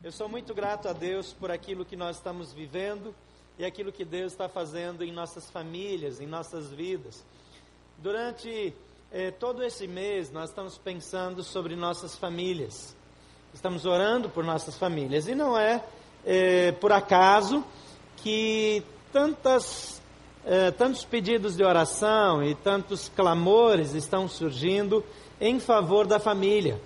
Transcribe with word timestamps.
Eu 0.00 0.12
sou 0.12 0.28
muito 0.28 0.54
grato 0.54 0.88
a 0.88 0.92
Deus 0.92 1.32
por 1.32 1.50
aquilo 1.50 1.84
que 1.84 1.96
nós 1.96 2.18
estamos 2.18 2.52
vivendo 2.52 3.12
e 3.58 3.64
aquilo 3.64 3.90
que 3.90 4.04
Deus 4.04 4.30
está 4.30 4.48
fazendo 4.48 5.02
em 5.02 5.10
nossas 5.10 5.50
famílias, 5.50 6.20
em 6.20 6.26
nossas 6.26 6.70
vidas. 6.70 7.24
Durante 7.98 8.72
eh, 9.10 9.32
todo 9.32 9.60
esse 9.60 9.88
mês, 9.88 10.30
nós 10.30 10.50
estamos 10.50 10.78
pensando 10.78 11.42
sobre 11.42 11.74
nossas 11.74 12.14
famílias. 12.14 12.94
Estamos 13.52 13.84
orando 13.84 14.30
por 14.30 14.44
nossas 14.44 14.78
famílias. 14.78 15.26
E 15.26 15.34
não 15.34 15.58
é 15.58 15.82
eh, 16.24 16.70
por 16.80 16.92
acaso 16.92 17.64
que 18.18 18.84
tantas, 19.12 20.00
eh, 20.46 20.70
tantos 20.70 21.04
pedidos 21.04 21.56
de 21.56 21.64
oração 21.64 22.40
e 22.44 22.54
tantos 22.54 23.08
clamores 23.08 23.94
estão 23.94 24.28
surgindo 24.28 25.04
em 25.40 25.58
favor 25.58 26.06
da 26.06 26.20
família. 26.20 26.80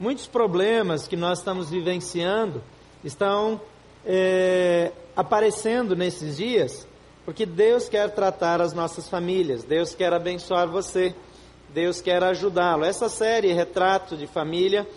Muitos 0.00 0.26
problemas 0.26 1.06
que 1.06 1.14
nós 1.14 1.40
estamos 1.40 1.68
vivenciando 1.68 2.62
estão 3.04 3.60
é, 4.02 4.92
aparecendo 5.14 5.94
nesses 5.94 6.38
dias, 6.38 6.88
porque 7.22 7.44
Deus 7.44 7.86
quer 7.86 8.08
tratar 8.14 8.62
as 8.62 8.72
nossas 8.72 9.10
famílias, 9.10 9.62
Deus 9.62 9.94
quer 9.94 10.14
abençoar 10.14 10.66
você, 10.68 11.14
Deus 11.68 12.00
quer 12.00 12.24
ajudá-lo. 12.24 12.86
Essa 12.86 13.10
série 13.10 13.52
Retrato 13.52 14.16
de 14.16 14.26
Família 14.26 14.88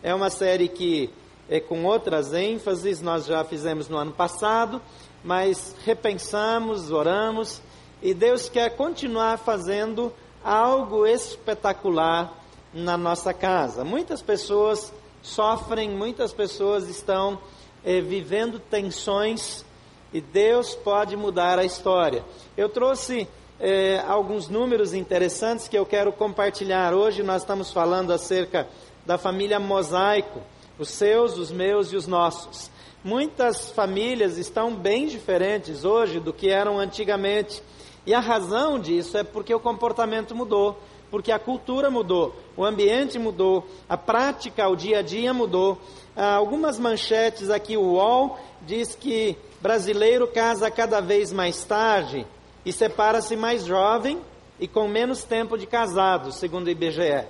é 0.00 0.14
uma 0.14 0.30
série 0.30 0.68
que 0.68 1.10
é 1.50 1.58
com 1.58 1.84
outras 1.84 2.32
ênfases, 2.32 3.02
nós 3.02 3.26
já 3.26 3.42
fizemos 3.42 3.88
no 3.88 3.96
ano 3.96 4.12
passado, 4.12 4.80
mas 5.24 5.74
repensamos, 5.84 6.92
oramos 6.92 7.60
e 8.00 8.14
Deus 8.14 8.48
quer 8.48 8.76
continuar 8.76 9.38
fazendo 9.38 10.12
algo 10.44 11.04
espetacular 11.04 12.41
na 12.72 12.96
nossa 12.96 13.32
casa. 13.34 13.84
Muitas 13.84 14.22
pessoas 14.22 14.92
sofrem, 15.22 15.90
muitas 15.90 16.32
pessoas 16.32 16.88
estão 16.88 17.38
eh, 17.84 18.00
vivendo 18.00 18.58
tensões 18.58 19.64
e 20.12 20.20
Deus 20.20 20.74
pode 20.74 21.16
mudar 21.16 21.58
a 21.58 21.64
história. 21.64 22.24
Eu 22.56 22.68
trouxe 22.68 23.28
eh, 23.60 24.02
alguns 24.06 24.48
números 24.48 24.94
interessantes 24.94 25.68
que 25.68 25.76
eu 25.76 25.86
quero 25.86 26.12
compartilhar. 26.12 26.94
Hoje 26.94 27.22
nós 27.22 27.42
estamos 27.42 27.70
falando 27.70 28.12
acerca 28.12 28.68
da 29.06 29.18
família 29.18 29.58
mosaico, 29.58 30.40
os 30.78 30.88
seus, 30.90 31.36
os 31.38 31.50
meus 31.50 31.92
e 31.92 31.96
os 31.96 32.06
nossos. 32.06 32.70
Muitas 33.04 33.70
famílias 33.70 34.38
estão 34.38 34.74
bem 34.74 35.06
diferentes 35.06 35.84
hoje 35.84 36.20
do 36.20 36.32
que 36.32 36.48
eram 36.48 36.78
antigamente. 36.78 37.62
E 38.06 38.14
a 38.14 38.20
razão 38.20 38.78
disso 38.78 39.16
é 39.16 39.22
porque 39.22 39.54
o 39.54 39.60
comportamento 39.60 40.34
mudou 40.34 40.78
porque 41.12 41.30
a 41.30 41.38
cultura 41.38 41.90
mudou, 41.90 42.34
o 42.56 42.64
ambiente 42.64 43.18
mudou, 43.18 43.66
a 43.86 43.98
prática, 43.98 44.66
o 44.66 44.74
dia 44.74 45.00
a 45.00 45.02
dia 45.02 45.34
mudou. 45.34 45.78
Ah, 46.16 46.36
algumas 46.36 46.78
manchetes 46.78 47.50
aqui, 47.50 47.76
o 47.76 47.82
UOL 47.82 48.38
diz 48.62 48.94
que 48.94 49.36
brasileiro 49.60 50.26
casa 50.26 50.70
cada 50.70 51.00
vez 51.00 51.30
mais 51.30 51.66
tarde 51.66 52.26
e 52.64 52.72
separa-se 52.72 53.36
mais 53.36 53.66
jovem 53.66 54.20
e 54.58 54.66
com 54.66 54.88
menos 54.88 55.22
tempo 55.22 55.58
de 55.58 55.66
casado, 55.66 56.32
segundo 56.32 56.68
o 56.68 56.70
IBGE. 56.70 57.26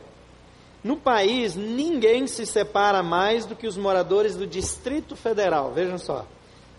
No 0.84 0.96
país, 0.96 1.56
ninguém 1.56 2.28
se 2.28 2.46
separa 2.46 3.02
mais 3.02 3.46
do 3.46 3.56
que 3.56 3.66
os 3.66 3.76
moradores 3.76 4.36
do 4.36 4.46
Distrito 4.46 5.16
Federal. 5.16 5.72
Vejam 5.72 5.98
só. 5.98 6.24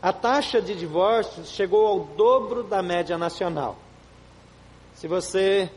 A 0.02 0.14
taxa 0.14 0.62
de 0.62 0.74
divórcios 0.74 1.50
chegou 1.50 1.86
ao 1.86 2.00
dobro 2.00 2.64
da 2.64 2.82
média 2.82 3.18
nacional. 3.18 3.76
Se 4.96 5.06
você 5.06 5.70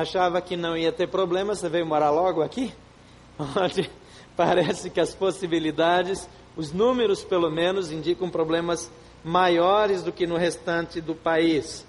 achava 0.00 0.40
que 0.40 0.56
não 0.56 0.76
ia 0.76 0.92
ter 0.92 1.08
problema, 1.08 1.54
você 1.54 1.68
veio 1.68 1.84
morar 1.84 2.10
logo 2.10 2.40
aqui? 2.40 2.72
Onde 3.38 3.90
parece 4.36 4.90
que 4.90 5.00
as 5.00 5.12
possibilidades, 5.12 6.28
os 6.56 6.72
números 6.72 7.24
pelo 7.24 7.50
menos, 7.50 7.90
indicam 7.90 8.30
problemas 8.30 8.90
maiores 9.24 10.04
do 10.04 10.12
que 10.12 10.24
no 10.24 10.36
restante 10.36 11.00
do 11.00 11.16
país. 11.16 11.84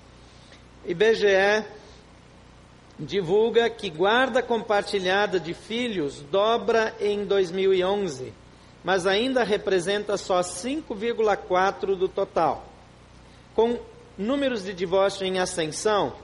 IBGE 0.88 1.64
divulga 2.98 3.69
que 3.69 3.92
guarda 3.92 4.42
compartilhada 4.42 5.40
de 5.40 5.53
filhos 5.53 6.22
dobra 6.31 6.96
em 7.00 7.25
2011, 7.25 8.34
mas 8.84 9.06
ainda 9.06 9.44
representa 9.44 10.18
só 10.18 10.40
5,4% 10.40 11.96
do 11.96 12.09
total. 12.09 12.66
Com 13.56 13.78
números 14.18 14.64
de 14.64 14.74
divórcio 14.74 15.25
em 15.28 15.38
ascensão, 15.38 16.16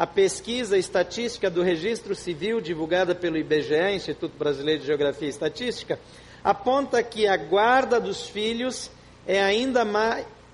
a 0.00 0.06
pesquisa 0.06 0.78
estatística 0.78 1.50
do 1.50 1.62
Registro 1.62 2.14
Civil, 2.14 2.58
divulgada 2.58 3.14
pelo 3.14 3.36
IBGE, 3.36 3.92
Instituto 3.92 4.32
Brasileiro 4.34 4.80
de 4.80 4.86
Geografia 4.86 5.26
e 5.26 5.30
Estatística, 5.30 6.00
aponta 6.42 7.02
que 7.02 7.28
a 7.28 7.36
guarda 7.36 8.00
dos 8.00 8.26
filhos 8.26 8.90
é 9.26 9.42
ainda, 9.42 9.86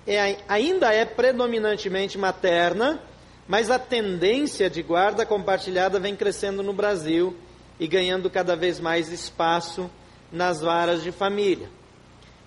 é, 0.05 0.35
ainda 0.49 0.93
é 0.93 1.05
predominantemente 1.05 2.17
materna, 2.17 3.01
mas 3.47 3.71
a 3.71 3.79
tendência 3.79 4.69
de 4.69 4.83
guarda 4.83 5.25
compartilhada 5.25 5.97
vem 5.97 6.13
crescendo 6.13 6.61
no 6.61 6.73
Brasil 6.73 7.33
e 7.79 7.87
ganhando 7.87 8.29
cada 8.29 8.53
vez 8.53 8.81
mais 8.81 9.13
espaço 9.13 9.89
nas 10.29 10.59
varas 10.59 11.01
de 11.01 11.11
família. 11.13 11.69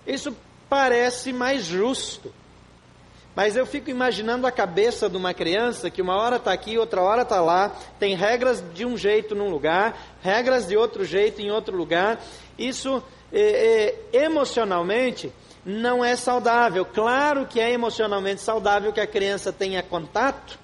Isso 0.05 0.37
parece 0.69 1.33
mais 1.33 1.65
justo. 1.65 2.31
Mas 3.35 3.55
eu 3.55 3.65
fico 3.65 3.89
imaginando 3.89 4.45
a 4.45 4.51
cabeça 4.51 5.09
de 5.09 5.15
uma 5.15 5.33
criança 5.33 5.89
que 5.89 6.01
uma 6.01 6.15
hora 6.17 6.35
está 6.35 6.51
aqui, 6.51 6.77
outra 6.77 7.01
hora 7.01 7.21
está 7.21 7.39
lá, 7.39 7.71
tem 7.99 8.15
regras 8.15 8.63
de 8.73 8.85
um 8.85 8.97
jeito 8.97 9.33
num 9.33 9.49
lugar, 9.49 9.97
regras 10.21 10.67
de 10.67 10.75
outro 10.75 11.05
jeito 11.05 11.41
em 11.41 11.49
outro 11.49 11.75
lugar. 11.75 12.21
Isso 12.57 13.01
é, 13.31 13.95
é, 14.13 14.23
emocionalmente 14.25 15.31
não 15.65 16.03
é 16.03 16.15
saudável. 16.15 16.85
Claro 16.85 17.45
que 17.45 17.59
é 17.59 17.71
emocionalmente 17.71 18.41
saudável 18.41 18.91
que 18.91 18.99
a 18.99 19.07
criança 19.07 19.53
tenha 19.53 19.81
contato 19.81 20.59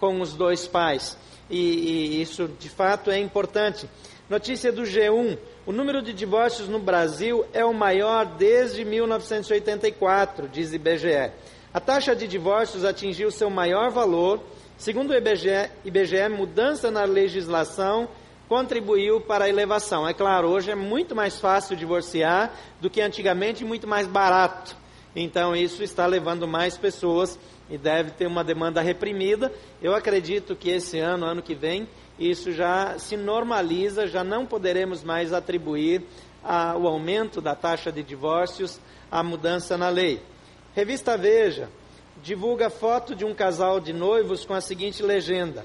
com 0.00 0.20
os 0.20 0.32
dois 0.32 0.66
pais. 0.66 1.18
E, 1.50 1.58
e 1.58 2.22
isso 2.22 2.48
de 2.58 2.68
fato 2.68 3.10
é 3.10 3.18
importante. 3.18 3.88
Notícia 4.28 4.72
do 4.72 4.82
G1: 4.82 5.38
o 5.66 5.72
número 5.72 6.00
de 6.00 6.12
divórcios 6.12 6.68
no 6.68 6.78
Brasil 6.78 7.44
é 7.52 7.64
o 7.64 7.74
maior 7.74 8.24
desde 8.24 8.84
1984, 8.84 10.48
diz 10.48 10.72
IBGE. 10.72 11.30
A 11.76 11.80
taxa 11.80 12.16
de 12.16 12.26
divórcios 12.26 12.86
atingiu 12.86 13.30
seu 13.30 13.50
maior 13.50 13.90
valor. 13.90 14.40
Segundo 14.78 15.10
o 15.10 15.14
IBGE, 15.14 15.70
IBGE, 15.84 16.26
mudança 16.30 16.90
na 16.90 17.04
legislação 17.04 18.08
contribuiu 18.48 19.20
para 19.20 19.44
a 19.44 19.48
elevação. 19.50 20.08
É 20.08 20.14
claro, 20.14 20.48
hoje 20.48 20.70
é 20.70 20.74
muito 20.74 21.14
mais 21.14 21.38
fácil 21.38 21.76
divorciar 21.76 22.50
do 22.80 22.88
que 22.88 23.02
antigamente 23.02 23.62
e 23.62 23.66
muito 23.66 23.86
mais 23.86 24.06
barato. 24.06 24.74
Então, 25.14 25.54
isso 25.54 25.82
está 25.82 26.06
levando 26.06 26.48
mais 26.48 26.78
pessoas 26.78 27.38
e 27.68 27.76
deve 27.76 28.12
ter 28.12 28.26
uma 28.26 28.42
demanda 28.42 28.80
reprimida. 28.80 29.52
Eu 29.82 29.94
acredito 29.94 30.56
que 30.56 30.70
esse 30.70 30.98
ano, 30.98 31.26
ano 31.26 31.42
que 31.42 31.54
vem, 31.54 31.86
isso 32.18 32.52
já 32.52 32.98
se 32.98 33.18
normaliza, 33.18 34.06
já 34.06 34.24
não 34.24 34.46
poderemos 34.46 35.04
mais 35.04 35.30
atribuir 35.30 36.02
a, 36.42 36.74
o 36.74 36.88
aumento 36.88 37.38
da 37.38 37.54
taxa 37.54 37.92
de 37.92 38.02
divórcios 38.02 38.80
à 39.10 39.22
mudança 39.22 39.76
na 39.76 39.90
lei. 39.90 40.22
Revista 40.76 41.16
Veja 41.16 41.70
divulga 42.22 42.68
foto 42.68 43.14
de 43.14 43.24
um 43.24 43.34
casal 43.34 43.80
de 43.80 43.94
noivos 43.94 44.44
com 44.44 44.52
a 44.52 44.60
seguinte 44.60 45.02
legenda: 45.02 45.64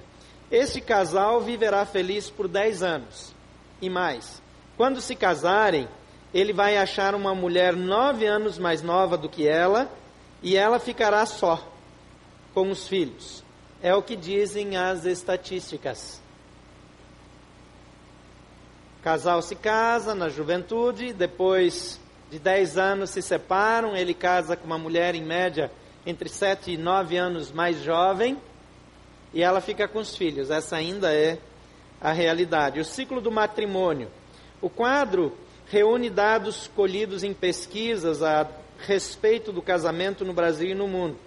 Este 0.49 0.79
casal 0.79 1.41
viverá 1.41 1.85
feliz 1.85 2.29
por 2.29 2.47
10 2.47 2.81
anos 2.81 3.35
e 3.81 3.89
mais. 3.89 4.41
Quando 4.77 5.01
se 5.01 5.13
casarem, 5.13 5.85
ele 6.33 6.53
vai 6.53 6.77
achar 6.77 7.13
uma 7.13 7.35
mulher 7.35 7.75
nove 7.75 8.25
anos 8.25 8.57
mais 8.57 8.81
nova 8.81 9.17
do 9.17 9.27
que 9.27 9.45
ela 9.45 9.91
e 10.41 10.55
ela 10.55 10.79
ficará 10.79 11.25
só 11.25 11.61
com 12.53 12.71
os 12.71 12.87
filhos. 12.87 13.43
É 13.83 13.93
o 13.93 14.01
que 14.01 14.15
dizem 14.15 14.77
as 14.77 15.03
estatísticas. 15.03 16.21
Casal 19.03 19.41
se 19.41 19.57
casa 19.57 20.15
na 20.15 20.29
juventude, 20.29 21.11
depois 21.11 21.99
de 22.31 22.39
10 22.39 22.77
anos 22.77 23.09
se 23.09 23.21
separam, 23.21 23.93
ele 23.93 24.13
casa 24.13 24.55
com 24.55 24.65
uma 24.65 24.77
mulher 24.77 25.15
em 25.15 25.21
média 25.21 25.69
entre 26.05 26.29
7 26.29 26.71
e 26.71 26.77
9 26.77 27.17
anos 27.17 27.51
mais 27.51 27.83
jovem, 27.83 28.37
e 29.33 29.43
ela 29.43 29.59
fica 29.59 29.85
com 29.85 29.99
os 29.99 30.15
filhos. 30.15 30.49
Essa 30.49 30.77
ainda 30.77 31.13
é 31.13 31.37
a 31.99 32.13
realidade. 32.13 32.79
O 32.79 32.85
ciclo 32.85 33.19
do 33.19 33.29
matrimônio. 33.29 34.09
O 34.61 34.69
quadro 34.69 35.37
reúne 35.67 36.09
dados 36.09 36.69
colhidos 36.73 37.21
em 37.21 37.33
pesquisas 37.33 38.23
a 38.23 38.47
respeito 38.79 39.51
do 39.51 39.61
casamento 39.61 40.23
no 40.23 40.33
Brasil 40.33 40.69
e 40.69 40.75
no 40.75 40.87
mundo. 40.87 41.17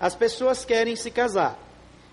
As 0.00 0.14
pessoas 0.14 0.64
querem 0.64 0.96
se 0.96 1.10
casar. 1.10 1.58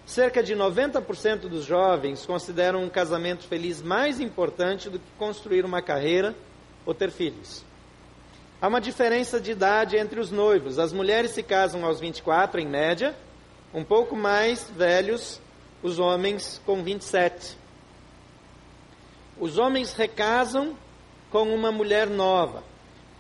Cerca 0.06 0.44
de 0.44 0.54
90% 0.56 1.48
dos 1.48 1.64
jovens 1.64 2.26
consideram 2.26 2.84
um 2.84 2.90
casamento 2.90 3.48
feliz 3.48 3.82
mais 3.82 4.20
importante 4.20 4.90
do 4.90 5.00
que 5.00 5.12
construir 5.18 5.64
uma 5.64 5.82
carreira 5.82 6.36
ou 6.86 6.94
ter 6.94 7.12
filhos. 7.12 7.69
Há 8.62 8.68
uma 8.68 8.82
diferença 8.82 9.40
de 9.40 9.52
idade 9.52 9.96
entre 9.96 10.20
os 10.20 10.32
noivos. 10.32 10.80
As 10.80 10.92
mulheres 10.92 11.32
se 11.32 11.42
casam 11.42 11.86
aos 11.86 12.00
24, 12.00 12.60
em 12.60 12.68
média, 12.68 13.16
um 13.74 13.84
pouco 13.84 14.16
mais 14.16 14.70
velhos 14.70 15.40
os 15.82 15.98
homens 15.98 16.62
com 16.66 16.84
27. 16.84 17.58
Os 19.40 19.58
homens 19.58 19.94
recasam 19.94 20.76
com 21.32 21.54
uma 21.56 21.72
mulher 21.72 22.08
nova. 22.08 22.64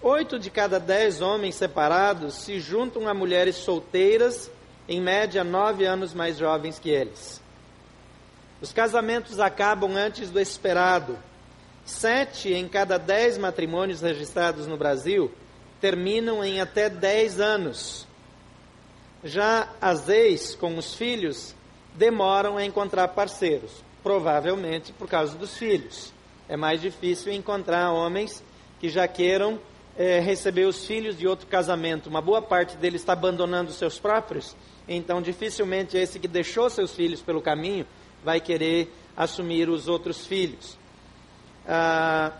Oito 0.01 0.37
de 0.37 0.49
cada 0.49 0.77
dez 0.79 1.21
homens 1.21 1.55
separados 1.55 2.35
se 2.35 2.59
juntam 2.59 3.07
a 3.07 3.13
mulheres 3.13 3.55
solteiras, 3.55 4.51
em 4.87 4.99
média 4.99 5.43
nove 5.43 5.85
anos 5.85 6.13
mais 6.13 6.37
jovens 6.37 6.79
que 6.79 6.89
eles. 6.89 7.41
Os 8.61 8.73
casamentos 8.73 9.39
acabam 9.39 9.95
antes 9.95 10.29
do 10.29 10.39
esperado. 10.39 11.17
Sete 11.89 12.53
em 12.53 12.67
cada 12.67 12.99
dez 12.99 13.35
matrimônios 13.35 13.99
registrados 14.01 14.67
no 14.67 14.77
Brasil 14.77 15.31
terminam 15.81 16.45
em 16.45 16.61
até 16.61 16.87
dez 16.87 17.39
anos. 17.39 18.07
Já 19.23 19.67
as 19.81 20.07
ex 20.07 20.53
com 20.53 20.77
os 20.77 20.93
filhos 20.93 21.55
demoram 21.95 22.57
a 22.57 22.63
encontrar 22.63 23.07
parceiros, 23.09 23.71
provavelmente 24.03 24.93
por 24.93 25.09
causa 25.09 25.35
dos 25.35 25.57
filhos. 25.57 26.13
É 26.47 26.55
mais 26.55 26.79
difícil 26.79 27.33
encontrar 27.33 27.91
homens 27.91 28.43
que 28.79 28.87
já 28.87 29.07
queiram 29.07 29.59
é, 29.97 30.19
receber 30.19 30.65
os 30.65 30.85
filhos 30.85 31.17
de 31.17 31.27
outro 31.27 31.47
casamento. 31.47 32.07
Uma 32.07 32.21
boa 32.21 32.41
parte 32.41 32.77
deles 32.77 33.01
está 33.01 33.13
abandonando 33.13 33.71
seus 33.71 33.97
próprios, 33.97 34.55
então 34.87 35.23
dificilmente 35.23 35.97
esse 35.97 36.19
que 36.19 36.27
deixou 36.27 36.69
seus 36.69 36.93
filhos 36.93 37.19
pelo 37.19 37.41
caminho 37.41 37.85
vai 38.23 38.39
querer 38.39 38.93
assumir 39.17 39.67
os 39.69 39.87
outros 39.87 40.25
filhos. 40.27 40.78
Ah, 41.67 42.33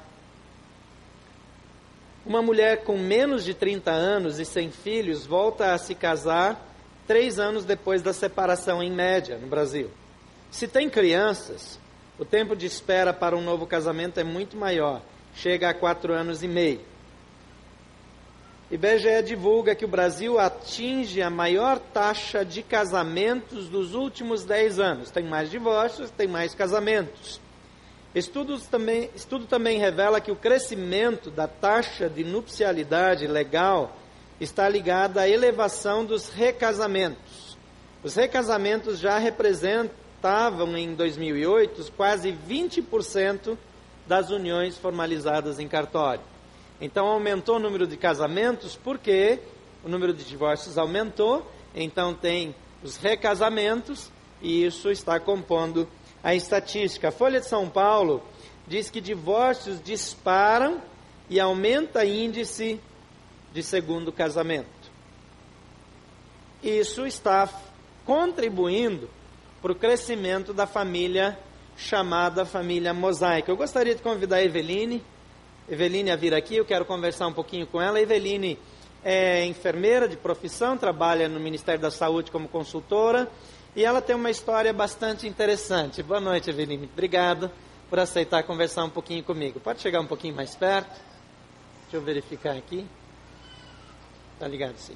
uma 2.26 2.42
mulher 2.42 2.84
com 2.84 2.98
menos 2.98 3.44
de 3.44 3.54
30 3.54 3.92
anos 3.92 4.40
e 4.40 4.46
sem 4.46 4.70
filhos 4.70 5.26
volta 5.26 5.74
a 5.74 5.78
se 5.78 5.96
casar 5.96 6.64
três 7.08 7.40
anos 7.40 7.66
depois 7.66 8.02
da 8.04 8.14
separação, 8.14 8.84
em 8.84 8.92
média, 8.92 9.38
no 9.38 9.48
Brasil. 9.48 9.90
Se 10.52 10.68
tem 10.68 10.90
crianças, 10.90 11.80
o 12.20 12.26
tempo 12.26 12.56
de 12.56 12.66
espera 12.66 13.14
para 13.14 13.36
um 13.36 13.42
novo 13.42 13.66
casamento 13.66 14.20
é 14.20 14.24
muito 14.24 14.56
maior, 14.56 15.02
chega 15.36 15.70
a 15.70 15.74
quatro 15.74 16.14
anos 16.14 16.44
e 16.44 16.48
meio. 16.48 16.82
IBGE 18.70 19.24
divulga 19.26 19.74
que 19.74 19.86
o 19.86 19.88
Brasil 19.88 20.38
atinge 20.38 21.24
a 21.24 21.30
maior 21.32 21.80
taxa 21.80 22.46
de 22.46 22.62
casamentos 22.62 23.68
dos 23.68 23.96
últimos 23.96 24.44
dez 24.44 24.80
anos. 24.80 25.10
Tem 25.10 25.24
mais 25.24 25.50
divórcios, 25.50 26.12
tem 26.12 26.28
mais 26.28 26.54
casamentos. 26.54 27.42
Estudos 28.14 28.66
também, 28.66 29.10
estudo 29.16 29.46
também 29.46 29.78
revela 29.78 30.20
que 30.20 30.32
o 30.32 30.36
crescimento 30.36 31.30
da 31.30 31.48
taxa 31.48 32.10
de 32.10 32.24
nupcialidade 32.24 33.28
legal 33.28 33.96
está 34.42 34.68
ligada 34.68 35.22
à 35.22 35.30
elevação 35.30 36.04
dos 36.04 36.30
recasamentos. 36.30 37.56
Os 38.04 38.16
recasamentos 38.16 38.98
já 38.98 39.20
representavam 39.20 40.76
em 40.76 40.96
2008 40.96 41.92
quase 41.96 42.32
20% 42.32 43.56
das 44.08 44.32
uniões 44.32 44.76
formalizadas 44.76 45.60
em 45.60 45.68
cartório. 45.68 46.24
Então 46.82 47.06
aumentou 47.06 47.58
o 47.58 47.60
número 47.60 47.86
de 47.86 47.96
casamentos 47.96 48.76
porque 48.76 49.40
o 49.84 49.90
número 49.90 50.14
de 50.14 50.24
divórcios 50.24 50.80
aumentou, 50.80 51.46
então 51.76 52.16
tem 52.16 52.56
os 52.82 52.98
recasamentos 52.98 54.10
e 54.42 54.66
isso 54.66 54.90
está 54.90 55.20
compondo 55.20 55.88
a 56.24 56.36
estatística. 56.36 57.10
A 57.10 57.12
Folha 57.12 57.40
de 57.40 57.48
São 57.48 57.70
Paulo 57.70 58.24
diz 58.68 58.90
que 58.90 59.02
divórcios 59.02 59.82
disparam 59.82 60.82
e 61.30 61.40
aumenta 61.40 62.06
índice 62.06 62.80
de 63.54 63.64
segundo 63.64 64.12
casamento. 64.12 64.68
Isso 66.62 67.06
está 67.06 67.50
contribuindo 68.06 69.10
para 69.62 69.72
o 69.72 69.76
crescimento 69.76 70.54
da 70.54 70.68
família 70.68 71.38
chamada 71.78 72.46
família 72.46 72.94
mosaica. 72.94 73.50
Eu 73.50 73.56
gostaria 73.56 73.96
de 73.96 74.02
convidar 74.02 74.38
a 74.38 74.44
Eveline, 74.44 75.02
Eveline 75.70 76.12
a 76.12 76.16
vir 76.16 76.34
aqui, 76.34 76.58
eu 76.58 76.66
quero 76.66 76.84
conversar 76.84 77.28
um 77.28 77.34
pouquinho 77.34 77.66
com 77.66 77.82
ela. 77.82 77.98
A 77.98 78.02
Eveline 78.02 78.60
é 79.04 79.46
enfermeira 79.46 80.08
de 80.08 80.18
profissão, 80.18 80.78
trabalha 80.78 81.30
no 81.30 81.40
Ministério 81.40 81.80
da 81.80 81.90
Saúde 81.90 82.32
como 82.32 82.50
consultora 82.50 83.30
e 83.76 83.84
ela 83.84 84.02
tem 84.02 84.16
uma 84.16 84.30
história 84.30 84.74
bastante 84.74 85.28
interessante. 85.28 86.02
Boa 86.02 86.20
noite, 86.20 86.50
Eveline. 86.50 86.90
Obrigado 86.92 87.52
por 87.90 88.00
aceitar 88.00 88.44
conversar 88.44 88.84
um 88.84 88.90
pouquinho 88.90 89.24
comigo. 89.24 89.60
Pode 89.60 89.82
chegar 89.82 90.00
um 90.00 90.08
pouquinho 90.08 90.36
mais 90.36 90.56
perto? 90.56 91.00
Deixa 91.84 91.98
eu 91.98 92.02
verificar 92.02 92.56
aqui. 92.56 92.86
Tá 94.40 94.48
ligado, 94.48 94.78
sim. 94.78 94.96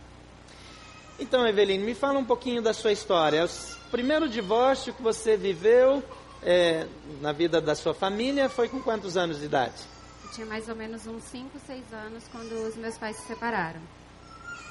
Então, 1.19 1.45
Eveline, 1.47 1.83
me 1.83 1.93
fala 1.93 2.17
um 2.19 2.25
pouquinho 2.25 2.61
da 2.61 2.73
sua 2.73 2.91
história. 2.91 3.45
O 3.45 3.89
primeiro 3.91 4.27
divórcio 4.27 4.93
que 4.93 5.01
você 5.01 5.37
viveu 5.37 6.03
é, 6.41 6.87
na 7.21 7.31
vida 7.31 7.61
da 7.61 7.75
sua 7.75 7.93
família 7.93 8.49
foi 8.49 8.67
com 8.67 8.81
quantos 8.81 9.15
anos 9.17 9.39
de 9.39 9.45
idade? 9.45 9.81
Eu 10.23 10.31
tinha 10.31 10.45
mais 10.47 10.67
ou 10.67 10.75
menos 10.75 11.05
uns 11.05 11.23
5, 11.23 11.59
6 11.65 11.93
anos 11.93 12.23
quando 12.31 12.53
os 12.67 12.75
meus 12.75 12.97
pais 12.97 13.15
se 13.17 13.27
separaram. 13.27 13.81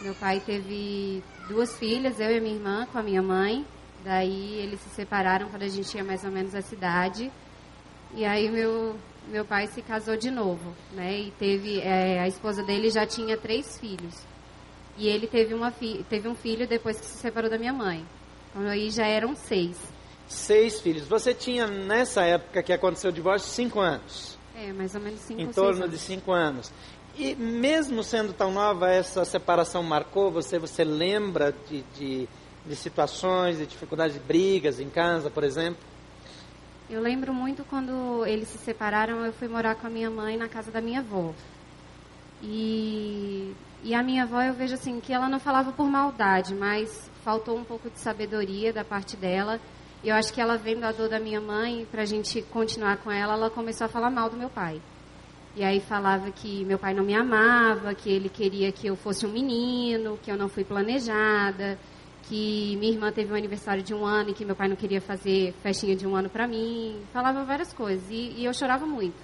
Meu 0.00 0.14
pai 0.14 0.40
teve 0.44 1.22
duas 1.48 1.76
filhas, 1.78 2.18
eu 2.18 2.36
e 2.36 2.40
minha 2.40 2.56
irmã, 2.56 2.86
com 2.90 2.98
a 2.98 3.02
minha 3.02 3.22
mãe. 3.22 3.64
Daí 4.04 4.58
eles 4.60 4.80
se 4.80 4.90
separaram 4.90 5.48
quando 5.48 5.62
a 5.62 5.68
gente 5.68 5.88
tinha 5.88 6.04
mais 6.04 6.24
ou 6.24 6.30
menos 6.30 6.54
a 6.54 6.62
cidade. 6.62 7.30
E 8.14 8.24
aí 8.24 8.50
meu, 8.50 8.96
meu 9.28 9.44
pai 9.44 9.66
se 9.68 9.82
casou 9.82 10.16
de 10.16 10.30
novo, 10.30 10.74
né? 10.92 11.20
E 11.20 11.30
teve 11.32 11.80
é, 11.80 12.20
a 12.20 12.28
esposa 12.28 12.62
dele 12.62 12.90
já 12.90 13.06
tinha 13.06 13.36
três 13.36 13.78
filhos. 13.78 14.14
E 14.96 15.08
ele 15.08 15.26
teve, 15.26 15.54
uma 15.54 15.70
fi 15.70 16.04
teve 16.08 16.28
um 16.28 16.34
filho 16.34 16.66
depois 16.66 17.00
que 17.00 17.06
se 17.06 17.18
separou 17.18 17.50
da 17.50 17.58
minha 17.58 17.72
mãe. 17.72 18.04
Então 18.50 18.68
aí 18.68 18.90
já 18.90 19.06
eram 19.06 19.34
seis. 19.34 19.76
Seis 20.26 20.80
filhos. 20.80 21.06
Você 21.06 21.34
tinha, 21.34 21.66
nessa 21.66 22.22
época 22.22 22.62
que 22.62 22.72
aconteceu 22.72 23.10
o 23.10 23.12
divórcio, 23.12 23.50
cinco 23.50 23.80
anos? 23.80 24.38
É, 24.54 24.72
mais 24.72 24.94
ou 24.94 25.00
menos 25.00 25.20
cinco 25.20 25.40
Em 25.40 25.48
torno 25.50 25.88
de 25.88 25.98
cinco 25.98 26.32
anos. 26.32 26.72
E 27.16 27.34
mesmo 27.34 28.02
sendo 28.02 28.32
tão 28.32 28.50
nova, 28.50 28.90
essa 28.90 29.24
separação 29.24 29.82
marcou 29.82 30.30
você? 30.30 30.58
Você 30.58 30.84
lembra 30.84 31.54
de, 31.68 31.82
de, 31.94 32.28
de 32.66 32.76
situações, 32.76 33.58
de 33.58 33.66
dificuldades, 33.66 34.14
de 34.14 34.20
brigas 34.20 34.80
em 34.80 34.88
casa, 34.88 35.30
por 35.30 35.44
exemplo? 35.44 35.82
Eu 36.88 37.00
lembro 37.00 37.32
muito 37.32 37.64
quando 37.64 38.24
eles 38.26 38.48
se 38.48 38.58
separaram, 38.58 39.24
eu 39.24 39.32
fui 39.32 39.48
morar 39.48 39.74
com 39.74 39.86
a 39.86 39.90
minha 39.90 40.10
mãe 40.10 40.36
na 40.36 40.48
casa 40.48 40.70
da 40.70 40.80
minha 40.80 41.00
avó. 41.00 41.32
E 42.42 43.54
e 43.84 43.94
a 43.94 44.02
minha 44.02 44.22
avó, 44.22 44.40
eu 44.40 44.54
vejo 44.54 44.74
assim, 44.74 45.00
que 45.00 45.12
ela 45.12 45.28
não 45.28 45.40
falava 45.40 45.72
por 45.72 45.88
maldade, 45.88 46.54
mas 46.54 47.10
faltou 47.24 47.58
um 47.58 47.64
pouco 47.64 47.90
de 47.90 47.98
sabedoria 47.98 48.72
da 48.72 48.84
parte 48.84 49.16
dela. 49.16 49.58
E 50.04 50.08
eu 50.08 50.14
acho 50.14 50.32
que 50.32 50.40
ela 50.40 50.56
vendo 50.56 50.84
a 50.84 50.92
dor 50.92 51.08
da 51.08 51.18
minha 51.18 51.40
mãe, 51.40 51.84
para 51.90 52.02
a 52.02 52.04
gente 52.04 52.42
continuar 52.42 52.98
com 52.98 53.10
ela, 53.10 53.34
ela 53.34 53.50
começou 53.50 53.86
a 53.86 53.88
falar 53.88 54.08
mal 54.08 54.30
do 54.30 54.36
meu 54.36 54.48
pai. 54.48 54.80
E 55.56 55.64
aí 55.64 55.80
falava 55.80 56.30
que 56.30 56.64
meu 56.64 56.78
pai 56.78 56.94
não 56.94 57.02
me 57.02 57.12
amava, 57.12 57.92
que 57.92 58.08
ele 58.08 58.28
queria 58.28 58.70
que 58.70 58.86
eu 58.86 58.94
fosse 58.94 59.26
um 59.26 59.30
menino, 59.30 60.16
que 60.22 60.30
eu 60.30 60.36
não 60.36 60.48
fui 60.48 60.62
planejada, 60.62 61.76
que 62.32 62.76
minha 62.76 62.90
irmã 62.90 63.12
teve 63.12 63.30
um 63.30 63.36
aniversário 63.36 63.82
de 63.82 63.92
um 63.92 64.06
ano 64.06 64.30
e 64.30 64.32
que 64.32 64.42
meu 64.42 64.56
pai 64.56 64.66
não 64.66 64.74
queria 64.74 65.02
fazer 65.02 65.52
festinha 65.62 65.94
de 65.94 66.06
um 66.06 66.16
ano 66.16 66.30
para 66.30 66.48
mim. 66.48 66.98
Falava 67.12 67.44
várias 67.44 67.74
coisas 67.74 68.08
e, 68.08 68.32
e 68.38 68.44
eu 68.46 68.54
chorava 68.54 68.86
muito. 68.86 69.16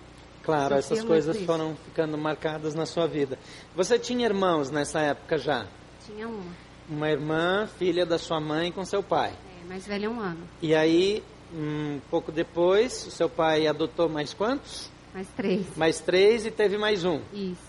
Claro, 0.42 0.74
essas 0.74 1.02
coisas 1.02 1.40
foram 1.46 1.74
ficando 1.86 2.18
marcadas 2.18 2.74
na 2.74 2.84
sua 2.84 3.06
vida. 3.06 3.38
Você 3.74 3.98
tinha 3.98 4.26
irmãos 4.26 4.70
nessa 4.70 5.00
época 5.00 5.38
já? 5.38 5.66
Tinha 6.04 6.28
uma. 6.28 6.52
Uma 6.86 7.10
irmã, 7.10 7.66
filha 7.78 8.04
da 8.04 8.18
sua 8.18 8.40
mãe 8.40 8.70
com 8.70 8.84
seu 8.84 9.02
pai. 9.02 9.32
É, 9.32 9.66
mais 9.66 9.86
velha 9.86 10.10
um 10.10 10.20
ano. 10.20 10.46
E 10.60 10.74
aí, 10.74 11.22
um 11.54 12.00
pouco 12.10 12.30
depois, 12.30 13.06
o 13.06 13.10
seu 13.10 13.28
pai 13.28 13.66
adotou 13.66 14.10
mais 14.10 14.34
quantos? 14.34 14.90
Mais 15.14 15.28
três. 15.28 15.76
Mais 15.76 16.00
três 16.00 16.44
e 16.44 16.50
teve 16.50 16.76
mais 16.76 17.06
um. 17.06 17.20
Isso. 17.32 17.68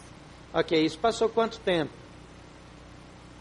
Ok, 0.53 0.83
isso 0.83 0.99
passou 0.99 1.29
quanto 1.29 1.59
tempo? 1.59 1.91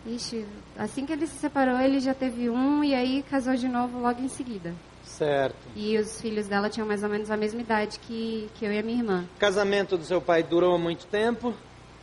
Ixi, 0.06 0.46
assim 0.78 1.04
que 1.04 1.12
ele 1.12 1.26
se 1.26 1.36
separou, 1.38 1.78
ele 1.80 2.00
já 2.00 2.14
teve 2.14 2.48
um 2.48 2.82
e 2.84 2.94
aí 2.94 3.22
casou 3.28 3.54
de 3.54 3.68
novo 3.68 3.98
logo 3.98 4.22
em 4.22 4.28
seguida. 4.28 4.72
Certo. 5.02 5.56
E 5.74 5.98
os 5.98 6.20
filhos 6.20 6.46
dela 6.46 6.70
tinham 6.70 6.86
mais 6.86 7.02
ou 7.02 7.08
menos 7.08 7.30
a 7.30 7.36
mesma 7.36 7.60
idade 7.60 7.98
que, 7.98 8.48
que 8.54 8.64
eu 8.64 8.72
e 8.72 8.78
a 8.78 8.82
minha 8.82 8.98
irmã. 8.98 9.24
O 9.36 9.38
casamento 9.40 9.98
do 9.98 10.04
seu 10.04 10.20
pai 10.20 10.42
durou 10.42 10.78
muito 10.78 11.06
tempo? 11.06 11.52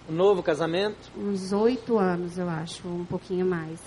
O 0.08 0.12
novo 0.12 0.44
casamento? 0.44 1.10
Uns 1.18 1.54
oito 1.54 1.98
anos, 1.98 2.38
eu 2.38 2.50
acho, 2.50 2.88
um 2.88 3.06
pouquinho 3.06 3.46
mais. 3.46 3.80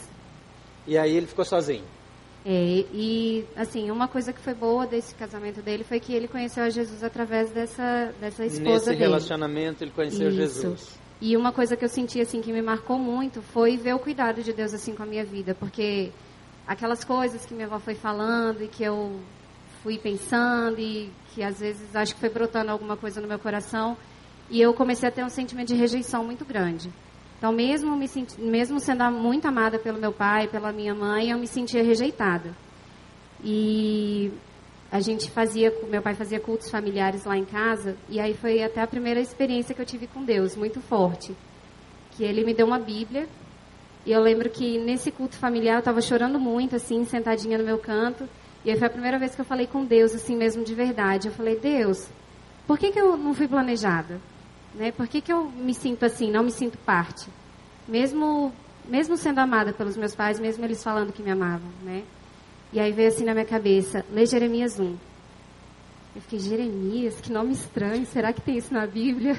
E 0.87 0.97
aí 0.97 1.14
ele 1.14 1.26
ficou 1.26 1.45
sozinho? 1.45 1.85
É, 2.45 2.85
e 2.95 3.45
assim, 3.54 3.90
uma 3.90 4.09
coisa 4.09 4.33
que 4.33 4.40
foi 4.40 4.54
boa 4.54 4.87
desse 4.87 5.14
casamento 5.14 5.61
dele 5.61 5.85
foi 5.85 6.00
que 6.00 6.14
ele 6.14 6.26
conheceu 6.26 6.64
a 6.64 6.71
Jesus 6.71 7.04
através 7.04 7.50
dessa, 7.50 8.12
dessa 8.21 8.47
esposa 8.47 8.71
Nesse 8.71 8.87
dele. 8.90 9.00
relacionamento 9.00 9.85
ele 9.85 9.90
conheceu 9.90 10.28
Isso. 10.28 10.37
Jesus. 10.37 10.99
E 11.21 11.37
uma 11.37 11.53
coisa 11.53 11.77
que 11.77 11.85
eu 11.85 11.89
senti 11.89 12.21
assim 12.21 12.41
que 12.41 12.53
me 12.53 12.63
marcou 12.63 12.99
muito 12.99 13.43
foi 13.43 13.77
ver 13.77 13.95
o 13.95 13.99
cuidado 13.99 14.43
de 14.43 14.53
Deus 14.53 14.73
assim 14.73 14.95
com 14.95 15.03
a 15.03 15.07
minha 15.07 15.25
vida, 15.25 15.55
porque 15.55 16.13
aquelas 16.67 17.03
coisas 17.03 17.45
que 17.45 17.55
minha 17.55 17.67
avó 17.67 17.79
foi 17.79 17.95
falando 17.95 18.63
e 18.63 18.69
que 18.69 18.85
eu 18.85 19.19
fui 19.83 19.99
pensando 19.99 20.79
e 20.79 21.11
que 21.35 21.43
às 21.43 21.59
vezes 21.59 21.95
acho 21.95 22.15
que 22.15 22.21
foi 22.21 22.29
brotando 22.29 22.71
alguma 22.71 22.97
coisa 22.97 23.21
no 23.21 23.27
meu 23.27 23.39
coração 23.39 23.97
e 24.51 24.61
eu 24.61 24.73
comecei 24.73 25.09
a 25.09 25.13
ter 25.13 25.25
um 25.25 25.29
sentimento 25.29 25.69
de 25.69 25.75
rejeição 25.75 26.25
muito 26.25 26.45
grande. 26.45 26.91
Então, 27.37 27.53
mesmo 27.53 27.97
me 27.97 28.09
senti, 28.09 28.41
mesmo 28.41 28.81
sendo 28.81 29.11
muito 29.13 29.47
amada 29.47 29.79
pelo 29.79 29.99
meu 29.99 30.13
pai, 30.13 30.49
pela 30.49 30.73
minha 30.73 30.95
mãe, 30.95 31.31
eu 31.31 31.39
me 31.39 31.47
sentia 31.47 31.83
rejeitada. 31.85 32.53
E 33.45 34.33
a 34.90 35.00
gente 35.00 35.30
fazia, 35.30 35.73
meu 35.88 36.00
pai 36.00 36.14
fazia 36.14 36.40
cultos 36.40 36.71
familiares 36.71 37.25
lá 37.25 37.37
em 37.37 37.45
casa, 37.45 37.95
e 38.09 38.18
aí 38.18 38.35
foi 38.35 38.62
até 38.62 38.80
a 38.80 38.87
primeira 38.87 39.21
experiência 39.21 39.75
que 39.75 39.80
eu 39.80 39.87
tive 39.87 40.07
com 40.07 40.25
Deus, 40.25 40.57
muito 40.57 40.80
forte. 40.80 41.35
que 42.12 42.25
ele 42.25 42.45
me 42.45 42.52
deu 42.52 42.66
uma 42.66 42.80
Bíblia. 42.80 43.28
E 44.04 44.11
eu 44.11 44.21
lembro 44.21 44.50
que 44.50 44.78
nesse 44.78 45.12
culto 45.12 45.37
familiar 45.37 45.75
eu 45.75 45.78
estava 45.80 46.00
chorando 46.00 46.40
muito, 46.40 46.75
assim, 46.75 47.04
sentadinha 47.04 47.59
no 47.59 47.64
meu 47.64 47.78
canto. 47.78 48.28
E 48.64 48.71
aí 48.71 48.76
foi 48.76 48.88
a 48.88 48.90
primeira 48.90 49.18
vez 49.18 49.35
que 49.35 49.40
eu 49.40 49.45
falei 49.45 49.66
com 49.66 49.85
Deus, 49.85 50.14
assim 50.14 50.37
mesmo 50.37 50.64
de 50.64 50.75
verdade. 50.75 51.28
Eu 51.28 51.33
falei, 51.33 51.57
Deus, 51.57 52.09
por 52.66 52.76
que, 52.78 52.90
que 52.90 53.00
eu 53.00 53.16
não 53.16 53.35
fui 53.35 53.47
planejada? 53.47 54.21
Né? 54.75 54.90
Por 54.90 55.07
que, 55.07 55.21
que 55.21 55.33
eu 55.33 55.45
me 55.45 55.75
sinto 55.75 56.04
assim, 56.04 56.30
não 56.30 56.42
me 56.42 56.50
sinto 56.50 56.76
parte? 56.78 57.28
Mesmo, 57.87 58.52
mesmo 58.85 59.16
sendo 59.16 59.38
amada 59.38 59.73
pelos 59.73 59.97
meus 59.97 60.14
pais, 60.14 60.40
mesmo 60.40 60.64
eles 60.64 60.83
falando 60.83 61.12
que 61.12 61.23
me 61.23 61.30
amavam, 61.30 61.71
né? 61.85 62.02
E 62.73 62.79
aí 62.79 62.93
veio 62.93 63.09
assim 63.09 63.25
na 63.25 63.33
minha 63.33 63.47
cabeça, 63.47 64.05
lê 64.13 64.27
Jeremias 64.27 64.79
1. 64.79 64.97
Eu 66.17 66.23
fiquei, 66.23 66.39
Jeremias, 66.39 67.21
que 67.21 67.33
nome 67.33 67.53
estranho, 67.53 68.05
será 68.07 68.33
que 68.33 68.41
tem 68.41 68.57
isso 68.57 68.75
na 68.75 68.87
Bíblia? 68.87 69.37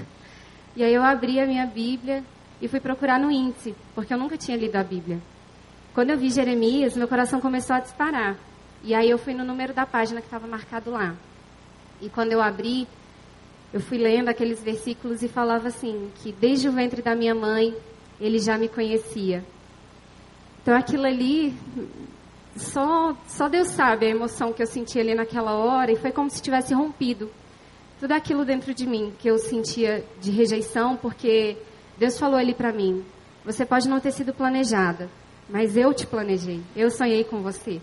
E 0.76 0.84
aí 0.84 0.94
eu 0.94 1.04
abri 1.04 1.40
a 1.40 1.46
minha 1.46 1.66
Bíblia 1.66 2.24
e 2.62 2.68
fui 2.68 2.80
procurar 2.80 3.20
no 3.20 3.32
índice, 3.32 3.76
porque 3.94 4.14
eu 4.14 4.18
nunca 4.18 4.38
tinha 4.38 4.58
lido 4.58 4.76
a 4.76 4.84
Bíblia. 4.84 5.20
Quando 5.94 6.12
eu 6.12 6.18
vi 6.18 6.30
Jeremias, 6.30 6.96
meu 6.96 7.08
coração 7.08 7.42
começou 7.42 7.76
a 7.76 7.80
disparar. 7.80 8.38
E 8.84 8.94
aí 8.94 9.10
eu 9.10 9.18
fui 9.18 9.34
no 9.34 9.44
número 9.44 9.74
da 9.74 9.86
página 9.86 10.22
que 10.22 10.28
estava 10.28 10.48
marcado 10.48 10.92
lá. 10.92 11.16
E 12.02 12.10
quando 12.10 12.32
eu 12.32 12.42
abri, 12.42 12.88
eu 13.74 13.82
fui 13.82 13.98
lendo 13.98 14.30
aqueles 14.30 14.64
versículos 14.64 15.22
e 15.22 15.28
falava 15.28 15.68
assim, 15.68 16.10
que 16.16 16.32
desde 16.32 16.70
o 16.70 16.72
ventre 16.72 17.02
da 17.02 17.14
minha 17.14 17.36
mãe, 17.36 17.76
ele 18.20 18.40
já 18.40 18.58
me 18.58 18.70
conhecia. 18.70 19.44
Então 20.62 20.78
aquilo 20.78 21.06
ali, 21.06 21.54
só, 22.60 23.16
só 23.28 23.50
Deus 23.50 23.70
sabe 23.70 24.06
a 24.06 24.10
emoção 24.10 24.54
que 24.54 24.62
eu 24.62 24.68
senti 24.68 25.00
ali 25.00 25.16
naquela 25.16 25.54
hora, 25.56 25.92
e 25.92 25.96
foi 25.96 26.12
como 26.12 26.30
se 26.30 26.42
tivesse 26.42 26.74
rompido 26.74 27.32
tudo 28.00 28.14
aquilo 28.14 28.46
dentro 28.46 28.74
de 28.74 28.88
mim 28.88 29.14
que 29.20 29.30
eu 29.30 29.38
sentia 29.38 30.04
de 30.22 30.32
rejeição, 30.32 30.96
porque 30.96 31.58
Deus 31.98 32.18
falou 32.18 32.38
ali 32.38 32.54
para 32.54 32.72
mim: 32.72 33.04
você 33.44 33.66
pode 33.66 33.90
não 33.90 34.00
ter 34.00 34.12
sido 34.12 34.34
planejada, 34.34 35.10
mas 35.50 35.76
eu 35.76 35.94
te 35.94 36.08
planejei, 36.08 36.62
eu 36.76 36.90
sonhei 36.90 37.24
com 37.24 37.42
você. 37.42 37.82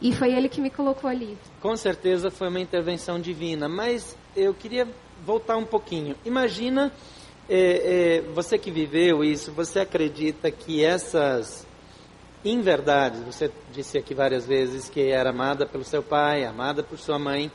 E 0.00 0.14
foi 0.14 0.32
ele 0.32 0.48
que 0.48 0.60
me 0.62 0.70
colocou 0.70 1.10
ali. 1.10 1.36
Com 1.60 1.76
certeza 1.76 2.30
foi 2.30 2.48
uma 2.48 2.60
intervenção 2.60 3.20
divina, 3.20 3.68
mas 3.68 4.16
eu 4.34 4.54
queria 4.54 4.88
voltar 5.26 5.56
um 5.58 5.64
pouquinho. 5.64 6.16
Imagina 6.24 6.90
é, 7.48 8.18
é, 8.18 8.20
você 8.32 8.56
que 8.56 8.70
viveu 8.70 9.22
isso, 9.22 9.52
você 9.52 9.80
acredita 9.80 10.50
que 10.50 10.82
essas 10.82 11.66
inverdades, 12.44 13.20
você 13.20 13.50
disse 13.72 13.98
aqui 13.98 14.14
várias 14.14 14.46
vezes 14.46 14.88
que 14.88 15.10
era 15.10 15.30
amada 15.30 15.66
pelo 15.66 15.84
seu 15.84 16.02
pai, 16.02 16.44
amada 16.44 16.82
por 16.82 16.98
sua 16.98 17.18
mãe, 17.18 17.50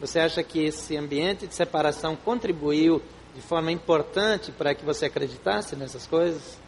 você 0.00 0.18
acha 0.20 0.42
que 0.42 0.64
esse 0.64 0.96
ambiente 0.96 1.46
de 1.46 1.54
separação 1.54 2.16
contribuiu 2.16 3.02
de 3.34 3.40
forma 3.40 3.70
importante 3.70 4.50
para 4.52 4.74
que 4.74 4.84
você 4.84 5.06
acreditasse 5.06 5.76
nessas 5.76 6.06
coisas? 6.06 6.58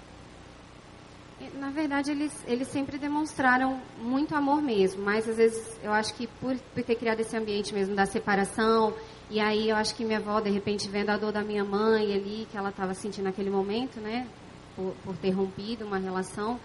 Na 1.55 1.71
verdade, 1.71 2.11
eles, 2.11 2.33
eles 2.47 2.69
sempre 2.69 2.99
demonstraram 2.99 3.81
muito 3.99 4.35
amor 4.35 4.63
mesmo, 4.63 5.03
mas 5.03 5.29
às 5.29 5.37
vezes 5.37 5.77
eu 5.83 5.93
acho 5.93 6.15
que 6.15 6.27
por, 6.41 6.57
por 6.57 6.83
ter 6.85 6.95
criado 6.95 7.21
esse 7.21 7.37
ambiente 7.37 7.75
mesmo 7.75 7.97
da 7.97 8.07
separação, 8.07 8.95
e 9.29 9.41
aí 9.41 9.71
eu 9.71 9.77
acho 9.77 9.95
que 9.95 10.05
minha 10.05 10.19
avó, 10.19 10.41
de 10.41 10.51
repente, 10.51 10.89
vendo 10.89 11.11
a 11.11 11.17
dor 11.17 11.33
da 11.33 11.43
minha 11.43 11.65
mãe 11.65 12.15
ali, 12.15 12.47
que 12.51 12.57
ela 12.57 12.69
estava 12.69 12.95
sentindo 12.95 13.25
naquele 13.25 13.51
momento, 13.51 14.01
né, 14.01 14.29
por, 14.77 14.95
por 15.05 15.17
ter 15.17 15.31
rompido 15.31 15.85
uma 15.85 15.99
relação, 15.99 16.61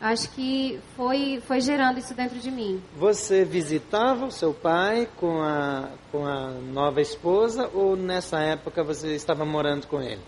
acho 0.00 0.30
que 0.30 0.78
foi, 0.96 1.42
foi 1.46 1.60
gerando 1.60 1.98
isso 1.98 2.14
dentro 2.14 2.38
de 2.38 2.50
mim. 2.50 2.80
Você 2.96 3.44
visitava 3.44 4.26
o 4.26 4.30
seu 4.30 4.52
pai 4.54 5.08
com 5.16 5.40
a, 5.42 5.88
com 6.10 6.26
a 6.26 6.48
nova 6.72 7.00
esposa 7.00 7.68
ou 7.74 7.96
nessa 7.96 8.38
época 8.40 8.82
você 8.82 9.14
estava 9.14 9.44
morando 9.44 9.86
com 9.86 10.00
ele? 10.00 10.20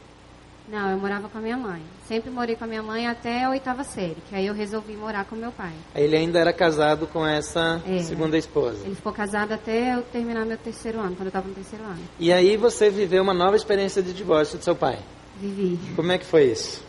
Não, 0.69 0.91
eu 0.91 0.97
morava 0.97 1.29
com 1.29 1.39
a 1.39 1.41
minha 1.41 1.57
mãe. 1.57 1.83
Sempre 2.07 2.31
morei 2.31 2.55
com 2.55 2.63
a 2.65 2.67
minha 2.69 2.83
mãe 2.83 3.07
até 3.07 3.43
a 3.45 3.51
oitava 3.51 3.83
série, 3.83 4.17
que 4.29 4.35
aí 4.35 4.47
eu 4.47 4.55
resolvi 4.55 4.95
morar 4.97 5.25
com 5.25 5.35
meu 5.35 5.51
pai. 5.51 5.73
Ele 5.95 6.17
ainda 6.17 6.39
era 6.39 6.53
casado 6.53 7.07
com 7.09 7.27
essa 7.27 7.83
É. 7.87 7.99
segunda 7.99 8.39
esposa. 8.39 8.79
Ele 8.87 8.95
ficou 8.95 9.13
casado 9.13 9.53
até 9.53 9.97
eu 9.97 10.03
terminar 10.03 10.47
meu 10.47 10.57
terceiro 10.57 11.01
ano, 11.01 11.11
quando 11.17 11.23
eu 11.23 11.29
estava 11.29 11.49
no 11.49 11.55
terceiro 11.55 11.85
ano. 11.85 11.99
E 12.19 12.33
aí 12.33 12.57
você 12.57 12.89
viveu 12.91 13.23
uma 13.25 13.35
nova 13.35 13.57
experiência 13.57 14.01
de 14.03 14.13
divórcio 14.13 14.57
do 14.57 14.63
seu 14.65 14.75
pai. 14.77 15.01
Vivi. 15.41 15.79
Como 15.97 16.13
é 16.13 16.17
que 16.17 16.25
foi 16.25 16.45
isso? 16.45 16.83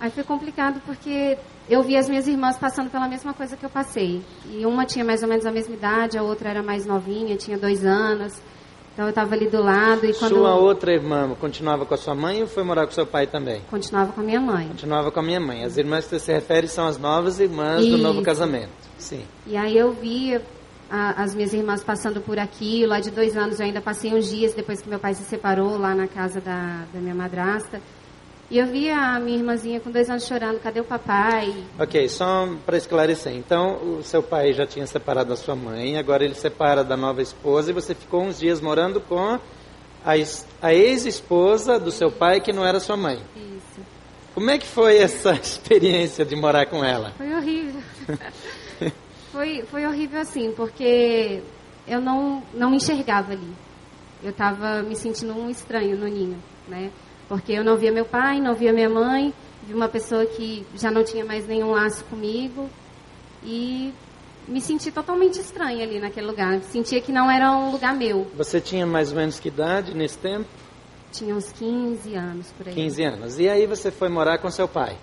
Aí 0.00 0.10
foi 0.10 0.24
complicado 0.24 0.82
porque 0.84 1.38
eu 1.68 1.82
vi 1.82 1.96
as 1.96 2.08
minhas 2.08 2.26
irmãs 2.28 2.56
passando 2.58 2.90
pela 2.90 3.08
mesma 3.08 3.32
coisa 3.34 3.56
que 3.56 3.64
eu 3.64 3.70
passei. 3.70 4.22
E 4.50 4.64
uma 4.66 4.84
tinha 4.84 5.04
mais 5.04 5.22
ou 5.22 5.28
menos 5.28 5.44
a 5.46 5.50
mesma 5.52 5.74
idade, 5.74 6.16
a 6.18 6.22
outra 6.22 6.48
era 6.50 6.62
mais 6.62 6.86
novinha, 6.86 7.36
tinha 7.36 7.58
dois 7.58 7.84
anos. 7.84 8.40
Então 8.94 9.04
eu 9.04 9.10
estava 9.10 9.34
ali 9.34 9.46
do 9.46 9.62
lado 9.62 10.06
e 10.06 10.14
quando 10.14 10.36
Sua 10.36 10.54
outra 10.54 10.90
irmã 10.92 11.34
continuava 11.38 11.84
com 11.84 11.92
a 11.92 11.98
sua 11.98 12.14
mãe 12.14 12.40
ou 12.40 12.48
foi 12.48 12.62
morar 12.62 12.86
com 12.86 12.92
seu 12.92 13.04
pai 13.06 13.26
também? 13.26 13.60
continuava 13.70 14.10
com 14.12 14.22
a 14.22 14.24
minha 14.24 14.40
mãe. 14.40 14.68
Continuava 14.68 15.10
com 15.10 15.20
a 15.20 15.22
minha 15.22 15.38
mãe. 15.40 15.64
As 15.64 15.76
irmãs 15.76 16.04
que 16.04 16.10
você 16.10 16.18
se 16.18 16.32
refere 16.32 16.66
são 16.66 16.86
as 16.86 16.96
novas 16.98 17.38
irmãs 17.38 17.84
do 17.86 17.98
novo 17.98 18.22
casamento. 18.22 18.70
Sim. 18.96 19.22
E 19.46 19.54
aí 19.54 19.76
eu 19.76 19.92
vi 19.92 20.40
a- 20.90 21.22
as 21.22 21.34
minhas 21.34 21.52
irmãs 21.52 21.84
passando 21.84 22.22
por 22.22 22.38
aquilo. 22.38 22.88
Lá 22.88 22.98
de 23.00 23.10
dois 23.10 23.36
anos 23.36 23.60
eu 23.60 23.66
ainda 23.66 23.82
passei 23.82 24.14
uns 24.14 24.30
dias 24.30 24.54
depois 24.54 24.80
que 24.80 24.88
meu 24.88 24.98
pai 24.98 25.12
se 25.12 25.24
separou 25.24 25.76
lá 25.76 25.94
na 25.94 26.06
casa 26.06 26.40
da, 26.40 26.84
da 26.90 26.98
minha 26.98 27.14
madrasta. 27.14 27.82
E 28.48 28.58
eu 28.58 28.66
vi 28.66 28.88
a 28.88 29.18
minha 29.18 29.36
irmãzinha 29.36 29.80
com 29.80 29.90
dois 29.90 30.08
anos 30.08 30.24
chorando, 30.24 30.60
cadê 30.60 30.80
o 30.80 30.84
papai? 30.84 31.52
Ok, 31.78 32.08
só 32.08 32.48
para 32.64 32.76
esclarecer. 32.76 33.34
Então, 33.34 33.98
o 33.98 34.02
seu 34.04 34.22
pai 34.22 34.52
já 34.52 34.64
tinha 34.64 34.86
separado 34.86 35.30
da 35.30 35.36
sua 35.36 35.56
mãe, 35.56 35.98
agora 35.98 36.24
ele 36.24 36.34
separa 36.34 36.84
da 36.84 36.96
nova 36.96 37.20
esposa 37.20 37.70
e 37.70 37.74
você 37.74 37.92
ficou 37.92 38.22
uns 38.22 38.38
dias 38.38 38.60
morando 38.60 39.00
com 39.00 39.40
a 40.04 40.72
ex-esposa 40.72 41.80
do 41.80 41.90
seu 41.90 42.12
pai, 42.12 42.40
que 42.40 42.52
não 42.52 42.64
era 42.64 42.78
sua 42.78 42.96
mãe. 42.96 43.18
Isso. 43.34 43.80
Como 44.32 44.48
é 44.48 44.58
que 44.58 44.66
foi 44.66 44.98
essa 44.98 45.32
experiência 45.42 46.24
de 46.24 46.36
morar 46.36 46.66
com 46.66 46.84
ela? 46.84 47.10
Foi 47.16 47.34
horrível. 47.34 47.82
foi, 49.32 49.62
foi 49.62 49.86
horrível 49.86 50.20
assim, 50.20 50.52
porque 50.52 51.42
eu 51.88 52.00
não, 52.00 52.44
não 52.54 52.70
me 52.70 52.76
enxergava 52.76 53.32
ali. 53.32 53.52
Eu 54.22 54.30
estava 54.30 54.82
me 54.82 54.94
sentindo 54.94 55.36
um 55.36 55.50
estranho 55.50 55.96
no 55.96 56.06
ninho, 56.06 56.38
né? 56.68 56.92
Porque 57.28 57.52
eu 57.52 57.64
não 57.64 57.76
via 57.76 57.90
meu 57.90 58.04
pai, 58.04 58.40
não 58.40 58.54
via 58.54 58.72
minha 58.72 58.88
mãe, 58.88 59.34
vi 59.66 59.74
uma 59.74 59.88
pessoa 59.88 60.24
que 60.26 60.64
já 60.76 60.90
não 60.90 61.02
tinha 61.02 61.24
mais 61.24 61.46
nenhum 61.46 61.72
laço 61.72 62.04
comigo 62.04 62.68
e 63.42 63.92
me 64.46 64.60
senti 64.60 64.92
totalmente 64.92 65.40
estranha 65.40 65.84
ali 65.84 65.98
naquele 65.98 66.26
lugar. 66.26 66.60
Sentia 66.62 67.00
que 67.00 67.10
não 67.10 67.30
era 67.30 67.50
um 67.50 67.72
lugar 67.72 67.94
meu. 67.94 68.26
Você 68.36 68.60
tinha 68.60 68.86
mais 68.86 69.10
ou 69.10 69.16
menos 69.16 69.40
que 69.40 69.48
idade 69.48 69.94
nesse 69.94 70.18
tempo? 70.18 70.48
Tinha 71.10 71.34
uns 71.34 71.50
15 71.52 72.14
anos 72.14 72.52
por 72.56 72.68
aí. 72.68 72.74
15 72.74 73.02
anos. 73.02 73.38
E 73.38 73.48
aí 73.48 73.66
você 73.66 73.90
foi 73.90 74.08
morar 74.08 74.38
com 74.38 74.50
seu 74.50 74.68
pai? 74.68 74.96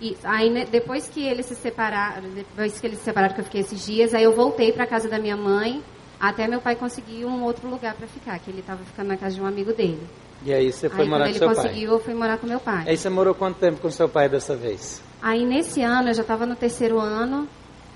E 0.00 0.16
aí, 0.24 0.48
né, 0.48 0.64
depois 0.70 1.08
que 1.08 1.22
eles 1.22 1.46
se 1.46 1.54
separaram, 1.54 2.30
depois 2.30 2.80
que 2.80 2.86
eles 2.86 2.98
se 2.98 3.04
separaram, 3.04 3.34
que 3.34 3.40
eu 3.40 3.44
fiquei 3.44 3.60
esses 3.60 3.84
dias, 3.84 4.14
aí 4.14 4.22
eu 4.22 4.34
voltei 4.34 4.72
para 4.72 4.86
casa 4.86 5.08
da 5.08 5.18
minha 5.18 5.36
mãe, 5.36 5.82
até 6.18 6.48
meu 6.48 6.60
pai 6.60 6.74
conseguir 6.74 7.26
um 7.26 7.42
outro 7.42 7.68
lugar 7.68 7.94
para 7.94 8.06
ficar, 8.06 8.38
que 8.38 8.50
ele 8.50 8.60
estava 8.60 8.82
ficando 8.82 9.08
na 9.08 9.16
casa 9.16 9.34
de 9.34 9.42
um 9.42 9.46
amigo 9.46 9.74
dele. 9.74 10.00
E 10.44 10.52
aí 10.52 10.72
você 10.72 10.88
foi 10.88 11.04
aí 11.04 11.08
morar 11.08 11.24
com 11.24 11.30
ele 11.30 11.38
seu 11.38 11.46
pai? 11.48 11.56
conseguiu, 11.56 11.90
eu 11.92 12.00
fui 12.00 12.14
morar 12.14 12.38
com 12.38 12.46
meu 12.46 12.60
pai. 12.60 12.84
Aí 12.88 12.96
você 12.96 13.08
morou 13.10 13.34
quanto 13.34 13.58
tempo 13.58 13.80
com 13.80 13.90
seu 13.90 14.08
pai 14.08 14.28
dessa 14.28 14.56
vez? 14.56 15.02
Aí 15.22 15.44
nesse 15.44 15.82
ano, 15.82 16.08
eu 16.08 16.14
já 16.14 16.22
estava 16.22 16.46
no 16.46 16.56
terceiro 16.56 16.98
ano, 16.98 17.46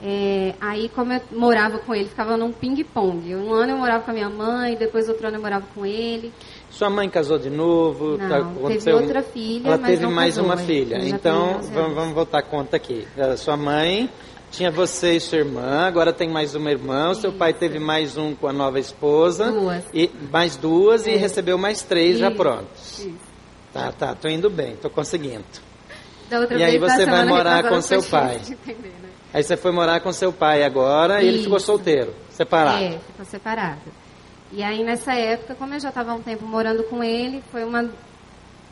é, 0.02 0.54
aí 0.60 0.90
como 0.90 1.12
eu 1.14 1.20
morava 1.32 1.78
com 1.78 1.94
ele, 1.94 2.06
ficava 2.06 2.36
num 2.36 2.52
ping-pong. 2.52 3.34
Um 3.34 3.52
ano 3.54 3.72
eu 3.72 3.78
morava 3.78 4.04
com 4.04 4.10
a 4.10 4.14
minha 4.14 4.28
mãe, 4.28 4.76
depois 4.76 5.08
outro 5.08 5.26
ano 5.28 5.38
eu 5.38 5.40
morava 5.40 5.64
com 5.74 5.86
ele. 5.86 6.30
Sua 6.70 6.90
mãe 6.90 7.08
casou 7.08 7.38
de 7.38 7.48
novo? 7.48 8.18
Não, 8.18 8.28
tá- 8.28 8.68
teve 8.68 8.92
outra 8.92 9.22
filha, 9.22 9.68
Ela 9.68 9.78
teve 9.78 10.06
mais 10.06 10.34
casou, 10.34 10.44
uma 10.50 10.60
é. 10.60 10.64
filha. 10.66 10.98
Então, 11.00 11.46
tem 11.46 11.58
11 11.60 11.72
vamos, 11.72 11.94
vamos 11.94 12.14
voltar 12.14 12.40
a 12.40 12.42
conta 12.42 12.76
aqui. 12.76 13.06
Sua 13.38 13.56
mãe 13.56 14.10
tinha 14.54 14.70
você 14.70 15.14
e 15.16 15.20
sua 15.20 15.38
irmã, 15.38 15.80
agora 15.87 16.12
tem 16.12 16.28
mais 16.28 16.54
uma 16.54 16.70
irmã. 16.70 17.11
O 17.11 17.14
seu 17.14 17.32
pai 17.32 17.50
Isso. 17.50 17.58
teve 17.61 17.78
mais 17.78 18.16
um 18.16 18.34
com 18.34 18.46
a 18.46 18.52
nova 18.52 18.78
esposa. 18.78 19.50
Duas. 19.50 19.84
E, 19.92 20.11
mais 20.30 20.56
duas 20.56 21.06
e 21.06 21.11
É. 21.11 21.16
recebeu 21.16 21.58
mais 21.58 21.82
três 21.82 22.18
já 22.18 22.28
Isso, 22.28 22.37
prontos. 22.37 22.99
isso. 23.00 23.14
Tá, 23.73 23.90
tá, 23.92 24.14
tô 24.14 24.28
indo 24.28 24.49
bem, 24.49 24.76
tô 24.76 24.88
conseguindo. 24.88 25.44
Da 26.30 26.40
outra 26.40 26.56
E 26.56 26.62
aí 26.62 26.78
vez, 26.78 26.92
você 26.92 27.04
vai 27.04 27.25
morar 27.26 27.68
com 27.68 27.80
seu 27.80 28.02
pai. 28.02 28.37
entender, 28.37 28.88
né? 29.02 29.08
Aí 29.32 29.42
você 29.42 29.56
foi 29.56 29.73
morar 29.73 30.00
com 30.00 30.12
seu 30.12 30.32
pai 30.32 30.62
agora 30.62 31.20
e 31.23 31.26
ele 31.26 31.42
ficou 31.42 31.56
Isso. 31.56 31.66
solteiro, 31.66 32.14
separado. 32.30 32.84
É, 32.84 32.90
ficou 32.99 33.25
separado. 33.25 33.80
E 34.52 34.62
aí 34.62 34.84
nessa 34.84 35.12
época, 35.14 35.56
como 35.56 35.75
eu 35.75 35.80
já 35.80 35.88
estava 35.88 36.12
há 36.12 36.14
um 36.14 36.23
tempo 36.23 36.46
morando 36.46 36.84
com 36.84 37.02
ele, 37.02 37.42
foi 37.50 37.64
uma 37.64 37.90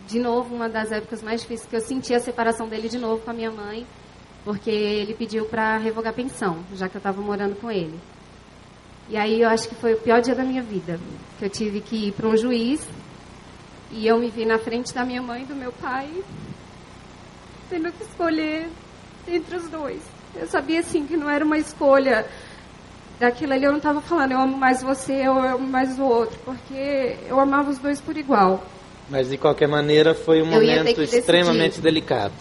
de 0.06 0.18
novo 0.20 0.54
uma 0.54 0.68
das 0.68 0.92
épocas 0.92 1.22
mais 1.22 1.40
difíceis 1.40 1.68
que 1.68 1.74
eu 1.76 1.80
senti 1.80 2.14
a 2.14 2.20
separação 2.20 2.68
dele 2.68 2.88
de 2.88 2.98
novo 2.98 3.22
com 3.24 3.30
a 3.30 3.34
minha 3.34 3.50
mãe, 3.50 3.84
porque 4.44 4.70
ele 4.70 5.14
pediu 5.14 5.44
para 5.44 5.76
revogar 5.78 6.12
a 6.12 6.16
pensão, 6.16 6.58
já 6.74 6.88
que 6.88 6.96
eu 6.96 6.98
estava 6.98 7.20
morando 7.20 7.56
com 7.56 7.70
ele. 7.70 7.98
E 9.08 9.16
aí 9.16 9.42
eu 9.42 9.48
acho 9.48 9.68
que 9.68 9.74
foi 9.74 9.94
o 9.94 9.98
pior 9.98 10.20
dia 10.20 10.34
da 10.34 10.44
minha 10.44 10.62
vida, 10.62 10.98
que 11.38 11.44
eu 11.44 11.50
tive 11.50 11.80
que 11.80 12.08
ir 12.08 12.12
para 12.12 12.28
um 12.28 12.36
juiz 12.36 12.86
e 13.90 14.06
eu 14.06 14.18
me 14.18 14.30
vi 14.30 14.44
na 14.44 14.58
frente 14.58 14.94
da 14.94 15.04
minha 15.04 15.20
mãe 15.20 15.42
e 15.42 15.46
do 15.46 15.54
meu 15.54 15.72
pai, 15.72 16.08
tendo 17.68 17.92
que 17.92 18.02
escolher 18.02 18.68
entre 19.28 19.56
os 19.56 19.68
dois. 19.68 20.00
Eu 20.34 20.46
sabia 20.46 20.80
assim 20.80 21.06
que 21.06 21.16
não 21.16 21.28
era 21.28 21.44
uma 21.44 21.58
escolha 21.58 22.26
daquilo 23.20 23.52
ali 23.52 23.64
eu 23.64 23.70
não 23.70 23.78
estava 23.78 24.00
falando, 24.00 24.32
eu 24.32 24.40
amo 24.40 24.56
mais 24.56 24.82
você, 24.82 25.12
eu 25.12 25.38
amo 25.38 25.66
mais 25.66 25.96
o 25.98 26.02
outro, 26.02 26.36
porque 26.44 27.16
eu 27.28 27.38
amava 27.38 27.70
os 27.70 27.78
dois 27.78 28.00
por 28.00 28.16
igual. 28.16 28.64
Mas 29.08 29.28
de 29.28 29.36
qualquer 29.36 29.68
maneira 29.68 30.14
foi 30.14 30.42
um 30.42 30.46
momento 30.46 31.00
extremamente 31.02 31.80
delicado. 31.80 32.32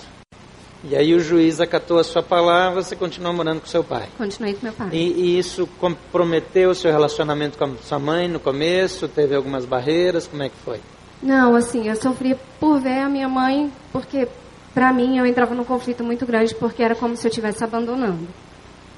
E 0.84 0.96
aí 0.96 1.14
o 1.14 1.20
juiz 1.20 1.60
acatou 1.60 2.00
a 2.00 2.04
sua 2.04 2.24
palavra, 2.24 2.82
você 2.82 2.96
continuou 2.96 3.34
morando 3.34 3.62
com 3.62 3.68
seu 3.68 3.84
pai. 3.84 4.08
Continuei 4.18 4.56
com 4.56 4.66
meu 4.66 4.74
pai. 4.74 4.90
E, 4.92 4.98
e, 4.98 5.40
isso 5.40 5.68
comprometeu 5.80 6.72
o 6.72 6.76
seu 6.76 6.92
relacionamento 6.92 7.58
com 7.58 7.66
a 7.66 7.78
sua 7.84 8.00
mãe 8.00 8.28
no 8.28 8.40
começo? 8.40 9.08
Teve 9.08 9.36
algumas 9.36 9.64
barreiras? 9.64 10.26
Como 10.26 10.42
é 10.42 10.50
que 10.50 10.58
foi? 10.66 10.80
Não, 11.22 11.56
assim, 11.56 11.88
eu 11.88 11.96
sofria 11.96 12.36
por 12.60 12.80
ver 12.80 13.00
a 13.00 13.10
minha 13.10 13.30
mãe, 13.30 13.72
porque 13.92 14.28
para 14.74 14.92
mim 14.92 15.20
eu 15.20 15.26
entrava 15.26 15.54
num 15.54 15.64
conflito 15.64 16.04
muito 16.04 16.26
grande, 16.26 16.56
porque 16.56 16.82
era 16.82 16.96
como 16.96 17.16
se 17.16 17.28
eu 17.28 17.30
estivesse 17.30 17.64
abandonando. 17.64 18.28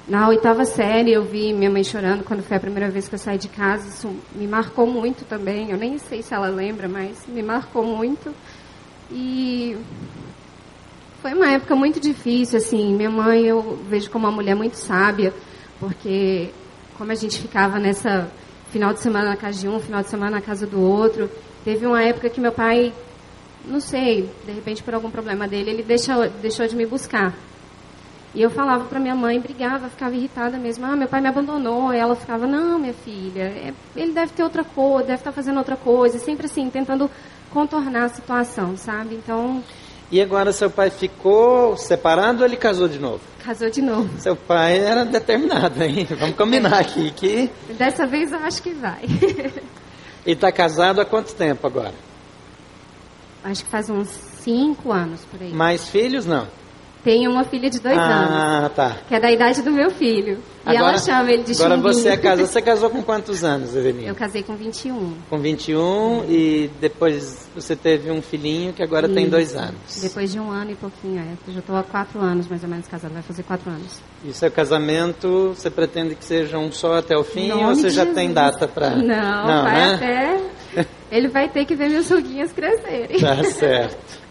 Na 0.08 0.28
oitava 0.28 0.64
série 0.64 1.12
eu 1.12 1.24
vi 1.24 1.52
minha 1.52 1.70
mãe 1.70 1.82
chorando 1.82 2.24
quando 2.24 2.42
foi 2.42 2.56
a 2.56 2.60
primeira 2.60 2.90
vez 2.90 3.08
que 3.08 3.14
eu 3.14 3.18
saí 3.18 3.38
de 3.38 3.48
casa. 3.48 3.88
Isso 3.88 4.14
me 4.34 4.46
marcou 4.46 4.86
muito 4.86 5.24
também. 5.24 5.70
Eu 5.70 5.78
nem 5.78 5.98
sei 5.98 6.22
se 6.22 6.34
ela 6.34 6.48
lembra, 6.48 6.88
mas 6.88 7.26
me 7.26 7.42
marcou 7.42 7.84
muito. 7.84 8.34
E 9.10 9.76
foi 11.24 11.32
uma 11.32 11.50
época 11.50 11.74
muito 11.74 11.98
difícil, 11.98 12.58
assim. 12.58 12.94
Minha 12.94 13.08
mãe 13.08 13.46
eu 13.46 13.78
vejo 13.88 14.10
como 14.10 14.26
uma 14.26 14.30
mulher 14.30 14.54
muito 14.54 14.74
sábia, 14.74 15.32
porque 15.80 16.50
como 16.98 17.10
a 17.12 17.14
gente 17.14 17.40
ficava 17.40 17.78
nessa 17.78 18.30
final 18.70 18.92
de 18.92 19.00
semana 19.00 19.30
na 19.30 19.36
casa 19.36 19.58
de 19.58 19.66
um, 19.66 19.80
final 19.80 20.02
de 20.02 20.10
semana 20.10 20.32
na 20.32 20.42
casa 20.42 20.66
do 20.66 20.78
outro, 20.78 21.30
teve 21.64 21.86
uma 21.86 22.02
época 22.02 22.28
que 22.28 22.42
meu 22.42 22.52
pai, 22.52 22.92
não 23.64 23.80
sei, 23.80 24.28
de 24.44 24.52
repente 24.52 24.82
por 24.82 24.92
algum 24.92 25.10
problema 25.10 25.48
dele, 25.48 25.70
ele 25.70 25.82
deixou, 25.82 26.28
deixou 26.42 26.66
de 26.66 26.76
me 26.76 26.84
buscar. 26.84 27.32
E 28.34 28.42
eu 28.42 28.50
falava 28.50 28.84
para 28.84 29.00
minha 29.00 29.14
mãe, 29.14 29.40
brigava, 29.40 29.88
ficava 29.88 30.14
irritada 30.14 30.58
mesmo. 30.58 30.84
Ah, 30.84 30.94
meu 30.94 31.08
pai 31.08 31.22
me 31.22 31.28
abandonou. 31.28 31.94
E 31.94 31.96
ela 31.96 32.14
ficava, 32.14 32.46
não, 32.46 32.78
minha 32.78 32.92
filha, 32.92 33.44
é, 33.44 33.72
ele 33.96 34.12
deve 34.12 34.32
ter 34.32 34.42
outra 34.42 34.62
coisa, 34.62 35.06
deve 35.06 35.20
estar 35.20 35.30
tá 35.30 35.34
fazendo 35.34 35.56
outra 35.56 35.76
coisa. 35.76 36.18
Sempre 36.18 36.44
assim, 36.44 36.68
tentando 36.68 37.10
contornar 37.50 38.04
a 38.04 38.08
situação, 38.10 38.76
sabe? 38.76 39.14
Então, 39.14 39.62
e 40.14 40.22
agora 40.22 40.52
seu 40.52 40.70
pai 40.70 40.90
ficou 40.90 41.76
separado 41.76 42.38
ou 42.38 42.46
ele 42.46 42.56
casou 42.56 42.86
de 42.86 43.00
novo? 43.00 43.18
Casou 43.44 43.68
de 43.68 43.82
novo. 43.82 44.08
Seu 44.20 44.36
pai 44.36 44.78
era 44.78 45.04
determinado, 45.04 45.82
hein? 45.82 46.06
Vamos 46.08 46.36
combinar 46.36 46.78
aqui 46.78 47.10
que. 47.10 47.50
Dessa 47.76 48.06
vez 48.06 48.30
eu 48.30 48.38
acho 48.38 48.62
que 48.62 48.72
vai. 48.72 49.02
e 50.24 50.30
está 50.30 50.52
casado 50.52 51.00
há 51.00 51.04
quanto 51.04 51.34
tempo 51.34 51.66
agora? 51.66 51.94
Acho 53.42 53.64
que 53.64 53.70
faz 53.72 53.90
uns 53.90 54.08
cinco 54.08 54.92
anos 54.92 55.20
por 55.24 55.42
aí. 55.42 55.52
Mais 55.52 55.88
filhos 55.88 56.24
não? 56.24 56.46
Tenho 57.02 57.32
uma 57.32 57.42
filha 57.42 57.68
de 57.68 57.80
dois 57.80 57.98
ah, 57.98 58.04
anos. 58.04 58.66
Ah, 58.66 58.70
tá. 58.72 58.96
Que 59.08 59.16
é 59.16 59.20
da 59.20 59.32
idade 59.32 59.62
do 59.62 59.72
meu 59.72 59.90
filho. 59.90 60.38
Agora, 60.66 60.74
e 60.74 60.76
ela 60.76 60.98
chama 60.98 61.30
ele 61.30 61.42
de 61.42 61.52
Agora 61.52 61.76
chumbinho. 61.76 61.94
você 61.94 62.08
é 62.08 62.16
casou. 62.16 62.46
Você 62.46 62.62
casou 62.62 62.90
com 62.90 63.02
quantos 63.02 63.44
anos, 63.44 63.76
Evelina? 63.76 64.08
Eu 64.08 64.14
casei 64.14 64.42
com 64.42 64.56
21. 64.56 65.14
Com 65.28 65.38
21 65.38 66.24
e 66.28 66.70
depois 66.80 67.48
você 67.54 67.76
teve 67.76 68.10
um 68.10 68.22
filhinho 68.22 68.72
que 68.72 68.82
agora 68.82 69.08
tem 69.08 69.28
dois 69.28 69.54
anos. 69.54 70.00
Depois 70.00 70.32
de 70.32 70.40
um 70.40 70.50
ano 70.50 70.70
e 70.70 70.74
pouquinho, 70.74 71.20
é. 71.20 71.34
Eu 71.46 71.52
já 71.54 71.60
estou 71.60 71.76
há 71.76 71.82
quatro 71.82 72.18
anos 72.20 72.48
mais 72.48 72.62
ou 72.62 72.68
menos 72.68 72.86
casada, 72.88 73.12
vai 73.12 73.22
fazer 73.22 73.42
quatro 73.42 73.68
anos. 73.70 74.00
E 74.24 74.32
seu 74.32 74.50
casamento, 74.50 75.54
você 75.54 75.68
pretende 75.70 76.14
que 76.14 76.24
seja 76.24 76.56
um 76.58 76.72
só 76.72 76.94
até 76.94 77.16
o 77.16 77.22
fim 77.24 77.50
ou 77.52 77.66
você 77.66 77.90
já 77.90 78.02
Jesus. 78.04 78.14
tem 78.14 78.32
data 78.32 78.66
para... 78.66 78.90
Não, 78.96 79.46
Não 79.46 79.62
vai 79.64 79.74
né? 79.74 79.94
até... 80.74 80.86
Ele 81.12 81.28
vai 81.28 81.48
ter 81.48 81.64
que 81.66 81.74
ver 81.76 81.90
meus 81.90 82.10
ruguinhas 82.10 82.52
crescerem. 82.52 83.20
Tá 83.20 83.44
certo. 83.44 84.24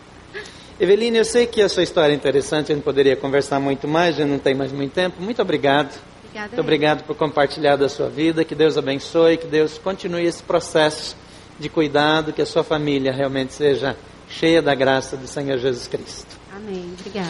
Eveline, 0.79 1.17
eu 1.19 1.25
sei 1.25 1.45
que 1.45 1.61
a 1.61 1.69
sua 1.69 1.83
história 1.83 2.11
é 2.11 2.15
interessante, 2.15 2.71
a 2.71 2.75
gente 2.75 2.83
poderia 2.83 3.15
conversar 3.15 3.59
muito 3.59 3.87
mais, 3.87 4.15
já 4.15 4.25
não 4.25 4.39
tem 4.39 4.55
mais 4.55 4.71
muito 4.71 4.91
tempo. 4.91 5.21
Muito 5.21 5.41
obrigado. 5.41 5.93
Obrigada. 6.33 6.47
Muito 6.47 6.61
obrigado 6.61 7.03
por 7.03 7.15
compartilhar 7.15 7.75
da 7.75 7.87
sua 7.87 8.09
vida. 8.09 8.43
Que 8.43 8.55
Deus 8.55 8.75
abençoe, 8.75 9.37
que 9.37 9.45
Deus 9.45 9.77
continue 9.77 10.25
esse 10.25 10.41
processo 10.41 11.15
de 11.59 11.69
cuidado, 11.69 12.33
que 12.33 12.41
a 12.41 12.45
sua 12.45 12.63
família 12.63 13.11
realmente 13.11 13.53
seja 13.53 13.95
cheia 14.27 14.59
da 14.59 14.73
graça 14.73 15.15
do 15.15 15.27
Senhor 15.27 15.59
Jesus 15.59 15.87
Cristo. 15.87 16.35
Amém. 16.55 16.91
Obrigada. 16.99 17.29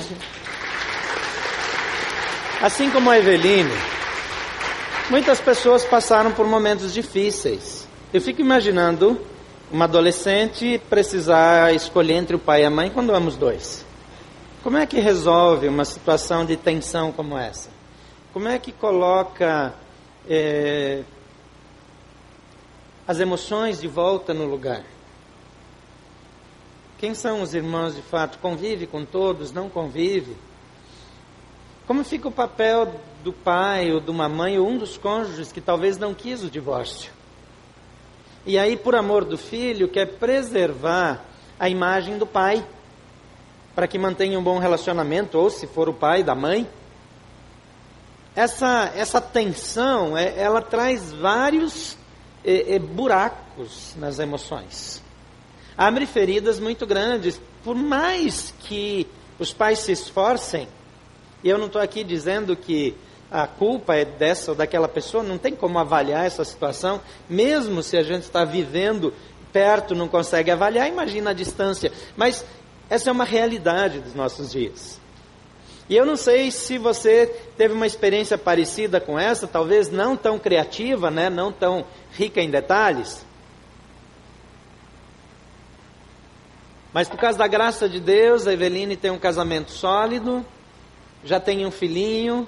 Assim 2.62 2.90
como 2.90 3.10
a 3.10 3.18
Eveline, 3.18 3.70
muitas 5.10 5.42
pessoas 5.42 5.84
passaram 5.84 6.32
por 6.32 6.48
momentos 6.48 6.94
difíceis. 6.94 7.86
Eu 8.14 8.22
fico 8.22 8.40
imaginando 8.40 9.20
uma 9.70 9.84
adolescente 9.84 10.80
precisar 10.90 11.76
escolher 11.76 12.14
entre 12.14 12.38
o 12.38 12.40
pai 12.40 12.62
e 12.62 12.66
a 12.66 12.70
mãe 12.70 12.90
quando 12.90 13.14
ambos 13.14 13.36
dois. 13.36 13.86
Como 14.64 14.78
é 14.78 14.86
que 14.86 15.02
resolve 15.02 15.68
uma 15.68 15.84
situação 15.84 16.46
de 16.46 16.56
tensão 16.56 17.12
como 17.12 17.38
essa? 17.38 17.73
Como 18.34 18.48
é 18.48 18.58
que 18.58 18.72
coloca 18.72 19.76
é, 20.28 21.04
as 23.08 23.20
emoções 23.20 23.80
de 23.80 23.88
volta 23.88 24.34
no 24.34 24.46
lugar? 24.46 24.84
Quem 26.98 27.14
são 27.14 27.44
os 27.44 27.54
irmãos 27.54 27.96
de 27.96 28.02
fato? 28.02 28.40
Convive 28.40 28.88
com 28.88 29.06
todos? 29.06 29.52
Não 29.52 29.70
convive? 29.70 30.36
Como 31.86 32.04
fica 32.04 32.28
o 32.28 32.32
papel 32.32 32.96
do 33.24 33.32
pai 33.32 33.92
ou 33.92 34.00
de 34.00 34.10
uma 34.10 34.28
mãe 34.28 34.58
ou 34.58 34.68
um 34.68 34.80
dos 34.80 34.98
cônjuges 34.98 35.52
que 35.52 35.62
talvez 35.62 36.00
não 36.00 36.14
quis 36.14 36.44
o 36.44 36.50
divórcio? 36.50 37.12
E 38.48 38.58
aí, 38.58 38.76
por 38.76 38.96
amor 38.96 39.26
do 39.26 39.38
filho, 39.38 39.88
quer 39.88 40.18
preservar 40.18 41.24
a 41.60 41.70
imagem 41.70 42.18
do 42.18 42.26
pai, 42.26 42.66
para 43.76 43.88
que 43.88 44.00
mantenha 44.00 44.40
um 44.40 44.44
bom 44.44 44.58
relacionamento, 44.58 45.38
ou 45.38 45.52
se 45.52 45.68
for 45.68 45.88
o 45.88 45.94
pai, 45.94 46.24
da 46.24 46.34
mãe. 46.34 46.68
Essa, 48.36 48.92
essa 48.96 49.22
tensão, 49.22 50.18
é, 50.18 50.40
ela 50.40 50.62
traz 50.62 51.12
vários 51.14 51.96
é, 52.44 52.76
é, 52.76 52.80
buracos 52.80 53.94
nas 53.98 54.18
emoções. 54.18 55.04
Abre 55.78 56.06
feridas 56.06 56.60
muito 56.60 56.86
grandes, 56.86 57.40
por 57.64 57.76
mais 57.76 58.54
que 58.60 59.08
os 59.40 59.54
pais 59.54 59.80
se 59.80 59.92
esforcem, 59.92 60.68
e 61.44 61.50
eu 61.50 61.58
não 61.58 61.68
estou 61.68 61.82
aqui 61.82 62.04
dizendo 62.04 62.56
que 62.56 62.96
a 63.30 63.48
culpa 63.48 63.96
é 63.96 64.06
dessa 64.06 64.52
ou 64.52 64.58
daquela 64.58 64.88
pessoa, 64.88 65.24
não 65.24 65.38
tem 65.38 65.56
como 65.56 65.80
avaliar 65.80 66.26
essa 66.26 66.46
situação, 66.46 67.02
mesmo 67.30 67.82
se 67.82 67.98
a 67.98 68.04
gente 68.04 68.24
está 68.24 68.46
vivendo 68.46 69.14
perto, 69.52 69.96
não 69.96 70.08
consegue 70.08 70.52
avaliar, 70.52 70.88
imagina 70.88 71.32
a 71.32 71.34
distância. 71.34 71.92
Mas 72.16 72.46
essa 72.90 73.10
é 73.10 73.12
uma 73.12 73.24
realidade 73.24 74.00
dos 74.00 74.14
nossos 74.14 74.52
dias. 74.52 75.00
E 75.90 75.96
eu 75.96 76.06
não 76.06 76.16
sei 76.16 76.50
se 76.50 76.78
você 76.78 77.28
teve 77.58 77.74
uma 77.74 77.86
experiência 77.86 78.38
parecida 78.38 79.02
com 79.02 79.20
essa, 79.20 79.48
talvez 79.48 79.90
não 79.90 80.16
tão 80.16 80.40
criativa, 80.40 81.12
né, 81.12 81.30
não 81.30 81.52
tão 81.52 81.86
rica 82.14 82.42
em 82.42 82.50
detalhes. 82.50 83.26
Mas 86.94 87.10
por 87.10 87.18
causa 87.18 87.38
da 87.38 87.48
graça 87.48 87.90
de 87.90 88.00
Deus, 88.00 88.48
a 88.48 88.54
Eveline 88.54 88.96
tem 88.96 89.12
um 89.12 89.18
casamento 89.18 89.72
sólido, 89.72 90.46
já 91.24 91.40
tem 91.40 91.66
um 91.66 91.72
filhinho, 91.72 92.48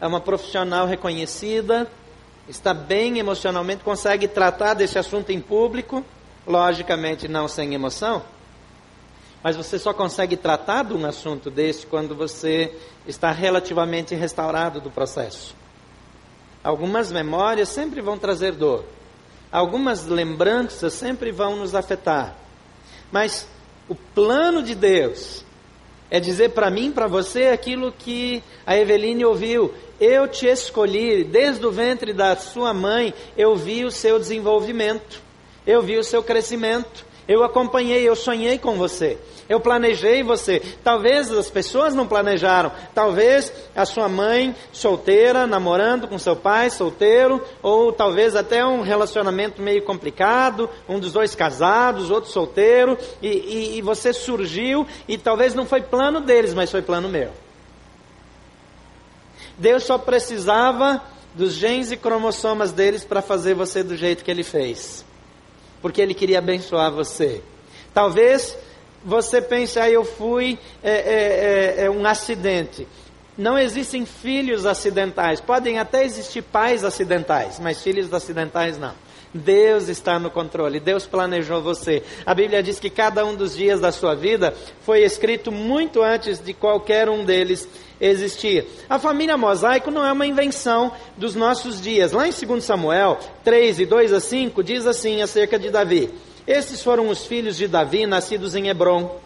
é 0.00 0.06
uma 0.06 0.20
profissional 0.20 0.86
reconhecida, 0.86 1.86
está 2.48 2.72
bem 2.72 3.18
emocionalmente, 3.18 3.84
consegue 3.84 4.26
tratar 4.26 4.74
desse 4.74 4.98
assunto 4.98 5.30
em 5.30 5.40
público, 5.40 6.04
logicamente 6.46 7.28
não 7.28 7.46
sem 7.46 7.74
emoção, 7.74 8.22
mas 9.42 9.56
você 9.56 9.78
só 9.78 9.92
consegue 9.92 10.36
tratar 10.36 10.84
de 10.84 10.94
um 10.94 11.04
assunto 11.04 11.50
desse 11.50 11.86
quando 11.86 12.14
você 12.14 12.72
está 13.06 13.30
relativamente 13.30 14.14
restaurado 14.14 14.80
do 14.80 14.90
processo. 14.90 15.54
Algumas 16.62 17.10
memórias 17.10 17.68
sempre 17.68 18.00
vão 18.00 18.18
trazer 18.18 18.52
dor, 18.52 18.84
algumas 19.50 20.06
lembranças 20.06 20.92
sempre 20.92 21.32
vão 21.32 21.56
nos 21.56 21.74
afetar, 21.74 22.36
mas 23.10 23.48
o 23.88 23.94
plano 23.94 24.62
de 24.62 24.74
Deus 24.74 25.44
é 26.12 26.20
dizer 26.20 26.50
para 26.50 26.70
mim, 26.70 26.92
para 26.92 27.06
você, 27.06 27.44
aquilo 27.46 27.90
que 27.90 28.42
a 28.66 28.76
Eveline 28.76 29.24
ouviu. 29.24 29.72
Eu 29.98 30.28
te 30.28 30.46
escolhi, 30.46 31.24
desde 31.24 31.64
o 31.64 31.72
ventre 31.72 32.12
da 32.12 32.36
sua 32.36 32.74
mãe, 32.74 33.14
eu 33.34 33.56
vi 33.56 33.82
o 33.82 33.90
seu 33.90 34.18
desenvolvimento, 34.18 35.22
eu 35.66 35.80
vi 35.80 35.96
o 35.96 36.04
seu 36.04 36.22
crescimento, 36.22 37.06
eu 37.28 37.44
acompanhei, 37.44 38.02
eu 38.08 38.16
sonhei 38.16 38.58
com 38.58 38.76
você, 38.76 39.18
eu 39.48 39.60
planejei 39.60 40.22
você. 40.22 40.60
Talvez 40.82 41.30
as 41.30 41.48
pessoas 41.48 41.94
não 41.94 42.06
planejaram, 42.06 42.72
talvez 42.94 43.52
a 43.74 43.84
sua 43.84 44.08
mãe 44.08 44.54
solteira, 44.72 45.46
namorando 45.46 46.08
com 46.08 46.18
seu 46.18 46.34
pai 46.34 46.70
solteiro, 46.70 47.42
ou 47.62 47.92
talvez 47.92 48.34
até 48.34 48.64
um 48.64 48.82
relacionamento 48.82 49.62
meio 49.62 49.82
complicado, 49.82 50.68
um 50.88 50.98
dos 50.98 51.12
dois 51.12 51.34
casados, 51.34 52.10
outro 52.10 52.30
solteiro, 52.30 52.98
e, 53.20 53.28
e, 53.28 53.78
e 53.78 53.82
você 53.82 54.12
surgiu, 54.12 54.86
e 55.06 55.16
talvez 55.16 55.54
não 55.54 55.66
foi 55.66 55.80
plano 55.80 56.20
deles, 56.20 56.54
mas 56.54 56.70
foi 56.70 56.82
plano 56.82 57.08
meu. 57.08 57.30
Deus 59.58 59.84
só 59.84 59.98
precisava 59.98 61.00
dos 61.34 61.54
genes 61.54 61.92
e 61.92 61.96
cromossomas 61.96 62.72
deles 62.72 63.04
para 63.04 63.22
fazer 63.22 63.54
você 63.54 63.82
do 63.82 63.96
jeito 63.96 64.24
que 64.24 64.30
ele 64.30 64.42
fez. 64.42 65.04
Porque 65.82 66.00
ele 66.00 66.14
queria 66.14 66.38
abençoar 66.38 66.90
você. 66.90 67.42
Talvez 67.92 68.56
você 69.04 69.42
pense, 69.42 69.78
ah, 69.78 69.90
eu 69.90 70.04
fui 70.04 70.58
é, 70.82 70.90
é, 70.90 71.82
é, 71.82 71.84
é 71.86 71.90
um 71.90 72.06
acidente. 72.06 72.86
Não 73.36 73.58
existem 73.58 74.06
filhos 74.06 74.64
acidentais. 74.64 75.40
Podem 75.40 75.78
até 75.78 76.04
existir 76.04 76.42
pais 76.42 76.84
acidentais, 76.84 77.58
mas 77.58 77.82
filhos 77.82 78.12
acidentais 78.12 78.78
não. 78.78 78.94
Deus 79.34 79.88
está 79.88 80.18
no 80.18 80.30
controle, 80.30 80.78
Deus 80.78 81.06
planejou 81.06 81.62
você. 81.62 82.02
A 82.26 82.34
Bíblia 82.34 82.62
diz 82.62 82.78
que 82.78 82.90
cada 82.90 83.24
um 83.24 83.34
dos 83.34 83.56
dias 83.56 83.80
da 83.80 83.90
sua 83.90 84.14
vida 84.14 84.54
foi 84.84 85.02
escrito 85.02 85.50
muito 85.50 86.02
antes 86.02 86.38
de 86.38 86.52
qualquer 86.52 87.08
um 87.08 87.24
deles 87.24 87.66
existir. 88.02 88.66
A 88.90 88.98
família 88.98 89.36
mosaico 89.36 89.90
não 89.90 90.04
é 90.04 90.12
uma 90.12 90.26
invenção 90.26 90.92
dos 91.16 91.36
nossos 91.36 91.80
dias. 91.80 92.12
Lá 92.12 92.26
em 92.26 92.32
2 92.32 92.64
Samuel 92.64 93.18
3, 93.44 93.78
e 93.78 93.86
2 93.86 94.12
a 94.12 94.20
5, 94.20 94.62
diz 94.62 94.86
assim 94.86 95.22
acerca 95.22 95.58
de 95.58 95.70
Davi: 95.70 96.10
Esses 96.46 96.82
foram 96.82 97.08
os 97.08 97.24
filhos 97.24 97.56
de 97.56 97.68
Davi 97.68 98.04
nascidos 98.06 98.56
em 98.56 98.68
Hebron. 98.68 99.20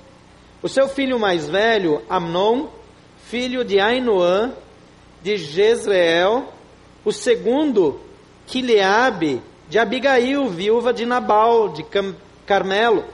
O 0.63 0.69
seu 0.69 0.89
filho 0.89 1.19
mais 1.19 1.49
velho, 1.49 2.03
Amnon, 2.09 2.67
filho 3.25 3.65
de 3.65 3.81
Ainoã, 3.81 4.53
de 5.23 5.37
Jezreel. 5.39 6.53
O 7.05 7.13
segundo, 7.13 8.01
Quileabe, 8.47 9.41
de 9.69 9.79
Abigail, 9.79 10.49
viúva 10.49 10.93
de 10.93 11.07
Nabal, 11.07 11.69
de 11.69 11.85
Carmelo. 12.45 13.05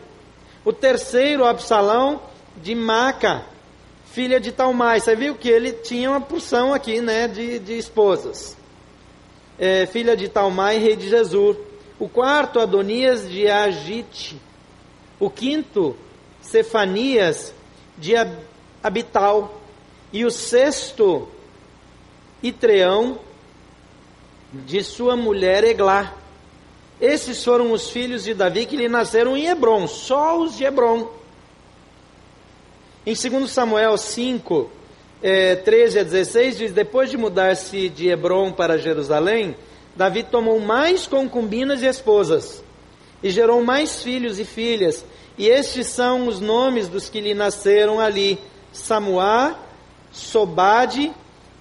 O 0.64 0.72
terceiro, 0.72 1.44
Absalão, 1.44 2.22
de 2.56 2.74
Maca, 2.74 3.44
filha 4.12 4.38
de 4.38 4.52
Talmai. 4.52 5.00
Você 5.00 5.16
viu 5.16 5.34
que 5.34 5.48
ele 5.48 5.72
tinha 5.72 6.10
uma 6.10 6.20
porção 6.20 6.72
aqui, 6.72 7.00
né, 7.00 7.26
de, 7.26 7.58
de 7.58 7.76
esposas. 7.78 8.56
É, 9.58 9.86
filha 9.86 10.16
de 10.16 10.28
Talmai, 10.28 10.78
rei 10.78 10.94
de 10.94 11.08
Jesus. 11.08 11.56
O 11.98 12.08
quarto, 12.08 12.60
Adonias 12.60 13.28
de 13.28 13.48
Agite. 13.48 14.40
O 15.18 15.30
quinto, 15.30 15.96
Cefanias 16.40 17.54
de 17.96 18.12
Abital. 18.82 19.60
E 20.12 20.24
o 20.26 20.30
sexto, 20.30 21.26
Itreão 22.42 23.18
de 24.52 24.84
sua 24.84 25.16
mulher 25.16 25.64
Eglá. 25.64 26.14
Esses 27.00 27.42
foram 27.42 27.72
os 27.72 27.88
filhos 27.88 28.24
de 28.24 28.34
Davi 28.34 28.66
que 28.66 28.76
lhe 28.76 28.88
nasceram 28.88 29.36
em 29.36 29.46
Hebron, 29.46 29.86
só 29.88 30.38
os 30.38 30.56
de 30.56 30.64
Hebron. 30.64 31.21
Em 33.04 33.14
2 33.14 33.50
Samuel 33.50 33.98
5, 33.98 34.70
é, 35.20 35.56
13 35.56 35.98
a 35.98 36.02
16, 36.04 36.58
diz: 36.58 36.72
Depois 36.72 37.10
de 37.10 37.16
mudar-se 37.16 37.88
de 37.88 38.08
Hebron 38.08 38.52
para 38.52 38.78
Jerusalém, 38.78 39.56
Davi 39.96 40.22
tomou 40.22 40.60
mais 40.60 41.04
concubinas 41.04 41.82
e 41.82 41.86
esposas, 41.86 42.62
e 43.20 43.28
gerou 43.28 43.60
mais 43.64 44.04
filhos 44.04 44.38
e 44.38 44.44
filhas. 44.44 45.04
E 45.36 45.48
estes 45.48 45.88
são 45.88 46.28
os 46.28 46.38
nomes 46.38 46.86
dos 46.86 47.08
que 47.08 47.20
lhe 47.20 47.34
nasceram 47.34 47.98
ali: 47.98 48.38
Samuá, 48.72 49.58
Sobade, 50.12 51.12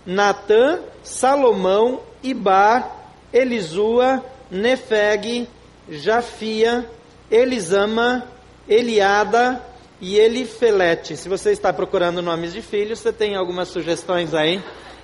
Natã, 0.05 0.79
Salomão, 1.01 2.01
Ibar, 2.21 3.15
Elisua, 3.33 4.23
Nefeg, 4.51 5.47
Jafia, 5.89 6.87
Elisama, 7.31 8.27
Eliada 8.69 9.70
e 10.01 10.17
Elifelete. 10.17 11.15
Se 11.15 11.29
você 11.29 11.51
está 11.51 11.71
procurando 11.71 12.21
nomes 12.21 12.51
de 12.51 12.61
filhos, 12.61 12.99
você 12.99 13.13
tem 13.13 13.35
algumas 13.35 13.69
sugestões 13.69 14.33
aí 14.33 14.61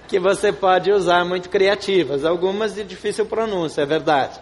que 0.07 0.19
você 0.19 0.51
pode 0.51 0.91
usar 0.91 1.23
muito 1.23 1.49
criativas, 1.49 2.25
algumas 2.25 2.73
de 2.73 2.83
difícil 2.83 3.25
pronúncia, 3.25 3.81
é 3.81 3.85
verdade. 3.85 4.39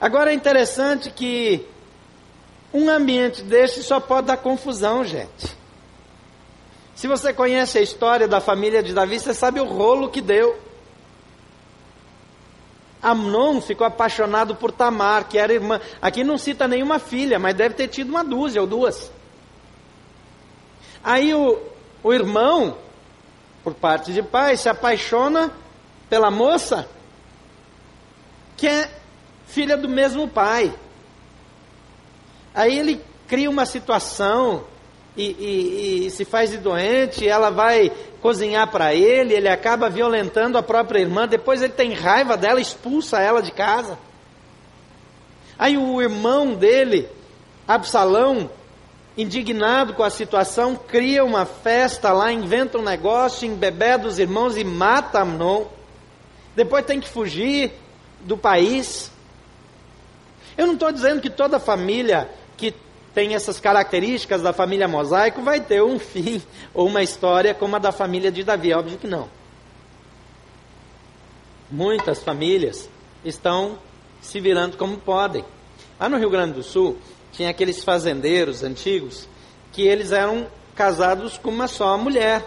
Agora 0.00 0.30
é 0.30 0.34
interessante 0.34 1.10
que 1.10 1.66
um 2.72 2.88
ambiente 2.88 3.42
desse 3.42 3.82
só 3.82 3.98
pode 3.98 4.26
dar 4.26 4.36
confusão, 4.36 5.02
gente. 5.02 5.56
Se 6.94 7.08
você 7.08 7.32
conhece 7.32 7.78
a 7.78 7.82
história 7.82 8.28
da 8.28 8.40
família 8.40 8.82
de 8.82 8.92
Davi, 8.92 9.18
você 9.18 9.34
sabe 9.34 9.58
o 9.58 9.64
rolo 9.64 10.10
que 10.10 10.20
deu. 10.20 10.58
Amnon 13.02 13.60
ficou 13.60 13.86
apaixonado 13.86 14.54
por 14.56 14.72
Tamar, 14.72 15.28
que 15.28 15.38
era 15.38 15.52
irmã. 15.52 15.80
Aqui 16.00 16.24
não 16.24 16.38
cita 16.38 16.66
nenhuma 16.66 16.98
filha, 16.98 17.38
mas 17.38 17.54
deve 17.54 17.74
ter 17.74 17.88
tido 17.88 18.10
uma 18.10 18.24
dúzia 18.24 18.60
ou 18.60 18.66
duas. 18.66 19.12
Aí 21.04 21.34
o, 21.34 21.60
o 22.02 22.12
irmão, 22.12 22.76
por 23.62 23.74
parte 23.74 24.12
de 24.12 24.22
pai, 24.22 24.56
se 24.56 24.68
apaixona 24.68 25.52
pela 26.08 26.30
moça, 26.30 26.88
que 28.56 28.66
é 28.66 28.90
filha 29.46 29.76
do 29.76 29.88
mesmo 29.88 30.26
pai. 30.26 30.74
Aí 32.54 32.78
ele 32.78 33.04
cria 33.28 33.50
uma 33.50 33.66
situação 33.66 34.64
e, 35.16 35.24
e, 35.24 36.06
e 36.06 36.10
se 36.10 36.24
faz 36.24 36.50
de 36.50 36.58
doente, 36.58 37.26
ela 37.26 37.50
vai 37.50 37.90
cozinhar 38.20 38.70
para 38.70 38.94
ele, 38.94 39.34
ele 39.34 39.48
acaba 39.48 39.88
violentando 39.88 40.58
a 40.58 40.62
própria 40.62 41.00
irmã, 41.00 41.26
depois 41.26 41.62
ele 41.62 41.72
tem 41.72 41.92
raiva 41.92 42.36
dela, 42.36 42.60
expulsa 42.60 43.20
ela 43.20 43.40
de 43.40 43.50
casa. 43.52 43.98
Aí 45.58 45.78
o 45.78 46.02
irmão 46.02 46.54
dele, 46.54 47.08
Absalão, 47.66 48.50
indignado 49.16 49.94
com 49.94 50.02
a 50.02 50.10
situação, 50.10 50.76
cria 50.76 51.24
uma 51.24 51.46
festa 51.46 52.12
lá, 52.12 52.30
inventa 52.30 52.78
um 52.78 52.82
negócio, 52.82 53.48
embebeda 53.48 54.06
os 54.06 54.18
irmãos 54.18 54.56
e 54.56 54.64
mata 54.64 55.20
Amnon. 55.20 55.64
Depois 56.54 56.84
tem 56.84 57.00
que 57.00 57.08
fugir 57.08 57.72
do 58.20 58.36
país. 58.36 59.10
Eu 60.58 60.66
não 60.66 60.74
estou 60.74 60.92
dizendo 60.92 61.22
que 61.22 61.30
toda 61.30 61.58
família 61.58 62.28
que 62.56 62.74
tem 63.16 63.34
essas 63.34 63.58
características 63.58 64.42
da 64.42 64.52
família 64.52 64.86
mosaico, 64.86 65.40
vai 65.40 65.58
ter 65.58 65.82
um 65.82 65.96
fim 65.98 66.42
ou 66.74 66.86
uma 66.86 67.02
história 67.02 67.54
como 67.54 67.74
a 67.74 67.78
da 67.78 67.90
família 67.90 68.30
de 68.30 68.44
Davi. 68.44 68.74
Óbvio 68.74 68.98
que 68.98 69.06
não. 69.06 69.26
Muitas 71.70 72.22
famílias 72.22 72.90
estão 73.24 73.78
se 74.20 74.38
virando 74.38 74.76
como 74.76 74.98
podem. 74.98 75.42
Lá 75.98 76.10
no 76.10 76.18
Rio 76.18 76.28
Grande 76.28 76.52
do 76.52 76.62
Sul, 76.62 76.98
tinha 77.32 77.48
aqueles 77.48 77.82
fazendeiros 77.82 78.62
antigos 78.62 79.26
que 79.72 79.88
eles 79.88 80.12
eram 80.12 80.46
casados 80.74 81.38
com 81.38 81.48
uma 81.48 81.68
só 81.68 81.96
mulher. 81.96 82.44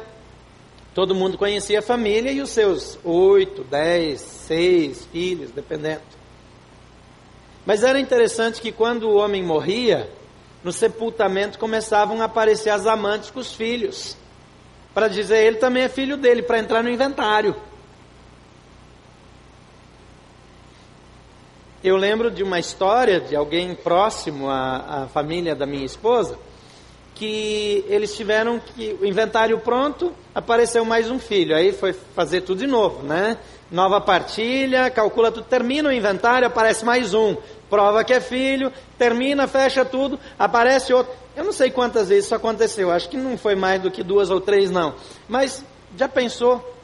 Todo 0.93 1.15
mundo 1.15 1.36
conhecia 1.36 1.79
a 1.79 1.82
família 1.82 2.32
e 2.32 2.41
os 2.41 2.51
seus 2.51 2.99
oito, 3.03 3.63
dez, 3.63 4.21
seis 4.21 5.03
filhos, 5.12 5.49
dependendo. 5.49 6.03
Mas 7.65 7.82
era 7.82 7.99
interessante 7.99 8.62
que 8.62 8.71
quando 8.71 9.10
o 9.10 9.15
homem 9.15 9.43
morria, 9.43 10.08
no 10.63 10.72
sepultamento 10.72 11.58
começavam 11.58 12.22
a 12.22 12.26
aparecer 12.26 12.69
as 12.69 12.86
amantes 12.86 13.32
com 13.32 13.39
os 13.39 13.54
filhos. 13.54 14.17
Para 14.93 15.08
dizer, 15.08 15.45
ele 15.45 15.58
também 15.58 15.84
é 15.84 15.89
filho 15.89 16.17
dele, 16.17 16.41
para 16.41 16.60
entrar 16.60 16.84
no 16.84 16.89
inventário. 16.89 17.56
Eu 21.82 21.95
lembro 21.95 22.30
de 22.30 22.43
uma 22.43 22.60
história 22.60 23.22
de 23.22 23.36
alguém 23.36 23.74
próximo 23.74 24.50
à, 24.50 25.04
à 25.04 25.08
família 25.08 25.56
da 25.56 25.65
minha 25.65 25.86
esposa, 25.86 26.38
que 27.15 27.86
eles 27.88 28.15
tiveram 28.15 28.60
que 28.60 28.98
o 29.00 29.06
inventário 29.06 29.58
pronto, 29.60 30.13
apareceu 30.36 30.84
mais 30.84 31.10
um 31.10 31.19
filho, 31.19 31.56
aí 31.56 31.72
foi 31.72 31.93
fazer 31.93 32.41
tudo 32.41 32.60
de 32.60 32.67
novo, 32.67 33.04
né? 33.04 33.38
Nova 33.72 34.02
partilha, 34.02 34.89
calcula 34.89 35.32
tudo, 35.32 35.45
termina 35.45 35.88
o 35.88 35.91
inventário, 35.91 36.48
aparece 36.48 36.84
mais 36.84 37.13
um 37.13 37.38
prova 37.69 38.03
que 38.03 38.13
é 38.13 38.19
filho, 38.19 38.73
termina, 38.97 39.47
fecha 39.47 39.86
tudo, 39.86 40.19
aparece 40.38 40.93
outro. 40.93 41.13
Eu 41.36 41.43
não 41.43 41.53
sei 41.53 41.71
quantas 41.71 42.10
vezes 42.10 42.25
isso 42.25 42.36
aconteceu, 42.36 42.91
acho 42.91 43.08
que 43.08 43.15
não 43.15 43.38
foi 43.38 43.55
mais 43.55 43.82
do 43.82 43.91
que 43.91 44.03
duas 44.03 44.29
ou 44.29 44.41
três, 44.41 44.69
não. 44.71 44.95
Mas 45.27 45.63
já 45.95 46.10
pensou? 46.10 46.77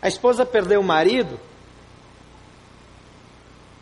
A 0.00 0.08
esposa 0.08 0.46
perdeu 0.46 0.80
o 0.80 0.84
marido 0.84 1.38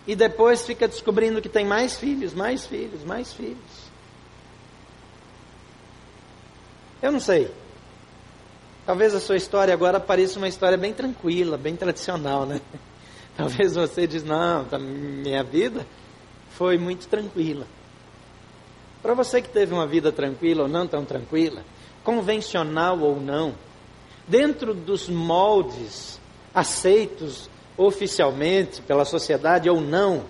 e 0.07 0.15
depois 0.15 0.65
fica 0.67 0.87
descobrindo 0.87 1.41
que 1.41 1.49
tem 1.49 1.65
mais 1.65 1.97
filhos, 1.97 2.35
mais 2.35 2.67
filhos, 2.67 3.05
mais 3.05 3.33
filhos. 3.33 3.87
Eu 7.03 7.13
não 7.13 7.21
sei. 7.21 7.51
Talvez 8.85 9.15
a 9.15 9.21
sua 9.21 9.37
história 9.37 9.75
agora 9.75 9.99
pareça 9.99 10.39
uma 10.39 10.49
história 10.49 10.79
bem 10.79 10.93
tranquila, 10.93 11.59
bem 11.59 11.77
tradicional, 11.77 12.47
né? 12.47 12.61
Talvez 13.37 13.75
você 13.75 14.07
diz, 14.07 14.25
não, 14.25 14.65
da 14.65 14.79
minha 14.79 15.43
vida 15.43 15.87
foi 16.57 16.79
muito 16.79 17.07
tranquila. 17.07 17.67
Para 19.03 19.15
você 19.15 19.41
que 19.41 19.49
teve 19.49 19.73
uma 19.73 19.87
vida 19.87 20.11
tranquila 20.11 20.63
ou 20.63 20.69
não 20.69 20.87
tão 20.87 21.05
tranquila, 21.05 21.63
convencional 22.03 22.99
ou 23.01 23.21
não, 23.21 23.55
dentro 24.27 24.75
dos 24.75 25.09
moldes 25.09 26.19
aceitos 26.55 27.49
oficialmente 27.77 28.81
pela 28.83 29.05
sociedade 29.05 29.69
ou 29.69 29.81
não, 29.81 30.25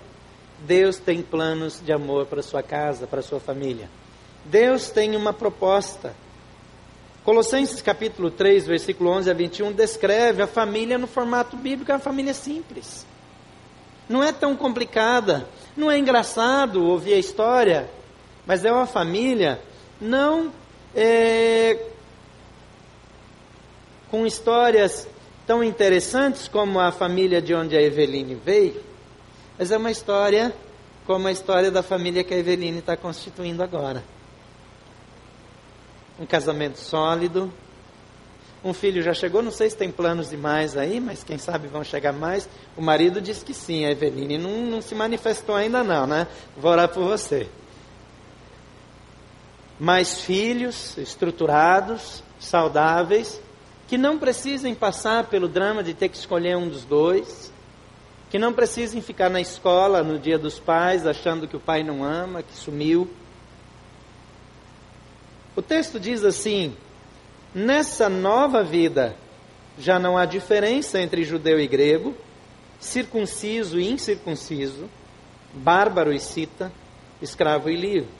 Deus 0.60 0.98
tem 0.98 1.22
planos 1.22 1.80
de 1.84 1.92
amor 1.92 2.26
para 2.26 2.42
sua 2.42 2.62
casa, 2.62 3.06
para 3.06 3.22
sua 3.22 3.38
família. 3.38 3.88
Deus 4.44 4.90
tem 4.90 5.14
uma 5.14 5.32
proposta. 5.32 6.14
Colossenses 7.24 7.80
capítulo 7.82 8.30
3, 8.30 8.66
versículo 8.66 9.10
11 9.10 9.30
a 9.30 9.34
21 9.34 9.72
descreve 9.72 10.42
a 10.42 10.46
família 10.46 10.98
no 10.98 11.06
formato 11.06 11.56
bíblico, 11.56 11.90
é 11.90 11.94
uma 11.94 12.00
família 12.00 12.34
simples. 12.34 13.06
Não 14.08 14.22
é 14.22 14.32
tão 14.32 14.56
complicada. 14.56 15.46
Não 15.76 15.90
é 15.90 15.98
engraçado 15.98 16.84
ouvir 16.84 17.14
a 17.14 17.18
história, 17.18 17.88
mas 18.46 18.64
é 18.64 18.72
uma 18.72 18.86
família 18.86 19.60
não 20.00 20.52
é, 20.94 21.78
com 24.10 24.26
histórias 24.26 25.06
tão 25.46 25.62
interessantes 25.62 26.48
como 26.48 26.80
a 26.80 26.90
família 26.90 27.42
de 27.42 27.54
onde 27.54 27.76
a 27.76 27.82
Eveline 27.82 28.34
veio, 28.34 28.82
mas 29.58 29.70
é 29.70 29.76
uma 29.76 29.90
história 29.90 30.54
como 31.06 31.28
a 31.28 31.32
história 31.32 31.70
da 31.70 31.82
família 31.82 32.24
que 32.24 32.34
a 32.34 32.38
Eveline 32.38 32.78
está 32.78 32.96
constituindo 32.96 33.62
agora. 33.62 34.02
Um 36.18 36.26
casamento 36.26 36.78
sólido, 36.78 37.52
um 38.66 38.74
filho 38.74 39.00
já 39.00 39.14
chegou, 39.14 39.42
não 39.42 39.52
sei 39.52 39.70
se 39.70 39.76
tem 39.76 39.92
planos 39.92 40.30
demais 40.30 40.76
aí, 40.76 40.98
mas 40.98 41.22
quem 41.22 41.38
sabe 41.38 41.68
vão 41.68 41.84
chegar 41.84 42.12
mais. 42.12 42.48
O 42.76 42.82
marido 42.82 43.20
disse 43.20 43.44
que 43.44 43.54
sim, 43.54 43.84
a 43.84 43.92
Eveline 43.92 44.38
não, 44.38 44.66
não 44.66 44.82
se 44.82 44.92
manifestou 44.92 45.54
ainda 45.54 45.84
não, 45.84 46.04
né? 46.04 46.26
Vou 46.56 46.72
orar 46.72 46.88
por 46.88 47.04
você. 47.04 47.48
Mais 49.78 50.20
filhos 50.20 50.98
estruturados, 50.98 52.24
saudáveis, 52.40 53.40
que 53.86 53.96
não 53.96 54.18
precisem 54.18 54.74
passar 54.74 55.26
pelo 55.26 55.46
drama 55.46 55.84
de 55.84 55.94
ter 55.94 56.08
que 56.08 56.16
escolher 56.16 56.56
um 56.56 56.68
dos 56.68 56.84
dois, 56.84 57.52
que 58.30 58.38
não 58.38 58.52
precisem 58.52 59.00
ficar 59.00 59.30
na 59.30 59.40
escola 59.40 60.02
no 60.02 60.18
dia 60.18 60.38
dos 60.38 60.58
pais 60.58 61.06
achando 61.06 61.46
que 61.46 61.56
o 61.56 61.60
pai 61.60 61.84
não 61.84 62.02
ama, 62.02 62.42
que 62.42 62.56
sumiu. 62.56 63.08
O 65.54 65.62
texto 65.62 66.00
diz 66.00 66.24
assim: 66.24 66.76
nessa 67.56 68.06
nova 68.10 68.62
vida 68.62 69.16
já 69.78 69.98
não 69.98 70.18
há 70.18 70.26
diferença 70.26 71.00
entre 71.00 71.24
judeu 71.24 71.58
e 71.58 71.66
grego, 71.66 72.14
circunciso 72.78 73.80
e 73.80 73.90
incircunciso, 73.90 74.90
bárbaro 75.54 76.12
e 76.12 76.20
cita, 76.20 76.70
escravo 77.22 77.70
e 77.70 77.76
livre, 77.76 78.10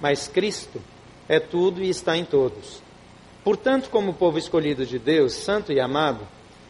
mas 0.00 0.26
Cristo 0.26 0.82
é 1.28 1.38
tudo 1.38 1.80
e 1.80 1.88
está 1.88 2.16
em 2.16 2.24
todos. 2.24 2.82
Portanto, 3.44 3.88
como 3.88 4.14
povo 4.14 4.36
escolhido 4.36 4.84
de 4.84 4.98
Deus, 4.98 5.32
santo 5.32 5.72
e 5.72 5.78
amado, 5.78 6.26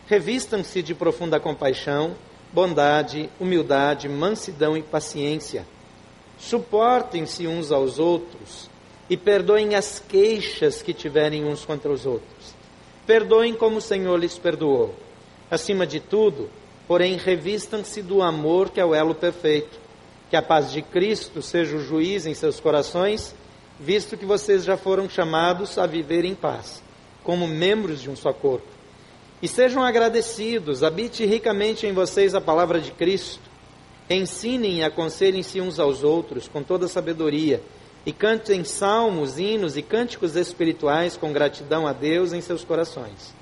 revistam-se 0.07 0.83
de 0.83 0.95
profunda 0.95 1.41
compaixão, 1.41 2.15
bondade, 2.53 3.31
humildade, 3.41 4.07
mansidão 4.07 4.77
e 4.77 4.83
paciência. 4.83 5.67
Suportem-se 6.39 7.47
uns 7.47 7.73
aos 7.73 7.99
outros 7.99 8.71
e 9.13 9.17
perdoem 9.19 9.75
as 9.75 10.03
queixas 10.09 10.81
que 10.81 10.95
tiverem 10.95 11.45
uns 11.45 11.67
contra 11.67 11.93
os 11.93 12.07
outros. 12.07 12.55
Perdoem 13.07 13.53
como 13.53 13.77
o 13.77 13.83
Senhor 13.83 14.19
lhes 14.19 14.39
perdoou. 14.39 14.95
Acima 15.51 15.87
de 15.87 16.01
tudo, 16.01 16.49
porém, 16.89 17.19
revistam-se 17.19 18.01
do 18.01 18.23
amor 18.23 18.71
que 18.71 18.81
é 18.81 18.85
o 18.87 18.95
elo 18.95 19.15
perfeito. 19.15 19.79
Que 20.31 20.37
a 20.37 20.41
paz 20.41 20.73
de 20.73 20.81
Cristo 20.81 21.43
seja 21.43 21.77
o 21.77 21.85
juiz 21.85 22.25
em 22.25 22.33
seus 22.33 22.59
corações 22.59 23.35
visto 23.79 24.17
que 24.17 24.25
vocês 24.25 24.65
já 24.65 24.79
foram 24.79 25.11
chamados 25.11 25.77
a 25.77 25.87
viver 25.87 26.25
em 26.25 26.35
paz, 26.35 26.83
como 27.23 27.47
membros 27.47 28.01
de 28.01 28.09
um 28.09 28.17
só 28.17 28.33
corpo. 28.33 28.67
E 29.43 29.47
sejam 29.47 29.83
agradecidos, 29.83 30.83
habite 30.83 31.27
ricamente 31.27 31.87
em 31.87 31.93
vocês 31.93 32.35
a 32.35 32.41
palavra 32.41 32.81
de 32.81 32.93
Cristo. 32.93 33.43
Ensinem 34.09 34.79
e 34.79 34.83
aconselhem-se 34.83 35.61
uns 35.61 35.79
aos 35.79 36.03
outros 36.03 36.49
com 36.49 36.63
toda 36.63 36.89
sabedoria, 36.89 37.61
e 38.05 38.13
cantem 38.13 38.65
salmos, 38.65 39.39
hinos 39.39 39.77
e 39.77 39.83
cânticos 39.83 40.37
espirituais 40.37 41.17
com 41.17 41.33
gratidão 41.33 41.87
a 41.87 41.93
Deus 41.93 42.33
em 42.33 42.41
seus 42.41 42.65
corações. 42.65 43.35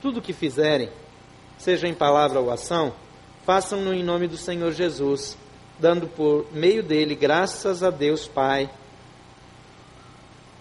Tudo 0.00 0.18
o 0.18 0.22
que 0.22 0.32
fizerem, 0.32 0.90
seja 1.58 1.88
em 1.88 1.94
palavra 1.94 2.40
ou 2.40 2.50
ação, 2.50 2.92
façam-no 3.44 3.94
em 3.94 4.02
nome 4.02 4.28
do 4.28 4.36
Senhor 4.36 4.72
Jesus, 4.72 5.36
dando 5.78 6.06
por 6.06 6.46
meio 6.52 6.82
dele 6.82 7.14
graças 7.14 7.82
a 7.82 7.90
Deus 7.90 8.28
Pai 8.28 8.68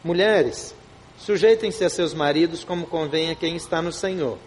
Mulheres, 0.03 0.73
sujeitem-se 1.19 1.85
a 1.85 1.89
seus 1.89 2.11
maridos 2.11 2.63
como 2.63 2.87
convém 2.87 3.29
a 3.29 3.35
quem 3.35 3.55
está 3.55 3.83
no 3.83 3.91
Senhor. 3.91 4.39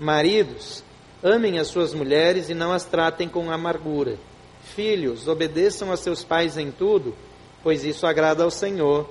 Maridos, 0.00 0.82
amem 1.22 1.58
as 1.58 1.66
suas 1.66 1.92
mulheres 1.92 2.48
e 2.48 2.54
não 2.54 2.72
as 2.72 2.86
tratem 2.86 3.28
com 3.28 3.50
amargura. 3.50 4.16
Filhos, 4.74 5.28
obedeçam 5.28 5.92
a 5.92 5.98
seus 5.98 6.24
pais 6.24 6.56
em 6.56 6.70
tudo, 6.70 7.14
pois 7.62 7.84
isso 7.84 8.06
agrada 8.06 8.44
ao 8.44 8.50
Senhor. 8.50 9.08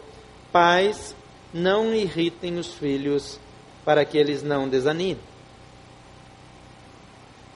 Pais, 0.51 1.15
não 1.53 1.93
irritem 1.93 2.57
os 2.57 2.73
filhos 2.73 3.39
para 3.83 4.03
que 4.05 4.17
eles 4.17 4.41
não 4.41 4.67
desanimem. 4.67 5.19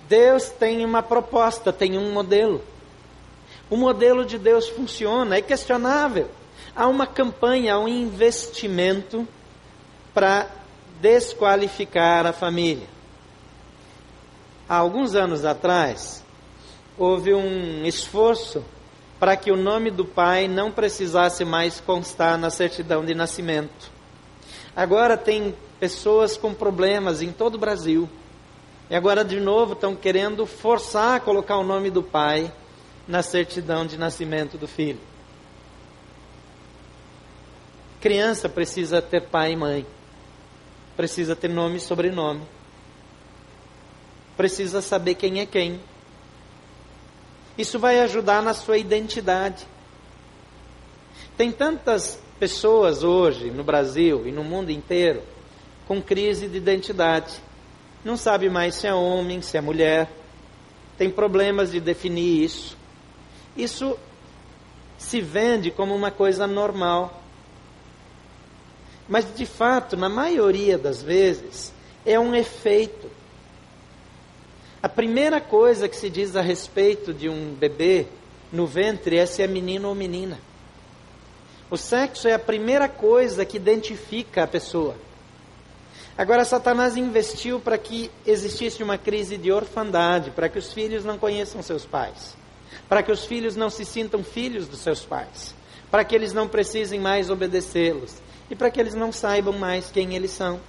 Deus 0.08 0.50
tem 0.50 0.84
uma 0.84 1.04
proposta, 1.04 1.72
tem 1.72 1.98
um 1.98 2.12
modelo. 2.12 2.64
O 3.70 3.78
modelo 3.78 4.26
de 4.26 4.38
Deus 4.38 4.68
funciona, 4.68 5.38
é 5.38 5.42
questionável 5.42 6.30
há 6.76 6.88
uma 6.88 7.06
campanha, 7.06 7.74
há 7.74 7.80
um 7.80 7.88
investimento 7.88 9.28
para 10.14 10.50
desqualificar 11.02 12.26
a 12.26 12.34
família. 12.34 12.88
Há 14.68 14.78
alguns 14.78 15.16
anos 15.16 15.46
atrás, 15.46 16.24
houve 16.98 17.34
um 17.34 17.86
esforço 17.86 18.64
para 19.20 19.36
que 19.36 19.52
o 19.52 19.58
nome 19.58 19.92
do 19.92 20.06
pai 20.06 20.48
não 20.48 20.72
precisasse 20.72 21.44
mais 21.44 21.82
constar 21.82 22.38
na 22.38 22.50
certidão 22.50 23.04
de 23.04 23.14
nascimento. 23.14 23.92
Agora 24.76 25.18
tem 25.18 25.54
pessoas 25.80 26.38
com 26.38 26.54
problemas 26.54 27.22
em 27.22 27.32
todo 27.32 27.56
o 27.56 27.60
Brasil. 27.60 28.08
E 28.90 28.96
agora, 28.96 29.24
de 29.24 29.40
novo, 29.40 29.74
estão 29.74 29.96
querendo 29.96 30.46
forçar 30.46 31.18
a 31.18 31.20
colocar 31.20 31.58
o 31.58 31.64
nome 31.64 31.90
do 31.90 32.02
pai 32.02 32.52
na 33.08 33.22
certidão 33.22 33.86
de 33.86 33.98
nascimento 33.98 34.58
do 34.58 34.68
filho. 34.68 35.00
Criança 38.00 38.48
precisa 38.48 39.02
ter 39.02 39.28
pai 39.28 39.52
e 39.52 39.56
mãe, 39.58 39.86
precisa 40.96 41.36
ter 41.36 41.50
nome 41.50 41.78
e 41.78 41.80
sobrenome, 41.82 42.42
precisa 44.38 44.82
saber 44.82 45.16
quem 45.16 45.42
é 45.42 45.46
quem. 45.46 45.82
Isso 47.60 47.78
vai 47.78 48.00
ajudar 48.00 48.42
na 48.42 48.54
sua 48.54 48.78
identidade. 48.78 49.68
Tem 51.36 51.52
tantas 51.52 52.18
pessoas 52.40 53.04
hoje 53.04 53.52
no 53.52 53.66
Brasil 53.66 54.26
e 54.26 54.32
no 54.32 54.46
mundo 54.46 54.72
inteiro 54.72 55.22
com 55.86 56.02
crise 56.02 56.48
de 56.48 56.56
identidade. 56.56 57.36
Não 58.02 58.16
sabe 58.16 58.50
mais 58.50 58.76
se 58.76 58.88
é 58.88 58.94
homem, 58.94 59.42
se 59.42 59.58
é 59.58 59.62
mulher. 59.62 60.10
Tem 60.98 61.10
problemas 61.10 61.70
de 61.70 61.82
definir 61.82 62.46
isso. 62.46 62.78
Isso 63.58 64.00
se 64.98 65.20
vende 65.20 65.70
como 65.70 65.94
uma 65.94 66.12
coisa 66.12 66.48
normal. 66.48 67.22
Mas, 69.06 69.36
de 69.36 69.46
fato, 69.46 69.98
na 69.98 70.08
maioria 70.08 70.78
das 70.78 71.04
vezes, 71.04 71.74
é 72.06 72.18
um 72.18 72.34
efeito. 72.34 73.12
A 74.82 74.88
primeira 74.88 75.42
coisa 75.42 75.90
que 75.90 75.96
se 75.96 76.10
diz 76.10 76.38
a 76.38 76.42
respeito 76.42 77.14
de 77.14 77.28
um 77.28 77.54
bebê 77.54 78.08
no 78.50 78.66
ventre 78.66 79.18
é 79.18 79.26
se 79.26 79.44
é 79.44 79.48
menino 79.48 79.90
ou 79.90 79.96
menina. 79.96 80.40
O 81.70 81.76
sexo 81.76 82.30
é 82.30 82.34
a 82.34 82.40
primeira 82.40 82.88
coisa 82.88 83.44
que 83.44 83.58
identifica 83.58 84.44
a 84.44 84.48
pessoa. 84.48 84.96
Agora, 86.18 86.46
Satanás 86.46 86.96
investiu 86.96 87.60
para 87.60 87.78
que 87.78 88.10
existisse 88.26 88.82
uma 88.82 88.98
crise 88.98 89.38
de 89.38 89.52
orfandade, 89.52 90.32
para 90.32 90.48
que 90.48 90.58
os 90.58 90.72
filhos 90.72 91.04
não 91.04 91.18
conheçam 91.18 91.62
seus 91.62 91.86
pais, 91.86 92.38
para 92.88 93.04
que 93.04 93.12
os 93.12 93.26
filhos 93.26 93.58
não 93.58 93.70
se 93.70 93.84
sintam 93.84 94.24
filhos 94.24 94.68
dos 94.68 94.80
seus 94.80 95.06
pais, 95.06 95.54
para 95.92 96.06
que 96.06 96.16
eles 96.16 96.32
não 96.32 96.48
precisem 96.48 97.02
mais 97.02 97.30
obedecê-los, 97.30 98.16
e 98.50 98.56
para 98.56 98.72
que 98.72 98.80
eles 98.80 98.96
não 98.96 99.12
saibam 99.12 99.58
mais 99.58 99.92
quem 99.92 100.16
eles 100.16 100.32
são. 100.32 100.60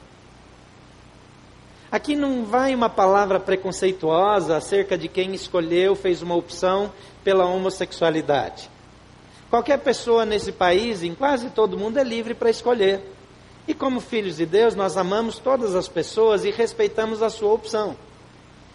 Aqui 1.91 2.15
não 2.15 2.45
vai 2.45 2.73
uma 2.73 2.89
palavra 2.89 3.41
preconceituosa 3.41 4.57
acerca 4.57 4.97
de 4.97 5.09
quem 5.09 5.35
escolheu, 5.35 5.97
fez 5.97 6.23
uma 6.23 6.37
opção 6.37 6.93
pela 7.25 7.45
homossexualidade. 7.45 8.71
Qualquer 9.51 9.79
pessoa 9.79 10.25
nesse 10.25 10.53
país, 10.53 11.03
em 11.03 11.17
quase 11.17 11.51
todo 11.51 11.77
mundo, 11.77 11.99
é 11.99 12.05
livre 12.05 12.33
para 12.33 12.49
escolher. 12.49 13.01
E 13.67 13.75
como 13.75 14.01
filhos 14.01 14.37
de 14.37 14.47
Deus, 14.47 14.77
nós 14.77 14.97
amamos 14.97 15.39
todas 15.39 15.75
as 15.75 15.89
pessoas 15.89 16.45
e 16.45 16.53
respeitamos 16.53 17.23
a 17.23 17.29
sua 17.29 17.53
opção. 17.53 17.97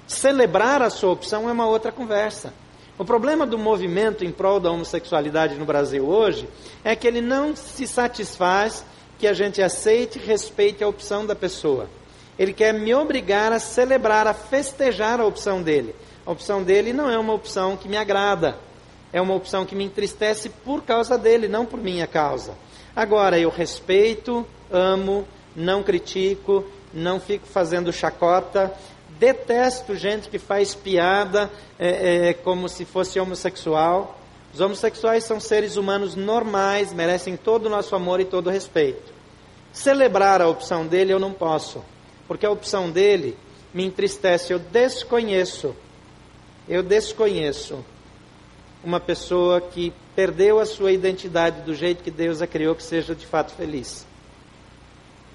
Celebrar 0.06 0.82
a 0.82 0.89
sua 0.89 1.12
opção 1.12 1.47
é 1.47 1.54
uma 1.54 1.65
outra 1.65 1.93
conversa. 1.93 2.54
O 2.97 3.06
problema 3.06 3.47
do 3.47 3.58
movimento 3.58 4.25
em 4.25 4.32
prol 4.32 4.60
da 4.60 4.69
homossexualidade 4.69 5.56
no 5.56 5.65
Brasil 5.65 6.06
hoje 6.06 6.49
é 6.84 6.93
que 6.97 7.08
ele 7.08 7.21
não 7.21 7.56
se 7.56 7.88
satisfaz 7.88 8.86
que 9.17 9.25
a 9.25 9.34
gente 9.34 9.62
aceite 9.62 10.19
e 10.19 10.25
respeite 10.25 10.84
a 10.84 10.88
opção 10.88 11.25
da 11.25 11.36
pessoa. 11.36 11.88
Ele 12.37 12.53
quer 12.53 12.73
me 12.73 12.93
obrigar 12.93 13.51
a 13.51 13.59
celebrar, 13.59 14.27
a 14.27 14.33
festejar 14.33 15.19
a 15.19 15.25
opção 15.25 15.61
dele. 15.61 15.95
A 16.25 16.31
opção 16.31 16.63
dele 16.63 16.91
não 16.91 17.09
é 17.09 17.17
uma 17.17 17.33
opção 17.33 17.77
que 17.77 17.87
me 17.87 17.97
agrada, 17.97 18.57
é 19.13 19.21
uma 19.21 19.35
opção 19.35 19.65
que 19.65 19.75
me 19.75 19.85
entristece 19.85 20.49
por 20.49 20.83
causa 20.83 21.17
dele, 21.17 21.47
não 21.47 21.65
por 21.65 21.79
minha 21.79 22.07
causa. 22.07 22.53
Agora, 22.95 23.39
eu 23.39 23.49
respeito, 23.49 24.45
amo, 24.71 25.27
não 25.55 25.83
critico, 25.83 26.65
não 26.93 27.19
fico 27.19 27.45
fazendo 27.45 27.93
chacota, 27.93 28.73
detesto 29.19 29.95
gente 29.95 30.29
que 30.29 30.39
faz 30.39 30.73
piada 30.73 31.49
é, 31.79 32.29
é, 32.29 32.33
como 32.33 32.67
se 32.67 32.85
fosse 32.85 33.19
homossexual. 33.19 34.19
Os 34.53 34.61
homossexuais 34.61 35.23
são 35.23 35.39
seres 35.39 35.75
humanos 35.75 36.15
normais, 36.15 36.93
merecem 36.93 37.35
todo 37.35 37.65
o 37.65 37.69
nosso 37.69 37.95
amor 37.95 38.19
e 38.19 38.25
todo 38.25 38.47
o 38.47 38.51
respeito. 38.51 39.13
Celebrar 39.73 40.41
a 40.41 40.47
opção 40.47 40.87
dele 40.87 41.11
eu 41.11 41.19
não 41.19 41.33
posso, 41.33 41.83
porque 42.27 42.45
a 42.45 42.51
opção 42.51 42.89
dele 42.89 43.38
me 43.73 43.85
entristece. 43.85 44.53
Eu 44.53 44.59
desconheço, 44.59 45.75
eu 46.67 46.81
desconheço 46.81 47.83
uma 48.83 48.99
pessoa 48.99 49.59
que 49.59 49.91
perdeu 50.15 50.59
a 50.59 50.65
sua 50.65 50.91
identidade 50.91 51.61
do 51.61 51.73
jeito 51.73 52.03
que 52.03 52.11
Deus 52.11 52.41
a 52.41 52.47
criou, 52.47 52.75
que 52.75 52.83
seja 52.83 53.15
de 53.15 53.25
fato 53.25 53.51
feliz. 53.51 54.05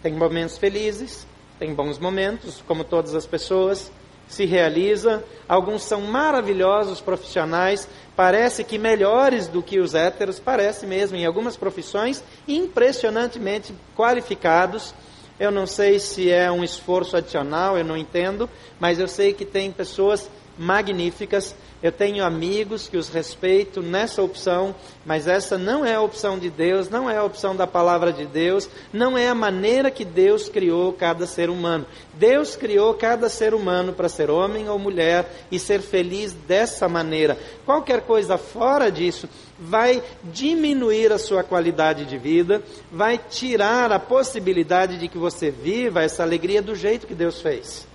Tem 0.03 0.15
momentos 0.15 0.57
felizes, 0.57 1.27
tem 1.59 1.75
bons 1.75 1.99
momentos, 1.99 2.63
como 2.67 2.85
todas 2.85 3.15
as 3.15 3.27
pessoas, 3.27 3.93
se 4.27 4.47
realiza. 4.47 5.23
Alguns 5.47 5.83
são 5.83 6.01
maravilhosos 6.03 7.01
profissionais, 7.01 7.87
parece 8.17 8.65
que 8.65 8.79
melhores 8.79 9.49
do 9.49 9.63
que 9.63 9.81
os 9.81 9.95
héteros, 9.95 10.39
parece 10.39 10.87
mesmo, 10.87 11.17
em 11.17 11.27
algumas 11.27 11.57
profissões, 11.57 12.23
impressionantemente 12.49 13.75
qualificados. 13.95 14.95
Eu 15.41 15.51
não 15.51 15.67
sei 15.67 15.99
se 15.99 16.31
é 16.31 16.53
um 16.53 16.63
esforço 16.63 17.17
adicional, 17.17 17.79
eu 17.79 17.85
não 17.85 17.97
entendo, 17.97 18.47
mas 18.79 19.01
eu 19.01 19.09
sei 19.09 19.33
que 19.33 19.47
tem 19.47 19.73
pessoas 19.73 20.31
magníficas 20.59 21.57
eu 21.83 21.91
tenho 21.91 22.25
amigos 22.25 22.89
que 22.89 22.97
os 22.99 23.09
respeito 23.09 23.81
nessa 23.81 24.23
opção, 24.23 24.75
mas 25.07 25.27
essa 25.27 25.57
não 25.57 25.85
é 25.85 25.95
a 25.95 26.01
opção 26.03 26.39
de 26.39 26.51
Deus, 26.51 26.91
não 26.91 27.09
é 27.09 27.17
a 27.17 27.25
opção 27.25 27.57
da 27.57 27.67
palavra 27.67 28.13
de 28.13 28.27
Deus, 28.27 28.69
não 28.93 29.17
é 29.17 29.29
a 29.29 29.35
maneira 29.35 29.91
que 29.91 30.05
Deus 30.05 30.49
criou 30.49 30.93
cada 30.93 31.27
ser 31.27 31.49
humano. 31.49 31.87
Deus 32.15 32.55
criou 32.55 32.93
cada 32.93 33.31
ser 33.31 33.55
humano 33.55 33.95
para 33.95 34.11
ser 34.11 34.31
homem 34.31 34.69
ou 34.69 34.79
mulher 34.79 35.47
e 35.51 35.59
ser 35.59 35.81
feliz 35.81 36.35
dessa 36.47 36.87
maneira. 36.87 37.39
Qualquer 37.65 38.03
coisa 38.03 38.37
fora 38.37 38.91
disso 38.91 39.27
vai 39.59 40.03
diminuir 40.25 41.13
a 41.13 41.19
sua 41.19 41.43
qualidade 41.43 42.05
de 42.05 42.19
vida, 42.19 42.63
vai 42.93 43.17
tirar 43.17 43.91
a 43.91 43.99
possibilidade 43.99 44.99
de 44.99 45.09
que 45.09 45.17
você 45.17 45.51
viva 45.51 46.03
essa 46.03 46.23
alegria 46.23 46.61
do 46.61 46.75
jeito 46.75 47.07
que 47.07 47.15
Deus 47.15 47.41
fez. 47.41 47.90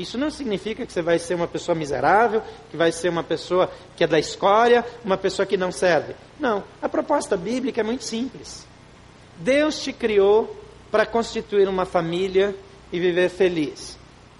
Isso 0.00 0.16
não 0.16 0.30
significa 0.30 0.86
que 0.86 0.90
você 0.94 1.02
vai 1.02 1.18
ser 1.18 1.34
uma 1.34 1.46
pessoa 1.46 1.74
miserável, 1.74 2.42
que 2.70 2.76
vai 2.76 2.90
ser 2.90 3.10
uma 3.10 3.22
pessoa 3.22 3.70
que 3.94 4.02
é 4.02 4.06
da 4.06 4.18
escória, 4.18 4.82
uma 5.04 5.18
pessoa 5.18 5.44
que 5.44 5.58
não 5.58 5.70
serve. 5.70 6.14
Não, 6.38 6.64
a 6.80 6.88
proposta 6.88 7.36
bíblica 7.36 7.82
é 7.82 7.84
muito 7.84 8.02
simples. 8.02 8.66
Deus 9.36 9.78
te 9.82 9.92
criou 9.92 10.56
para 10.90 11.04
constituir 11.04 11.68
uma 11.68 11.84
família 11.84 12.56
e 12.90 12.98
viver 12.98 13.28
feliz. 13.28 13.98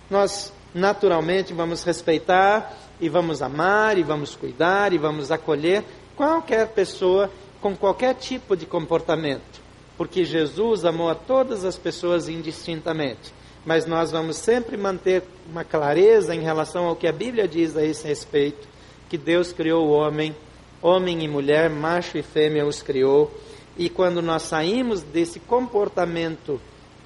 Nós, 0.09 0.51
naturalmente, 0.75 1.53
vamos 1.53 1.85
respeitar 1.85 2.75
e 2.99 3.11
vamos 3.11 3.43
amar 3.43 3.99
e 3.99 4.03
vamos 4.03 4.35
cuidar 4.35 4.95
e 4.95 4.99
vamos 4.99 5.31
acolher 5.31 5.85
qualquer 6.17 6.69
pessoa 6.69 7.31
com 7.61 7.77
qualquer 7.77 8.15
tipo 8.15 8.57
de 8.57 8.65
comportamento, 8.65 9.61
porque 9.99 10.25
Jesus 10.25 10.87
amou 10.87 11.11
a 11.11 11.15
todas 11.15 11.67
as 11.67 11.77
pessoas 11.77 12.31
indistintamente 12.31 13.40
mas 13.65 13.87
nós 13.87 14.11
vamos 14.11 14.37
sempre 14.37 14.77
manter 14.77 15.23
uma 15.51 15.65
clareza 15.65 16.35
em 16.35 16.41
relação 16.41 16.87
ao 16.87 16.97
que 16.97 17.07
a 17.07 17.13
Bíblia 17.13 17.47
diz 17.47 17.77
a 17.77 17.85
esse 17.85 18.07
respeito, 18.07 18.69
que 19.09 19.19
Deus 19.19 19.53
criou 19.53 19.89
o 19.89 19.91
homem, 19.91 20.35
homem 20.81 21.25
e 21.25 21.29
mulher, 21.29 21.69
macho 21.69 22.17
e 22.17 22.23
fêmea 22.23 22.67
os 22.67 22.83
criou, 22.83 23.33
e 23.77 23.89
quando 23.89 24.23
nós 24.23 24.43
saímos 24.43 25.03
desse 25.03 25.41
comportamento 25.41 26.61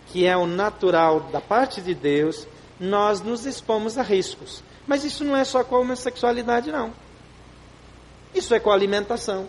que 0.08 0.26
é 0.26 0.36
o 0.36 0.46
natural 0.46 1.20
da 1.32 1.40
parte 1.40 1.80
de 1.80 1.94
Deus, 1.94 2.46
nós 2.78 3.20
nos 3.20 3.46
expomos 3.46 3.96
a 3.98 4.02
riscos. 4.02 4.62
Mas 4.86 5.04
isso 5.04 5.24
não 5.24 5.36
é 5.36 5.44
só 5.44 5.64
com 5.64 5.76
a 5.76 5.80
homossexualidade, 5.80 6.70
não. 6.70 6.92
Isso 8.34 8.54
é 8.54 8.60
com 8.60 8.70
a 8.70 8.74
alimentação. 8.74 9.48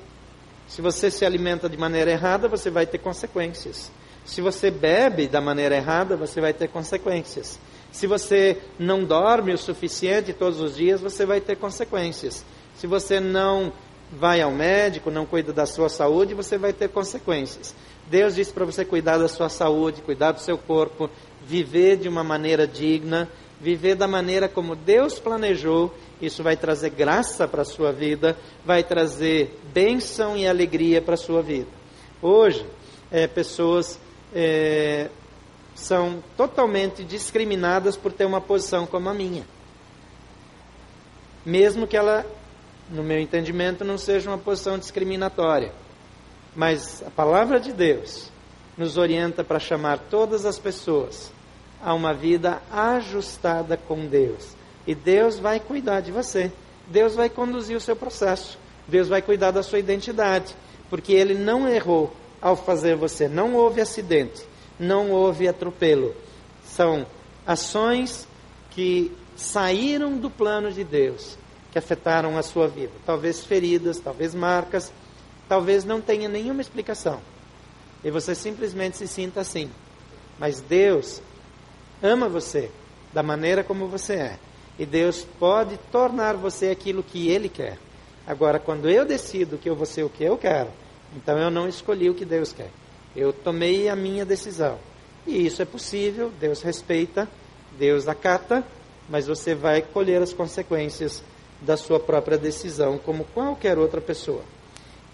Se 0.68 0.82
você 0.82 1.12
se 1.12 1.26
alimenta 1.26 1.70
de 1.70 1.78
maneira 1.78 2.12
errada, 2.12 2.48
você 2.48 2.70
vai 2.70 2.86
ter 2.86 3.00
consequências. 3.00 3.91
Se 4.26 4.42
você 4.42 4.72
bebe 4.72 5.28
da 5.28 5.40
maneira 5.40 5.76
errada, 5.76 6.18
você 6.18 6.42
vai 6.42 6.52
ter 6.52 6.68
consequências. 6.68 7.60
Se 7.92 8.08
você 8.08 8.58
não 8.78 9.06
dorme 9.06 9.54
o 9.54 9.58
suficiente 9.58 10.34
todos 10.34 10.60
os 10.60 10.76
dias, 10.76 11.00
você 11.00 11.26
vai 11.26 11.40
ter 11.40 11.56
consequências. 11.56 12.44
Se 12.76 12.88
você 12.88 13.20
não 13.20 13.72
vai 14.12 14.42
ao 14.42 14.52
médico, 14.52 15.12
não 15.12 15.26
cuida 15.26 15.54
da 15.54 15.66
sua 15.66 15.90
saúde, 15.90 16.34
você 16.34 16.58
vai 16.58 16.74
ter 16.74 16.90
consequências. 16.90 17.74
Deus 18.10 18.36
disse 18.36 18.52
para 18.52 18.66
você 18.66 18.84
cuidar 18.84 19.18
da 19.18 19.28
sua 19.28 19.50
saúde, 19.50 20.02
cuidar 20.02 20.32
do 20.32 20.42
seu 20.42 20.58
corpo, 20.58 21.10
viver 21.46 21.98
de 21.98 22.10
uma 22.10 22.24
maneira 22.24 22.68
digna, 22.68 23.30
viver 23.62 23.96
da 23.96 24.08
maneira 24.08 24.50
como 24.50 24.76
Deus 24.76 25.20
planejou. 25.20 25.94
Isso 26.22 26.44
vai 26.44 26.58
trazer 26.58 26.90
graça 26.90 27.48
para 27.48 27.62
a 27.62 27.66
sua 27.66 27.92
vida, 27.92 28.38
vai 28.66 28.84
trazer 28.84 29.58
bênção 29.74 30.36
e 30.36 30.48
alegria 30.48 31.02
para 31.02 31.14
a 31.14 31.18
sua 31.18 31.42
vida. 31.42 31.70
Hoje, 32.22 32.66
é, 33.12 33.28
pessoas 33.28 34.00
é, 34.36 35.10
são 35.74 36.21
totalmente 36.36 37.06
discriminadas 37.06 37.95
por 37.95 38.12
ter 38.12 38.26
uma 38.26 38.41
posição 38.41 38.86
como 38.86 39.08
a 39.10 39.13
minha. 39.13 39.45
Mesmo 41.45 41.88
que 41.88 41.95
ela, 41.95 42.26
no 42.89 43.02
meu 43.02 43.19
entendimento, 43.19 43.86
não 43.86 43.98
seja 43.98 44.30
uma 44.30 44.38
posição 44.38 44.78
discriminatória. 44.78 45.71
Mas 46.54 47.02
a 47.06 47.10
palavra 47.10 47.60
de 47.60 47.71
Deus 47.71 48.30
nos 48.78 48.98
orienta 48.98 49.43
para 49.43 49.60
chamar 49.60 50.00
todas 50.10 50.45
as 50.45 50.60
pessoas 50.60 51.32
a 51.82 51.93
uma 51.93 52.13
vida 52.13 52.62
ajustada 52.71 53.78
com 53.78 54.06
Deus. 54.08 54.56
E 54.88 54.93
Deus 54.93 55.39
vai 55.39 55.60
cuidar 55.60 56.02
de 56.02 56.12
você. 56.12 56.52
Deus 56.88 57.15
vai 57.15 57.30
conduzir 57.30 57.78
o 57.78 57.82
seu 57.82 57.95
processo. 57.95 58.58
Deus 58.88 59.08
vai 59.08 59.21
cuidar 59.21 59.52
da 59.52 59.63
sua 59.63 59.80
identidade. 59.80 60.56
Porque 60.89 61.13
Ele 61.13 61.34
não 61.34 61.67
errou 61.67 62.13
ao 62.41 62.56
fazer 62.56 62.95
você. 62.95 63.28
Não 63.28 63.56
houve 63.56 63.82
acidente, 63.82 64.45
não 64.80 65.12
houve 65.12 65.48
atropelo. 65.48 66.15
São 66.63 67.06
ações 67.45 68.28
que 68.71 69.12
saíram 69.36 70.17
do 70.17 70.30
plano 70.30 70.71
de 70.71 70.84
Deus, 70.84 71.38
que 71.71 71.78
afetaram 71.78 72.38
a 72.38 72.43
sua 72.43 72.67
vida. 72.67 72.93
Talvez 73.06 73.43
feridas, 73.43 74.00
talvez 74.00 74.34
marcas, 74.34 74.91
talvez 75.48 75.84
não 75.84 76.02
tenha 76.02 76.28
nenhuma 76.28 76.62
explicação. 76.62 77.19
E 78.04 78.12
você 78.12 78.36
simplesmente 78.36 78.98
se 78.98 79.08
sinta 79.08 79.41
assim. 79.41 79.69
Mas 80.38 80.62
Deus 80.62 81.21
ama 82.02 82.28
você 82.28 82.69
da 83.13 83.24
maneira 83.24 83.63
como 83.63 83.88
você 83.88 84.13
é. 84.13 84.39
E 84.78 84.86
Deus 84.86 85.26
pode 85.39 85.78
tornar 85.91 86.36
você 86.36 86.69
aquilo 86.69 87.02
que 87.02 87.30
Ele 87.30 87.48
quer. 87.48 87.78
Agora, 88.28 88.60
quando 88.60 88.89
eu 88.89 89.06
decido 89.06 89.58
que 89.58 89.69
eu 89.69 89.76
vou 89.76 89.86
ser 89.86 90.04
o 90.04 90.10
que 90.10 90.24
eu 90.24 90.38
quero, 90.38 90.69
então 91.15 91.38
eu 91.38 91.49
não 91.49 91.67
escolhi 91.67 92.10
o 92.10 92.13
que 92.13 92.25
Deus 92.25 92.51
quer. 92.51 92.69
Eu 93.15 93.32
tomei 93.32 93.88
a 93.88 93.95
minha 93.95 94.25
decisão. 94.25 94.78
E 95.25 95.45
isso 95.45 95.62
é 95.62 95.65
possível, 95.65 96.32
Deus 96.39 96.62
respeita, 96.62 97.28
Deus 97.80 98.08
acata, 98.08 98.63
mas 99.10 99.28
você 99.28 99.56
vai 99.56 99.82
colher 99.82 100.21
as 100.21 100.34
consequências 100.34 101.23
da 101.62 101.78
sua 101.78 101.99
própria 101.99 102.38
decisão, 102.38 102.97
como 102.97 103.23
qualquer 103.25 103.78
outra 103.78 104.01
pessoa. 104.01 104.43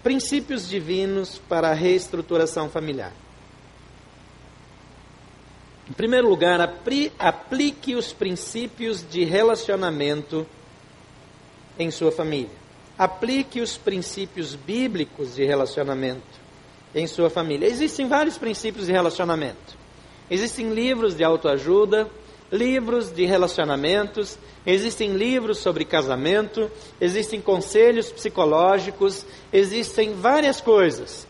Princípios 0.02 0.68
divinos 0.68 1.40
para 1.48 1.70
a 1.70 1.74
reestruturação 1.74 2.68
familiar. 2.68 3.12
Em 5.88 5.92
primeiro 5.92 6.28
lugar, 6.28 6.60
aplique 7.18 7.94
os 7.94 8.12
princípios 8.12 9.04
de 9.08 9.24
relacionamento 9.24 10.46
em 11.78 11.90
sua 11.90 12.10
família. 12.10 12.61
Aplique 13.02 13.60
os 13.60 13.76
princípios 13.76 14.54
bíblicos 14.54 15.34
de 15.34 15.44
relacionamento 15.44 16.22
em 16.94 17.04
sua 17.08 17.28
família. 17.28 17.66
Existem 17.66 18.06
vários 18.06 18.38
princípios 18.38 18.86
de 18.86 18.92
relacionamento. 18.92 19.76
Existem 20.30 20.72
livros 20.72 21.16
de 21.16 21.24
autoajuda, 21.24 22.08
livros 22.52 23.10
de 23.10 23.26
relacionamentos, 23.26 24.38
existem 24.64 25.16
livros 25.16 25.58
sobre 25.58 25.84
casamento, 25.84 26.70
existem 27.00 27.40
conselhos 27.40 28.12
psicológicos, 28.12 29.26
existem 29.52 30.14
várias 30.14 30.60
coisas. 30.60 31.26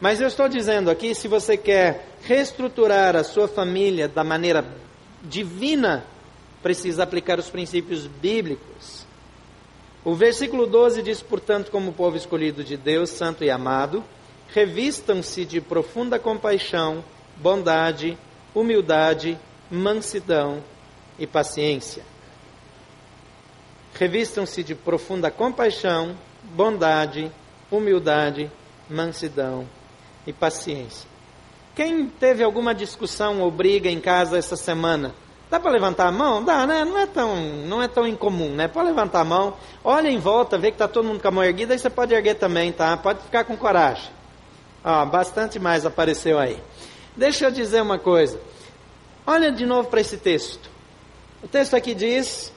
Mas 0.00 0.20
eu 0.20 0.28
estou 0.28 0.48
dizendo 0.48 0.92
aqui, 0.92 1.12
se 1.12 1.26
você 1.26 1.56
quer 1.56 2.06
reestruturar 2.22 3.16
a 3.16 3.24
sua 3.24 3.48
família 3.48 4.06
da 4.06 4.22
maneira 4.22 4.64
divina, 5.24 6.04
precisa 6.62 7.02
aplicar 7.02 7.40
os 7.40 7.50
princípios 7.50 8.06
bíblicos. 8.06 8.99
O 10.04 10.14
versículo 10.14 10.66
12 10.66 11.02
diz: 11.02 11.22
Portanto, 11.22 11.70
como 11.70 11.92
povo 11.92 12.16
escolhido 12.16 12.64
de 12.64 12.76
Deus, 12.76 13.10
santo 13.10 13.44
e 13.44 13.50
amado, 13.50 14.02
revistam-se 14.48 15.44
de 15.44 15.60
profunda 15.60 16.18
compaixão, 16.18 17.04
bondade, 17.36 18.16
humildade, 18.54 19.38
mansidão 19.70 20.62
e 21.18 21.26
paciência. 21.26 22.02
Revistam-se 23.94 24.62
de 24.62 24.74
profunda 24.74 25.30
compaixão, 25.30 26.16
bondade, 26.42 27.30
humildade, 27.70 28.50
mansidão 28.88 29.68
e 30.26 30.32
paciência. 30.32 31.08
Quem 31.74 32.06
teve 32.06 32.42
alguma 32.42 32.74
discussão 32.74 33.40
ou 33.40 33.50
briga 33.50 33.90
em 33.90 34.00
casa 34.00 34.38
essa 34.38 34.56
semana? 34.56 35.14
Dá 35.50 35.58
para 35.58 35.72
levantar 35.72 36.06
a 36.06 36.12
mão? 36.12 36.44
Dá, 36.44 36.64
né? 36.64 36.84
Não 36.84 36.96
é 36.96 37.06
tão, 37.06 37.36
não 37.66 37.82
é 37.82 37.88
tão 37.88 38.06
incomum, 38.06 38.50
né? 38.50 38.68
Pode 38.68 38.86
levantar 38.86 39.20
a 39.20 39.24
mão, 39.24 39.56
olha 39.82 40.08
em 40.08 40.18
volta, 40.18 40.56
vê 40.56 40.68
que 40.70 40.76
está 40.76 40.86
todo 40.86 41.04
mundo 41.04 41.20
com 41.20 41.26
a 41.26 41.32
mão 41.32 41.42
erguida, 41.42 41.74
aí 41.74 41.78
você 41.78 41.90
pode 41.90 42.14
erguer 42.14 42.34
também, 42.34 42.70
tá? 42.70 42.96
Pode 42.96 43.20
ficar 43.22 43.42
com 43.42 43.56
coragem. 43.56 44.10
Ó, 44.84 45.04
bastante 45.06 45.58
mais 45.58 45.84
apareceu 45.84 46.38
aí. 46.38 46.62
Deixa 47.16 47.46
eu 47.46 47.50
dizer 47.50 47.82
uma 47.82 47.98
coisa. 47.98 48.40
Olha 49.26 49.50
de 49.50 49.66
novo 49.66 49.88
para 49.88 50.00
esse 50.00 50.16
texto. 50.16 50.70
O 51.42 51.48
texto 51.48 51.74
aqui 51.74 51.94
diz: 51.94 52.52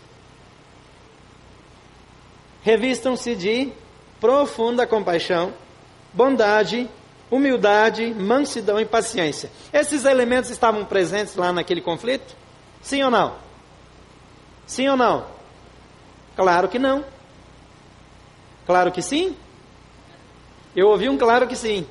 revistam-se 2.62 3.36
de 3.36 3.74
profunda 4.22 4.86
compaixão, 4.86 5.52
bondade, 6.14 6.88
humildade, 7.32 8.14
mansidão 8.14 8.80
e 8.80 8.86
paciência. 8.86 9.50
Esses 9.74 10.06
elementos 10.06 10.52
estavam 10.52 10.86
presentes 10.86 11.36
lá 11.36 11.52
naquele 11.52 11.82
conflito? 11.82 12.43
Sim 12.84 13.02
ou 13.04 13.10
não? 13.10 13.36
Sim 14.68 14.90
ou 14.90 14.98
não? 14.98 15.26
Claro 16.36 16.68
que 16.68 16.78
não. 16.78 17.04
Claro 18.66 18.92
que 18.92 19.02
sim? 19.02 19.36
Eu 20.76 20.90
ouvi 20.90 21.08
um 21.08 21.18
claro 21.18 21.48
que 21.48 21.56
sim. 21.56 21.88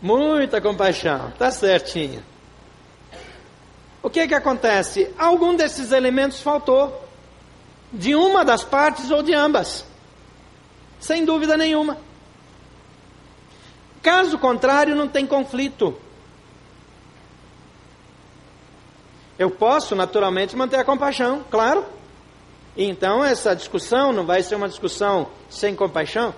Muita 0.00 0.60
compaixão, 0.60 1.32
tá 1.38 1.50
certinho. 1.50 2.22
O 4.02 4.10
que 4.10 4.26
que 4.26 4.34
acontece? 4.34 5.12
Algum 5.18 5.54
desses 5.54 5.92
elementos 5.92 6.40
faltou. 6.40 7.00
De 7.92 8.14
uma 8.14 8.44
das 8.44 8.64
partes 8.64 9.10
ou 9.10 9.22
de 9.22 9.34
ambas. 9.34 9.84
Sem 10.98 11.24
dúvida 11.24 11.56
nenhuma. 11.56 11.98
Caso 14.02 14.38
contrário, 14.38 14.96
não 14.96 15.06
tem 15.06 15.26
conflito. 15.26 15.96
Eu 19.38 19.50
posso, 19.50 19.94
naturalmente, 19.94 20.56
manter 20.56 20.76
a 20.76 20.84
compaixão, 20.84 21.44
claro. 21.50 21.84
Então, 22.76 23.24
essa 23.24 23.54
discussão 23.54 24.12
não 24.12 24.24
vai 24.24 24.42
ser 24.42 24.54
uma 24.54 24.68
discussão 24.68 25.28
sem 25.48 25.74
compaixão. 25.74 26.34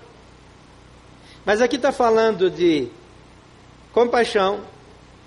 Mas 1.45 1.61
aqui 1.61 1.77
está 1.77 1.93
falando 1.93 2.51
de 2.51 2.89
compaixão, 3.93 4.61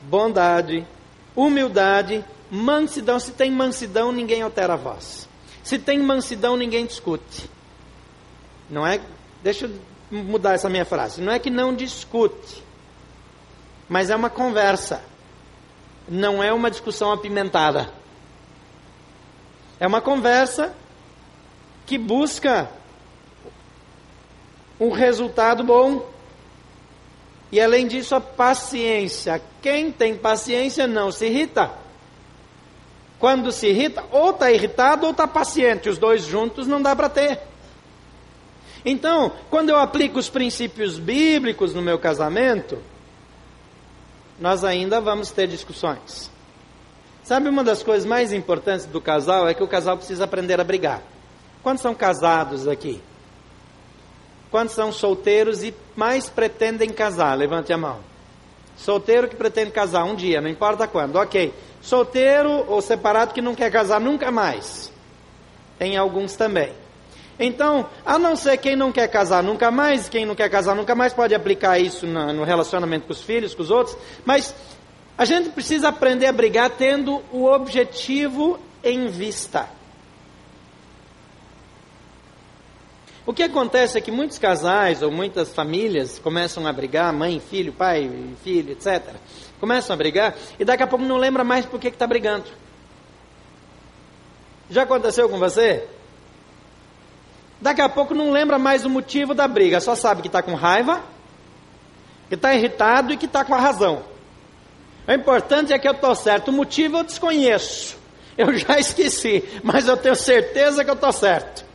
bondade, 0.03 0.85
humildade, 1.35 2.25
mansidão. 2.49 3.19
Se 3.19 3.31
tem 3.31 3.51
mansidão, 3.51 4.11
ninguém 4.11 4.41
altera 4.41 4.73
a 4.73 4.77
voz. 4.77 5.29
Se 5.63 5.77
tem 5.77 5.99
mansidão, 5.99 6.57
ninguém 6.57 6.85
discute. 6.85 7.49
Não 8.69 8.85
é? 8.85 8.99
Deixa 9.43 9.65
eu 9.65 9.79
mudar 10.11 10.53
essa 10.53 10.69
minha 10.69 10.85
frase. 10.85 11.21
Não 11.21 11.31
é 11.31 11.39
que 11.39 11.49
não 11.49 11.75
discute, 11.75 12.63
mas 13.87 14.09
é 14.09 14.15
uma 14.15 14.29
conversa. 14.29 15.01
Não 16.07 16.41
é 16.41 16.53
uma 16.53 16.71
discussão 16.71 17.11
apimentada. 17.11 17.89
É 19.79 19.85
uma 19.85 20.01
conversa 20.01 20.73
que 21.85 21.97
busca 21.97 22.69
um 24.79 24.91
resultado 24.91 25.63
bom. 25.63 26.09
E 27.51 27.59
além 27.61 27.87
disso, 27.87 28.15
a 28.15 28.21
paciência. 28.21 29.41
Quem 29.61 29.91
tem 29.91 30.15
paciência 30.15 30.87
não 30.87 31.11
se 31.11 31.25
irrita. 31.25 31.71
Quando 33.19 33.51
se 33.51 33.67
irrita, 33.67 34.03
ou 34.11 34.31
está 34.31 34.51
irritado 34.51 35.05
ou 35.05 35.11
está 35.11 35.27
paciente. 35.27 35.89
Os 35.89 35.97
dois 35.97 36.23
juntos 36.23 36.67
não 36.67 36.81
dá 36.81 36.95
para 36.95 37.09
ter. 37.09 37.39
Então, 38.85 39.31
quando 39.49 39.69
eu 39.69 39.77
aplico 39.77 40.19
os 40.19 40.29
princípios 40.29 40.97
bíblicos 40.99 41.73
no 41.73 41.81
meu 41.81 41.97
casamento, 41.99 42.77
nós 44.39 44.63
ainda 44.63 45.01
vamos 45.01 45.31
ter 45.31 45.47
discussões. 45.47 46.31
Sabe 47.23 47.49
uma 47.49 47.63
das 47.63 47.83
coisas 47.83 48.05
mais 48.05 48.31
importantes 48.31 48.85
do 48.85 49.01
casal 49.01 49.47
é 49.47 49.53
que 49.53 49.63
o 49.63 49.67
casal 49.67 49.97
precisa 49.97 50.23
aprender 50.23 50.59
a 50.59 50.63
brigar. 50.63 51.01
Quantos 51.61 51.81
são 51.81 51.93
casados 51.93 52.67
aqui? 52.67 53.01
Quantos 54.49 54.75
são 54.75 54.91
solteiros 54.91 55.63
e 55.63 55.75
mais 55.95 56.29
pretendem 56.29 56.89
casar? 56.89 57.35
Levante 57.35 57.73
a 57.73 57.77
mão. 57.77 57.99
Solteiro 58.77 59.27
que 59.27 59.35
pretende 59.35 59.71
casar 59.71 60.05
um 60.05 60.15
dia, 60.15 60.39
não 60.39 60.49
importa 60.49 60.87
quando. 60.87 61.17
Ok. 61.17 61.53
Solteiro 61.81 62.63
ou 62.67 62.81
separado 62.81 63.33
que 63.33 63.41
não 63.41 63.55
quer 63.55 63.71
casar 63.71 63.99
nunca 63.99 64.31
mais. 64.31 64.91
Tem 65.77 65.97
alguns 65.97 66.35
também. 66.35 66.71
Então, 67.39 67.87
a 68.05 68.17
não 68.17 68.35
ser 68.35 68.57
quem 68.57 68.75
não 68.75 68.91
quer 68.91 69.07
casar 69.07 69.43
nunca 69.43 69.69
mais, 69.69 70.09
quem 70.09 70.25
não 70.25 70.33
quer 70.33 70.49
casar 70.49 70.75
nunca 70.75 70.95
mais 70.95 71.13
pode 71.13 71.35
aplicar 71.35 71.77
isso 71.79 72.07
no 72.07 72.43
relacionamento 72.43 73.05
com 73.05 73.13
os 73.13 73.21
filhos, 73.21 73.53
com 73.53 73.61
os 73.61 73.69
outros, 73.69 73.95
mas 74.25 74.55
a 75.17 75.23
gente 75.23 75.49
precisa 75.49 75.89
aprender 75.89 76.25
a 76.25 76.31
brigar 76.31 76.69
tendo 76.71 77.23
o 77.31 77.45
objetivo 77.45 78.59
em 78.83 79.07
vista. 79.07 79.69
O 83.25 83.33
que 83.33 83.43
acontece 83.43 83.97
é 83.97 84.01
que 84.01 84.09
muitos 84.09 84.39
casais 84.39 85.03
ou 85.03 85.11
muitas 85.11 85.53
famílias 85.53 86.17
começam 86.17 86.65
a 86.65 86.71
brigar, 86.71 87.11
mãe, 87.11 87.41
filho, 87.41 87.73
pai, 87.73 88.09
filho, 88.41 88.71
etc. 88.71 89.15
Começam 89.59 89.93
a 89.93 89.97
brigar 89.97 90.33
e 90.57 90.63
daqui 90.63 90.81
a 90.81 90.87
pouco 90.87 91.03
não 91.03 91.17
lembra 91.17 91.43
mais 91.43 91.65
por 91.65 91.79
que 91.79 91.89
está 91.89 92.07
brigando. 92.07 92.45
Já 94.69 94.83
aconteceu 94.83 95.27
com 95.27 95.37
você? 95.37 95.87
Daqui 97.59 97.81
a 97.81 97.89
pouco 97.89 98.13
não 98.13 98.31
lembra 98.31 98.59
mais 98.59 98.85
o 98.85 98.89
motivo 98.89 99.33
da 99.33 99.47
briga, 99.47 99.79
só 99.79 99.95
sabe 99.95 100.21
que 100.21 100.27
está 100.27 100.41
com 100.41 100.53
raiva, 100.53 101.01
que 102.29 102.35
está 102.35 102.53
irritado 102.53 103.13
e 103.13 103.17
que 103.17 103.25
está 103.25 103.43
com 103.43 103.55
a 103.55 103.59
razão. 103.59 104.03
O 105.07 105.11
importante 105.11 105.73
é 105.73 105.79
que 105.79 105.87
eu 105.87 105.93
estou 105.93 106.13
certo, 106.13 106.49
o 106.49 106.53
motivo 106.53 106.97
eu 106.97 107.03
desconheço. 107.03 107.97
Eu 108.37 108.55
já 108.55 108.77
esqueci, 108.79 109.43
mas 109.63 109.87
eu 109.87 109.97
tenho 109.97 110.15
certeza 110.15 110.83
que 110.83 110.89
eu 110.89 110.95
estou 110.95 111.11
certo. 111.11 111.65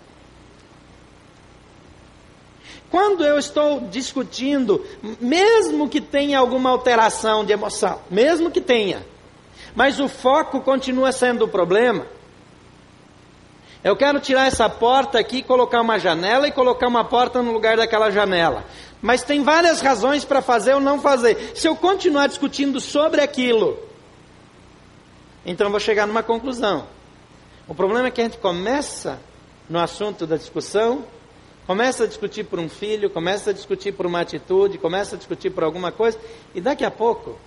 Quando 2.90 3.24
eu 3.24 3.38
estou 3.38 3.80
discutindo, 3.80 4.84
mesmo 5.18 5.88
que 5.88 5.98
tenha 5.98 6.38
alguma 6.38 6.68
alteração 6.68 7.42
de 7.42 7.50
emoção, 7.50 8.00
mesmo 8.10 8.50
que 8.50 8.60
tenha, 8.60 9.02
mas 9.74 9.98
o 9.98 10.08
foco 10.08 10.60
continua 10.60 11.10
sendo 11.10 11.46
o 11.46 11.48
problema. 11.48 12.06
Eu 13.84 13.96
quero 13.96 14.20
tirar 14.20 14.46
essa 14.46 14.68
porta 14.68 15.18
aqui, 15.18 15.42
colocar 15.42 15.80
uma 15.80 15.98
janela 15.98 16.46
e 16.46 16.52
colocar 16.52 16.86
uma 16.86 17.04
porta 17.04 17.42
no 17.42 17.52
lugar 17.52 17.76
daquela 17.76 18.10
janela. 18.10 18.64
Mas 19.00 19.22
tem 19.22 19.42
várias 19.42 19.80
razões 19.80 20.24
para 20.24 20.40
fazer 20.40 20.74
ou 20.74 20.80
não 20.80 21.00
fazer. 21.00 21.52
Se 21.54 21.66
eu 21.66 21.74
continuar 21.74 22.28
discutindo 22.28 22.80
sobre 22.80 23.20
aquilo, 23.20 23.78
então 25.44 25.70
vou 25.70 25.80
chegar 25.80 26.06
numa 26.06 26.22
conclusão. 26.22 26.86
O 27.66 27.74
problema 27.74 28.08
é 28.08 28.10
que 28.10 28.20
a 28.20 28.24
gente 28.24 28.38
começa 28.38 29.18
no 29.68 29.78
assunto 29.78 30.26
da 30.26 30.36
discussão 30.36 31.04
Começa 31.66 32.04
a 32.04 32.06
discutir 32.08 32.44
por 32.44 32.58
um 32.58 32.68
filho, 32.68 33.08
começa 33.08 33.50
a 33.50 33.52
discutir 33.52 33.92
por 33.92 34.04
uma 34.04 34.20
atitude, 34.20 34.78
começa 34.78 35.14
a 35.14 35.18
discutir 35.18 35.50
por 35.50 35.62
alguma 35.62 35.92
coisa, 35.92 36.18
e 36.54 36.60
daqui 36.60 36.84
a 36.84 36.90
pouco 36.90 37.38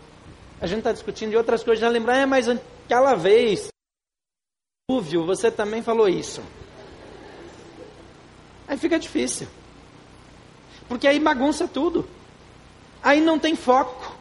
a 0.61 0.65
gente 0.67 0.79
está 0.79 0.93
discutindo 0.93 1.31
de 1.31 1.37
outras 1.37 1.63
coisas, 1.63 1.81
já 1.81 1.89
lembrar, 1.89 2.17
é, 2.17 2.25
mas 2.25 2.47
aquela 2.47 3.13
vez, 3.15 3.67
Lúvio, 4.87 5.25
você 5.25 5.49
também 5.49 5.81
falou 5.81 6.07
isso. 6.07 6.43
Aí 8.67 8.77
fica 8.77 8.99
difícil. 8.99 9.47
Porque 10.87 11.07
aí 11.07 11.19
bagunça 11.19 11.67
tudo. 11.67 12.07
Aí 13.01 13.19
não 13.19 13.39
tem 13.39 13.55
foco. 13.55 14.15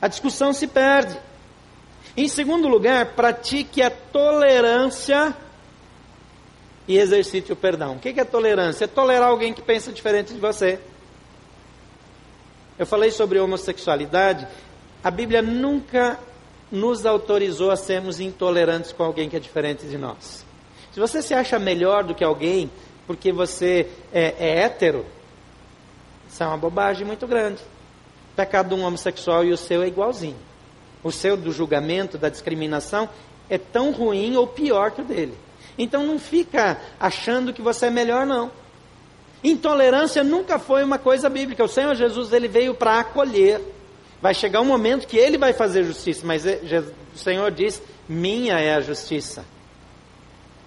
A 0.00 0.06
discussão 0.06 0.52
se 0.52 0.68
perde. 0.68 1.18
Em 2.16 2.28
segundo 2.28 2.68
lugar, 2.68 3.14
pratique 3.16 3.82
a 3.82 3.90
tolerância 3.90 5.36
e 6.86 6.96
exercite 6.96 7.52
o 7.52 7.56
perdão. 7.56 7.96
O 7.96 7.98
que 7.98 8.20
é 8.20 8.24
tolerância? 8.24 8.84
É 8.84 8.88
tolerar 8.88 9.30
alguém 9.30 9.52
que 9.52 9.60
pensa 9.60 9.92
diferente 9.92 10.32
de 10.32 10.38
você. 10.38 10.78
Eu 12.78 12.86
falei 12.86 13.10
sobre 13.10 13.40
homossexualidade. 13.40 14.46
A 15.02 15.10
Bíblia 15.10 15.42
nunca 15.42 16.16
nos 16.70 17.04
autorizou 17.04 17.70
a 17.70 17.76
sermos 17.76 18.20
intolerantes 18.20 18.92
com 18.92 19.02
alguém 19.02 19.28
que 19.28 19.36
é 19.36 19.40
diferente 19.40 19.86
de 19.86 19.98
nós. 19.98 20.44
Se 20.92 21.00
você 21.00 21.22
se 21.22 21.34
acha 21.34 21.58
melhor 21.58 22.04
do 22.04 22.14
que 22.14 22.24
alguém 22.24 22.70
porque 23.06 23.32
você 23.32 23.88
é, 24.12 24.34
é 24.38 24.60
hétero, 24.60 25.04
isso 26.28 26.42
é 26.42 26.46
uma 26.46 26.56
bobagem 26.56 27.06
muito 27.06 27.26
grande. 27.26 27.60
Pecado 28.36 28.68
de 28.68 28.80
um 28.80 28.84
homossexual 28.84 29.44
e 29.44 29.52
o 29.52 29.56
seu 29.56 29.82
é 29.82 29.88
igualzinho. 29.88 30.36
O 31.02 31.10
seu 31.10 31.36
do 31.36 31.50
julgamento, 31.50 32.16
da 32.16 32.28
discriminação, 32.28 33.08
é 33.48 33.58
tão 33.58 33.90
ruim 33.90 34.36
ou 34.36 34.46
pior 34.46 34.92
que 34.92 35.00
o 35.00 35.04
dele. 35.04 35.36
Então 35.76 36.06
não 36.06 36.18
fica 36.18 36.80
achando 36.98 37.52
que 37.52 37.62
você 37.62 37.86
é 37.86 37.90
melhor, 37.90 38.26
não. 38.26 38.50
Intolerância 39.42 40.22
nunca 40.22 40.58
foi 40.58 40.84
uma 40.84 40.98
coisa 40.98 41.28
bíblica. 41.28 41.64
O 41.64 41.68
Senhor 41.68 41.94
Jesus 41.94 42.32
ele 42.32 42.48
veio 42.48 42.74
para 42.74 43.00
acolher. 43.00 43.60
Vai 44.20 44.34
chegar 44.34 44.60
um 44.60 44.66
momento 44.66 45.06
que 45.06 45.16
ele 45.16 45.38
vai 45.38 45.52
fazer 45.52 45.84
justiça, 45.84 46.26
mas 46.26 46.44
o 46.44 47.18
Senhor 47.18 47.50
diz: 47.50 47.82
minha 48.08 48.58
é 48.58 48.74
a 48.74 48.80
justiça. 48.80 49.44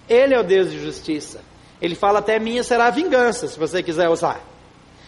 Ele 0.08 0.34
é 0.34 0.40
o 0.40 0.42
Deus 0.42 0.70
de 0.70 0.80
justiça. 0.80 1.40
Ele 1.80 1.94
fala 1.94 2.18
até 2.18 2.38
minha 2.38 2.62
será 2.62 2.86
a 2.86 2.90
vingança, 2.90 3.46
se 3.46 3.58
você 3.58 3.82
quiser 3.82 4.08
usar. 4.08 4.40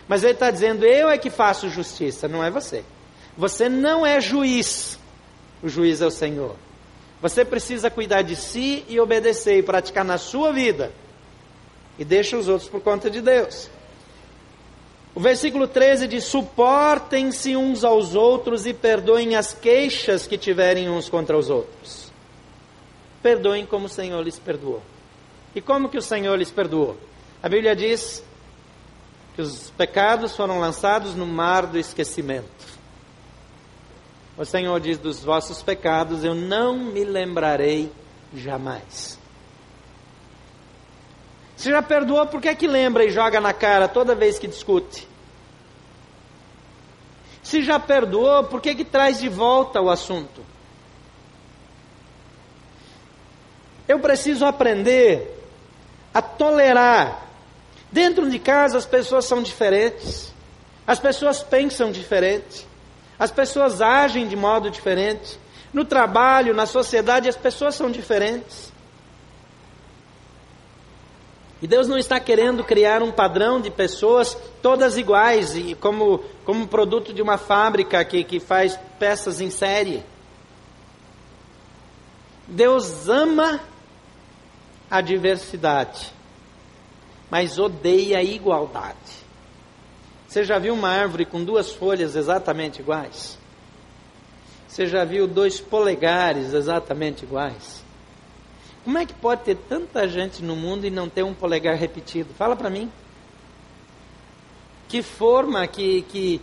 Mas 0.06 0.22
ele 0.22 0.34
está 0.34 0.50
dizendo: 0.50 0.84
eu 0.84 1.08
é 1.08 1.18
que 1.18 1.30
faço 1.30 1.68
justiça, 1.68 2.28
não 2.28 2.42
é 2.42 2.50
você. 2.50 2.84
Você 3.36 3.68
não 3.68 4.06
é 4.06 4.20
juiz. 4.20 4.98
O 5.62 5.68
juiz 5.68 6.00
é 6.00 6.06
o 6.06 6.10
Senhor. 6.10 6.54
Você 7.20 7.44
precisa 7.44 7.90
cuidar 7.90 8.22
de 8.22 8.36
si 8.36 8.84
e 8.88 9.00
obedecer 9.00 9.58
e 9.58 9.62
praticar 9.62 10.04
na 10.04 10.18
sua 10.18 10.52
vida. 10.52 10.92
E 11.98 12.04
deixa 12.04 12.36
os 12.36 12.46
outros 12.46 12.68
por 12.68 12.80
conta 12.80 13.10
de 13.10 13.20
Deus. 13.20 13.70
O 15.16 15.20
versículo 15.20 15.66
13 15.66 16.06
diz: 16.06 16.24
Suportem-se 16.24 17.56
uns 17.56 17.82
aos 17.82 18.14
outros 18.14 18.66
e 18.66 18.74
perdoem 18.74 19.34
as 19.34 19.54
queixas 19.54 20.26
que 20.26 20.36
tiverem 20.36 20.90
uns 20.90 21.08
contra 21.08 21.38
os 21.38 21.48
outros. 21.48 22.12
Perdoem 23.22 23.64
como 23.64 23.86
o 23.86 23.88
Senhor 23.88 24.22
lhes 24.22 24.38
perdoou. 24.38 24.82
E 25.54 25.60
como 25.62 25.88
que 25.88 25.96
o 25.96 26.02
Senhor 26.02 26.36
lhes 26.36 26.50
perdoou? 26.50 26.98
A 27.42 27.48
Bíblia 27.48 27.74
diz 27.74 28.22
que 29.34 29.40
os 29.40 29.70
pecados 29.70 30.36
foram 30.36 30.60
lançados 30.60 31.14
no 31.14 31.24
mar 31.24 31.66
do 31.66 31.78
esquecimento. 31.78 32.46
O 34.36 34.44
Senhor 34.44 34.78
diz: 34.80 34.98
Dos 34.98 35.24
vossos 35.24 35.62
pecados 35.62 36.24
eu 36.24 36.34
não 36.34 36.76
me 36.76 37.04
lembrarei 37.04 37.90
jamais. 38.34 39.15
Se 41.56 41.70
já 41.70 41.82
perdoou, 41.82 42.26
por 42.26 42.40
que 42.40 42.48
é 42.48 42.54
que 42.54 42.66
lembra 42.66 43.04
e 43.04 43.10
joga 43.10 43.40
na 43.40 43.52
cara 43.52 43.88
toda 43.88 44.14
vez 44.14 44.38
que 44.38 44.46
discute? 44.46 45.08
Se 47.42 47.62
já 47.62 47.78
perdoou, 47.78 48.44
por 48.44 48.60
que, 48.60 48.74
que 48.74 48.84
traz 48.84 49.18
de 49.18 49.28
volta 49.28 49.80
o 49.80 49.88
assunto? 49.88 50.44
Eu 53.88 54.00
preciso 54.00 54.44
aprender 54.44 55.32
a 56.12 56.20
tolerar. 56.20 57.22
Dentro 57.90 58.28
de 58.28 58.38
casa 58.38 58.76
as 58.76 58.84
pessoas 58.84 59.24
são 59.24 59.42
diferentes, 59.42 60.34
as 60.86 60.98
pessoas 60.98 61.42
pensam 61.42 61.92
diferente, 61.92 62.66
as 63.18 63.30
pessoas 63.30 63.80
agem 63.80 64.26
de 64.26 64.36
modo 64.36 64.70
diferente. 64.70 65.38
No 65.72 65.84
trabalho, 65.84 66.54
na 66.54 66.66
sociedade, 66.66 67.28
as 67.28 67.36
pessoas 67.36 67.74
são 67.74 67.90
diferentes. 67.90 68.72
E 71.66 71.68
Deus 71.68 71.88
não 71.88 71.98
está 71.98 72.20
querendo 72.20 72.62
criar 72.62 73.02
um 73.02 73.10
padrão 73.10 73.60
de 73.60 73.72
pessoas 73.72 74.38
todas 74.62 74.96
iguais, 74.96 75.56
e 75.56 75.74
como, 75.74 76.20
como 76.44 76.68
produto 76.68 77.12
de 77.12 77.20
uma 77.20 77.38
fábrica 77.38 78.04
que, 78.04 78.22
que 78.22 78.38
faz 78.38 78.78
peças 79.00 79.40
em 79.40 79.50
série. 79.50 80.04
Deus 82.46 83.08
ama 83.08 83.58
a 84.88 85.00
diversidade, 85.00 86.12
mas 87.28 87.58
odeia 87.58 88.18
a 88.18 88.22
igualdade. 88.22 89.26
Você 90.28 90.44
já 90.44 90.60
viu 90.60 90.72
uma 90.72 90.90
árvore 90.90 91.26
com 91.26 91.42
duas 91.42 91.72
folhas 91.72 92.14
exatamente 92.14 92.78
iguais? 92.78 93.36
Você 94.68 94.86
já 94.86 95.04
viu 95.04 95.26
dois 95.26 95.60
polegares 95.60 96.52
exatamente 96.52 97.24
iguais? 97.24 97.84
Como 98.86 98.98
é 98.98 99.04
que 99.04 99.14
pode 99.14 99.42
ter 99.42 99.56
tanta 99.56 100.06
gente 100.06 100.44
no 100.44 100.54
mundo 100.54 100.86
e 100.86 100.90
não 100.90 101.08
ter 101.08 101.24
um 101.24 101.34
polegar 101.34 101.74
repetido? 101.74 102.32
Fala 102.34 102.54
para 102.54 102.70
mim. 102.70 102.88
Que 104.86 105.02
forma, 105.02 105.66
que, 105.66 106.02
que, 106.02 106.40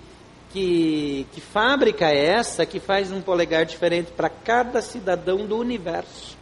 que, 0.51 1.25
que 1.31 1.39
fábrica 1.39 2.11
é 2.11 2.17
essa 2.17 2.65
que 2.65 2.81
faz 2.81 3.13
um 3.13 3.21
polegar 3.21 3.65
diferente 3.65 4.11
para 4.11 4.29
cada 4.29 4.81
cidadão 4.81 5.45
do 5.45 5.57
universo? 5.57 6.35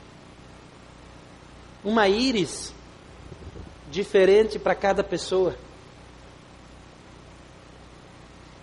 Uma 1.83 2.07
íris 2.07 2.73
diferente 3.91 4.57
para 4.57 4.73
cada 4.73 5.03
pessoa. 5.03 5.55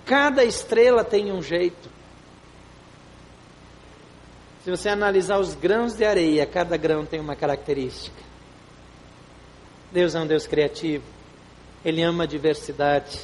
Cada 0.05 0.43
estrela 0.43 1.05
tem 1.05 1.31
um 1.31 1.41
jeito. 1.41 1.89
Se 4.65 4.71
você 4.71 4.89
analisar 4.89 5.39
os 5.39 5.55
grãos 5.55 5.95
de 5.95 6.05
areia, 6.05 6.45
cada 6.47 6.77
grão 6.77 7.07
tem 7.07 7.21
uma 7.21 7.37
característica. 7.37 8.23
Deus 9.93 10.15
é 10.15 10.21
um 10.21 10.27
Deus 10.27 10.47
criativo. 10.47 11.05
Ele 11.85 12.03
ama 12.03 12.25
a 12.25 12.27
diversidade. 12.27 13.21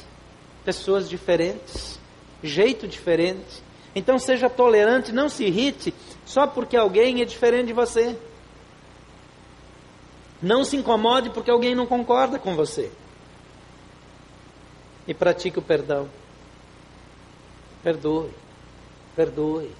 Pessoas 0.63 1.07
diferentes, 1.07 1.99
jeito 2.41 2.87
diferente. 2.87 3.63
Então 3.93 4.17
seja 4.17 4.49
tolerante, 4.49 5.11
não 5.11 5.29
se 5.29 5.45
irrite 5.45 5.93
só 6.25 6.47
porque 6.47 6.75
alguém 6.75 7.21
é 7.21 7.25
diferente 7.25 7.67
de 7.67 7.73
você. 7.73 8.17
Não 10.41 10.63
se 10.63 10.75
incomode 10.75 11.29
porque 11.29 11.51
alguém 11.51 11.75
não 11.75 11.85
concorda 11.85 12.39
com 12.39 12.55
você. 12.55 12.91
E 15.07 15.13
pratique 15.13 15.59
o 15.59 15.61
perdão. 15.61 16.09
Perdoe. 17.83 18.31
Perdoe. 19.15 19.71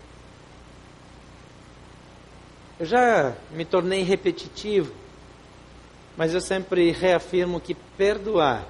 Eu 2.77 2.85
já 2.85 3.33
me 3.51 3.63
tornei 3.63 4.03
repetitivo, 4.03 4.93
mas 6.17 6.33
eu 6.33 6.41
sempre 6.41 6.91
reafirmo 6.91 7.61
que 7.61 7.73
perdoar 7.73 8.65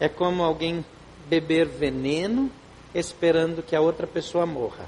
é 0.00 0.08
como 0.08 0.42
alguém 0.42 0.84
beber 1.28 1.66
veneno 1.66 2.50
esperando 2.94 3.62
que 3.62 3.76
a 3.76 3.80
outra 3.80 4.06
pessoa 4.06 4.46
morra. 4.46 4.86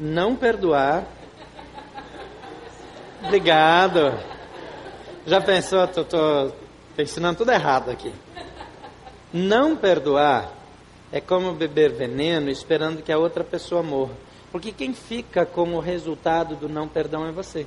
Não 0.00 0.36
perdoar. 0.36 1.04
Obrigado. 3.24 4.18
Já 5.26 5.40
pensou? 5.40 5.84
Estou 5.84 6.56
ensinando 6.98 7.38
tudo 7.38 7.52
errado 7.52 7.90
aqui. 7.90 8.14
Não 9.32 9.76
perdoar 9.76 10.55
é 11.12 11.20
como 11.20 11.52
beber 11.52 11.92
veneno 11.92 12.50
esperando 12.50 13.02
que 13.02 13.12
a 13.12 13.18
outra 13.18 13.44
pessoa 13.44 13.82
morra. 13.82 14.14
Porque 14.50 14.72
quem 14.72 14.92
fica 14.92 15.44
com 15.44 15.74
o 15.74 15.80
resultado 15.80 16.56
do 16.56 16.68
não 16.68 16.88
perdão 16.88 17.26
é 17.26 17.32
você. 17.32 17.66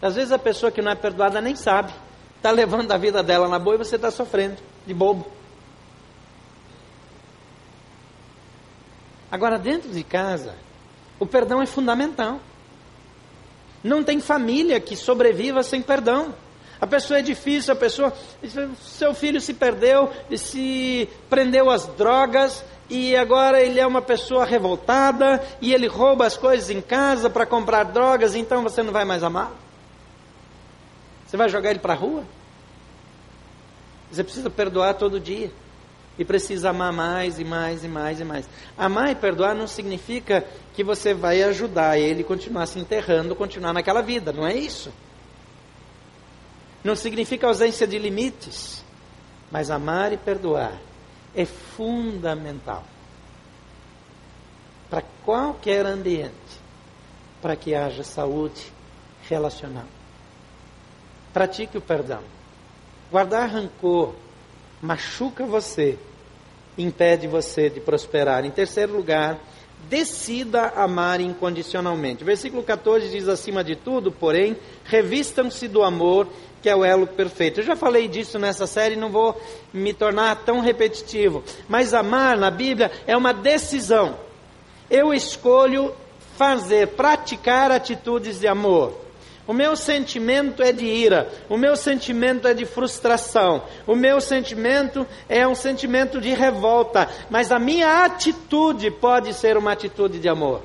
Às 0.00 0.14
vezes 0.14 0.32
a 0.32 0.38
pessoa 0.38 0.70
que 0.70 0.82
não 0.82 0.92
é 0.92 0.94
perdoada 0.94 1.40
nem 1.40 1.56
sabe. 1.56 1.92
Está 2.36 2.50
levando 2.50 2.92
a 2.92 2.98
vida 2.98 3.22
dela 3.22 3.48
na 3.48 3.58
boa 3.58 3.76
e 3.76 3.78
você 3.78 3.96
está 3.96 4.10
sofrendo, 4.10 4.56
de 4.86 4.92
bobo. 4.92 5.26
Agora, 9.30 9.58
dentro 9.58 9.90
de 9.90 10.04
casa, 10.04 10.54
o 11.18 11.26
perdão 11.26 11.62
é 11.62 11.66
fundamental. 11.66 12.38
Não 13.82 14.04
tem 14.04 14.20
família 14.20 14.78
que 14.78 14.94
sobreviva 14.94 15.62
sem 15.62 15.82
perdão. 15.82 16.34
A 16.84 16.86
pessoa 16.86 17.18
é 17.18 17.22
difícil, 17.22 17.72
a 17.72 17.76
pessoa. 17.76 18.12
Seu 18.82 19.14
filho 19.14 19.40
se 19.40 19.54
perdeu, 19.54 20.12
se 20.36 21.08
prendeu 21.30 21.70
às 21.70 21.86
drogas, 21.86 22.62
e 22.90 23.16
agora 23.16 23.58
ele 23.62 23.80
é 23.80 23.86
uma 23.86 24.02
pessoa 24.02 24.44
revoltada, 24.44 25.42
e 25.62 25.72
ele 25.72 25.86
rouba 25.86 26.26
as 26.26 26.36
coisas 26.36 26.68
em 26.68 26.82
casa 26.82 27.30
para 27.30 27.46
comprar 27.46 27.84
drogas, 27.84 28.34
então 28.34 28.62
você 28.62 28.82
não 28.82 28.92
vai 28.92 29.06
mais 29.06 29.22
amar? 29.22 29.50
Você 31.26 31.38
vai 31.38 31.48
jogar 31.48 31.70
ele 31.70 31.78
para 31.78 31.94
a 31.94 31.96
rua? 31.96 32.22
Você 34.12 34.22
precisa 34.22 34.50
perdoar 34.50 34.92
todo 34.92 35.18
dia. 35.18 35.50
E 36.18 36.24
precisa 36.24 36.68
amar 36.68 36.92
mais 36.92 37.38
e 37.38 37.44
mais 37.44 37.82
e 37.82 37.88
mais 37.88 38.20
e 38.20 38.24
mais. 38.24 38.46
Amar 38.76 39.10
e 39.10 39.14
perdoar 39.14 39.54
não 39.54 39.66
significa 39.66 40.44
que 40.74 40.84
você 40.84 41.14
vai 41.14 41.42
ajudar 41.44 41.98
ele 41.98 42.20
a 42.20 42.26
continuar 42.26 42.66
se 42.66 42.78
enterrando, 42.78 43.34
continuar 43.34 43.72
naquela 43.72 44.02
vida, 44.02 44.34
não 44.34 44.46
é 44.46 44.54
isso 44.54 44.92
não 46.84 46.94
significa 46.94 47.46
ausência 47.46 47.86
de 47.86 47.98
limites, 47.98 48.84
mas 49.50 49.70
amar 49.70 50.12
e 50.12 50.18
perdoar 50.18 50.78
é 51.34 51.44
fundamental 51.44 52.84
para 54.90 55.02
qualquer 55.24 55.86
ambiente, 55.86 56.32
para 57.42 57.56
que 57.56 57.74
haja 57.74 58.04
saúde 58.04 58.72
relacional. 59.28 59.86
Pratique 61.32 61.76
o 61.76 61.80
perdão. 61.80 62.22
Guardar 63.10 63.48
rancor 63.48 64.14
machuca 64.80 65.44
você, 65.46 65.98
impede 66.76 67.26
você 67.26 67.70
de 67.70 67.80
prosperar. 67.80 68.44
Em 68.44 68.50
terceiro 68.50 68.94
lugar, 68.94 69.38
decida 69.88 70.72
amar 70.76 71.20
incondicionalmente. 71.20 72.24
Versículo 72.24 72.62
14 72.62 73.08
diz: 73.10 73.28
acima 73.28 73.62
de 73.62 73.76
tudo, 73.76 74.10
porém, 74.10 74.56
revistam-se 74.84 75.68
do 75.68 75.82
amor 75.82 76.28
que 76.64 76.68
é 76.70 76.74
o 76.74 76.82
elo 76.82 77.06
perfeito. 77.06 77.60
Eu 77.60 77.64
já 77.64 77.76
falei 77.76 78.08
disso 78.08 78.38
nessa 78.38 78.66
série, 78.66 78.96
não 78.96 79.10
vou 79.10 79.38
me 79.70 79.92
tornar 79.92 80.34
tão 80.46 80.60
repetitivo. 80.60 81.44
Mas 81.68 81.92
amar 81.92 82.38
na 82.38 82.50
Bíblia 82.50 82.90
é 83.06 83.14
uma 83.14 83.34
decisão. 83.34 84.16
Eu 84.90 85.12
escolho 85.12 85.94
fazer, 86.38 86.88
praticar 86.88 87.70
atitudes 87.70 88.40
de 88.40 88.46
amor. 88.46 89.03
O 89.46 89.52
meu 89.52 89.76
sentimento 89.76 90.62
é 90.62 90.72
de 90.72 90.86
ira, 90.86 91.30
o 91.50 91.58
meu 91.58 91.76
sentimento 91.76 92.48
é 92.48 92.54
de 92.54 92.64
frustração, 92.64 93.62
o 93.86 93.94
meu 93.94 94.18
sentimento 94.18 95.06
é 95.28 95.46
um 95.46 95.54
sentimento 95.54 96.18
de 96.18 96.30
revolta, 96.30 97.10
mas 97.28 97.52
a 97.52 97.58
minha 97.58 98.04
atitude 98.04 98.90
pode 98.90 99.34
ser 99.34 99.58
uma 99.58 99.72
atitude 99.72 100.18
de 100.18 100.30
amor. 100.30 100.62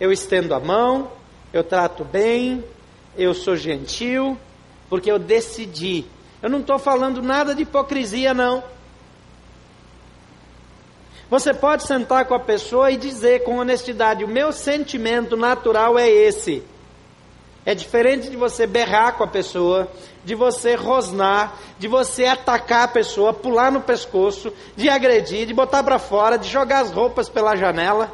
Eu 0.00 0.10
estendo 0.10 0.54
a 0.54 0.60
mão, 0.60 1.12
eu 1.52 1.62
trato 1.62 2.02
bem, 2.02 2.64
eu 3.14 3.34
sou 3.34 3.56
gentil, 3.56 4.38
porque 4.88 5.10
eu 5.10 5.18
decidi. 5.18 6.06
Eu 6.40 6.48
não 6.48 6.60
estou 6.60 6.78
falando 6.78 7.20
nada 7.20 7.54
de 7.54 7.62
hipocrisia, 7.62 8.32
não. 8.32 8.64
Você 11.28 11.52
pode 11.52 11.82
sentar 11.82 12.24
com 12.24 12.34
a 12.34 12.40
pessoa 12.40 12.90
e 12.90 12.96
dizer 12.96 13.44
com 13.44 13.58
honestidade: 13.58 14.24
o 14.24 14.28
meu 14.28 14.50
sentimento 14.50 15.36
natural 15.36 15.98
é 15.98 16.08
esse. 16.08 16.62
É 17.68 17.74
diferente 17.74 18.30
de 18.30 18.36
você 18.38 18.66
berrar 18.66 19.12
com 19.18 19.24
a 19.24 19.26
pessoa, 19.26 19.92
de 20.24 20.34
você 20.34 20.74
rosnar, 20.74 21.52
de 21.78 21.86
você 21.86 22.24
atacar 22.24 22.84
a 22.84 22.88
pessoa, 22.88 23.34
pular 23.34 23.70
no 23.70 23.82
pescoço, 23.82 24.50
de 24.74 24.88
agredir, 24.88 25.46
de 25.46 25.52
botar 25.52 25.82
para 25.82 25.98
fora, 25.98 26.38
de 26.38 26.48
jogar 26.48 26.80
as 26.80 26.90
roupas 26.90 27.28
pela 27.28 27.54
janela. 27.56 28.10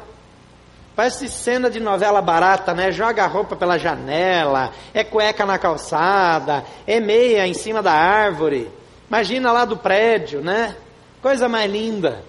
Parece 0.93 1.29
cena 1.29 1.69
de 1.69 1.79
novela 1.79 2.21
barata, 2.21 2.73
né? 2.73 2.91
Joga 2.91 3.23
a 3.23 3.27
roupa 3.27 3.55
pela 3.55 3.77
janela, 3.77 4.73
é 4.93 5.05
cueca 5.05 5.45
na 5.45 5.57
calçada, 5.57 6.65
é 6.85 6.99
meia 6.99 7.47
em 7.47 7.53
cima 7.53 7.81
da 7.81 7.93
árvore. 7.93 8.69
Imagina 9.07 9.53
lá 9.53 9.63
do 9.63 9.77
prédio, 9.77 10.41
né? 10.41 10.75
Coisa 11.21 11.47
mais 11.47 11.71
linda. 11.71 12.25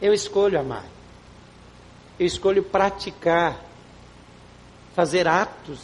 Eu 0.00 0.14
escolho 0.14 0.60
amar. 0.60 0.84
Eu 2.16 2.26
escolho 2.26 2.62
praticar 2.62 3.73
fazer 4.94 5.28
atos 5.28 5.80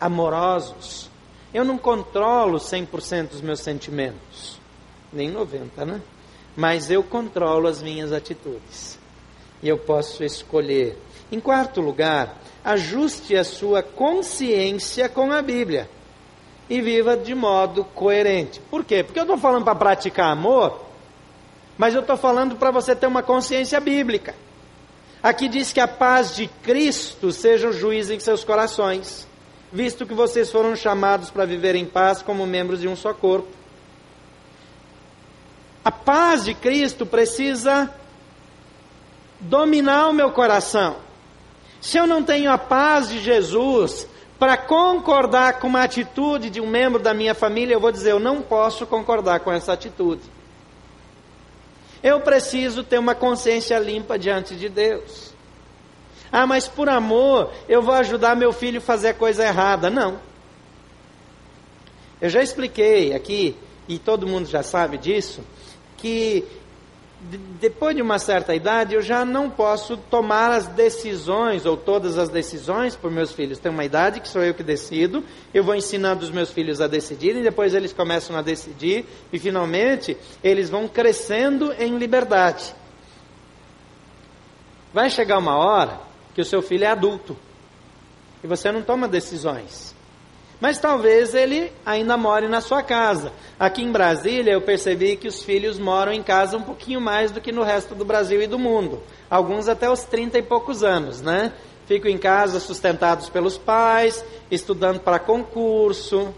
amorosos. 0.00 1.10
Eu 1.52 1.64
não 1.64 1.76
controlo 1.76 2.58
100% 2.58 3.28
dos 3.28 3.40
meus 3.40 3.60
sentimentos, 3.60 4.60
nem 5.12 5.30
90, 5.30 5.84
né? 5.84 6.00
Mas 6.56 6.90
eu 6.90 7.02
controlo 7.02 7.68
as 7.68 7.82
minhas 7.82 8.12
atitudes. 8.12 8.98
E 9.62 9.68
eu 9.68 9.78
posso 9.78 10.24
escolher. 10.24 10.98
Em 11.30 11.38
quarto 11.38 11.80
lugar, 11.80 12.38
ajuste 12.64 13.36
a 13.36 13.44
sua 13.44 13.82
consciência 13.82 15.08
com 15.08 15.30
a 15.30 15.42
Bíblia 15.42 15.88
e 16.68 16.80
viva 16.80 17.16
de 17.16 17.34
modo 17.34 17.84
coerente. 17.84 18.60
Por 18.70 18.84
quê? 18.84 19.02
Porque 19.02 19.18
eu 19.18 19.24
estou 19.24 19.38
falando 19.38 19.64
para 19.64 19.74
praticar 19.74 20.30
amor, 20.30 20.80
mas 21.76 21.94
eu 21.94 22.00
estou 22.00 22.16
falando 22.16 22.56
para 22.56 22.70
você 22.70 22.94
ter 22.94 23.06
uma 23.06 23.22
consciência 23.22 23.80
bíblica. 23.80 24.34
Aqui 25.22 25.48
diz 25.48 25.72
que 25.72 25.80
a 25.80 25.88
paz 25.88 26.34
de 26.34 26.46
Cristo 26.46 27.30
seja 27.30 27.68
o 27.68 27.72
juiz 27.72 28.10
em 28.10 28.18
seus 28.18 28.42
corações, 28.42 29.28
visto 29.70 30.06
que 30.06 30.14
vocês 30.14 30.50
foram 30.50 30.74
chamados 30.74 31.30
para 31.30 31.44
viver 31.44 31.74
em 31.74 31.84
paz 31.84 32.22
como 32.22 32.46
membros 32.46 32.80
de 32.80 32.88
um 32.88 32.96
só 32.96 33.12
corpo. 33.12 33.48
A 35.84 35.90
paz 35.90 36.44
de 36.44 36.54
Cristo 36.54 37.04
precisa 37.04 37.92
dominar 39.40 40.08
o 40.08 40.12
meu 40.12 40.30
coração. 40.30 40.96
Se 41.80 41.98
eu 41.98 42.06
não 42.06 42.22
tenho 42.22 42.50
a 42.50 42.58
paz 42.58 43.08
de 43.08 43.18
Jesus 43.18 44.06
para 44.38 44.56
concordar 44.56 45.60
com 45.60 45.66
uma 45.66 45.82
atitude 45.82 46.48
de 46.48 46.60
um 46.62 46.66
membro 46.66 47.02
da 47.02 47.12
minha 47.12 47.34
família, 47.34 47.74
eu 47.74 47.80
vou 47.80 47.92
dizer, 47.92 48.12
eu 48.12 48.20
não 48.20 48.40
posso 48.40 48.86
concordar 48.86 49.40
com 49.40 49.52
essa 49.52 49.72
atitude. 49.72 50.22
Eu 52.02 52.20
preciso 52.20 52.82
ter 52.82 52.98
uma 52.98 53.14
consciência 53.14 53.78
limpa 53.78 54.18
diante 54.18 54.54
de 54.54 54.68
Deus. 54.68 55.34
Ah, 56.32 56.46
mas 56.46 56.68
por 56.68 56.88
amor 56.88 57.52
eu 57.68 57.82
vou 57.82 57.94
ajudar 57.94 58.36
meu 58.36 58.52
filho 58.52 58.78
a 58.78 58.82
fazer 58.82 59.08
a 59.08 59.14
coisa 59.14 59.44
errada. 59.44 59.90
Não. 59.90 60.18
Eu 62.20 62.28
já 62.28 62.42
expliquei 62.42 63.14
aqui, 63.14 63.56
e 63.88 63.98
todo 63.98 64.26
mundo 64.26 64.46
já 64.46 64.62
sabe 64.62 64.98
disso, 64.98 65.40
que 65.96 66.44
depois 67.60 67.94
de 67.94 68.00
uma 68.00 68.18
certa 68.18 68.54
idade, 68.54 68.94
eu 68.94 69.02
já 69.02 69.26
não 69.26 69.50
posso 69.50 69.96
tomar 69.96 70.52
as 70.52 70.66
decisões, 70.66 71.66
ou 71.66 71.76
todas 71.76 72.16
as 72.16 72.30
decisões, 72.30 72.96
por 72.96 73.10
meus 73.10 73.32
filhos. 73.32 73.58
Tem 73.58 73.70
uma 73.70 73.84
idade 73.84 74.20
que 74.20 74.28
sou 74.28 74.42
eu 74.42 74.54
que 74.54 74.62
decido, 74.62 75.22
eu 75.52 75.62
vou 75.62 75.74
ensinando 75.74 76.24
os 76.24 76.30
meus 76.30 76.50
filhos 76.50 76.80
a 76.80 76.86
decidirem, 76.86 77.42
depois 77.42 77.74
eles 77.74 77.92
começam 77.92 78.36
a 78.36 78.42
decidir, 78.42 79.04
e 79.30 79.38
finalmente 79.38 80.16
eles 80.42 80.70
vão 80.70 80.88
crescendo 80.88 81.72
em 81.78 81.98
liberdade. 81.98 82.74
Vai 84.92 85.10
chegar 85.10 85.38
uma 85.38 85.56
hora 85.56 86.00
que 86.34 86.40
o 86.40 86.44
seu 86.44 86.62
filho 86.62 86.84
é 86.84 86.88
adulto, 86.88 87.36
e 88.42 88.46
você 88.46 88.72
não 88.72 88.80
toma 88.80 89.06
decisões. 89.06 89.94
Mas 90.60 90.78
talvez 90.78 91.34
ele 91.34 91.72
ainda 91.86 92.16
more 92.16 92.46
na 92.46 92.60
sua 92.60 92.82
casa. 92.82 93.32
Aqui 93.58 93.82
em 93.82 93.90
Brasília 93.90 94.52
eu 94.52 94.60
percebi 94.60 95.16
que 95.16 95.26
os 95.26 95.42
filhos 95.42 95.78
moram 95.78 96.12
em 96.12 96.22
casa 96.22 96.56
um 96.56 96.62
pouquinho 96.62 97.00
mais 97.00 97.30
do 97.30 97.40
que 97.40 97.50
no 97.50 97.62
resto 97.62 97.94
do 97.94 98.04
Brasil 98.04 98.42
e 98.42 98.46
do 98.46 98.58
mundo. 98.58 99.02
Alguns 99.30 99.68
até 99.68 99.90
os 99.90 100.04
30 100.04 100.38
e 100.38 100.42
poucos 100.42 100.82
anos, 100.82 101.22
né? 101.22 101.52
Ficam 101.86 102.10
em 102.10 102.18
casa 102.18 102.60
sustentados 102.60 103.30
pelos 103.30 103.56
pais, 103.56 104.22
estudando 104.50 105.00
para 105.00 105.18
concurso. 105.18 106.32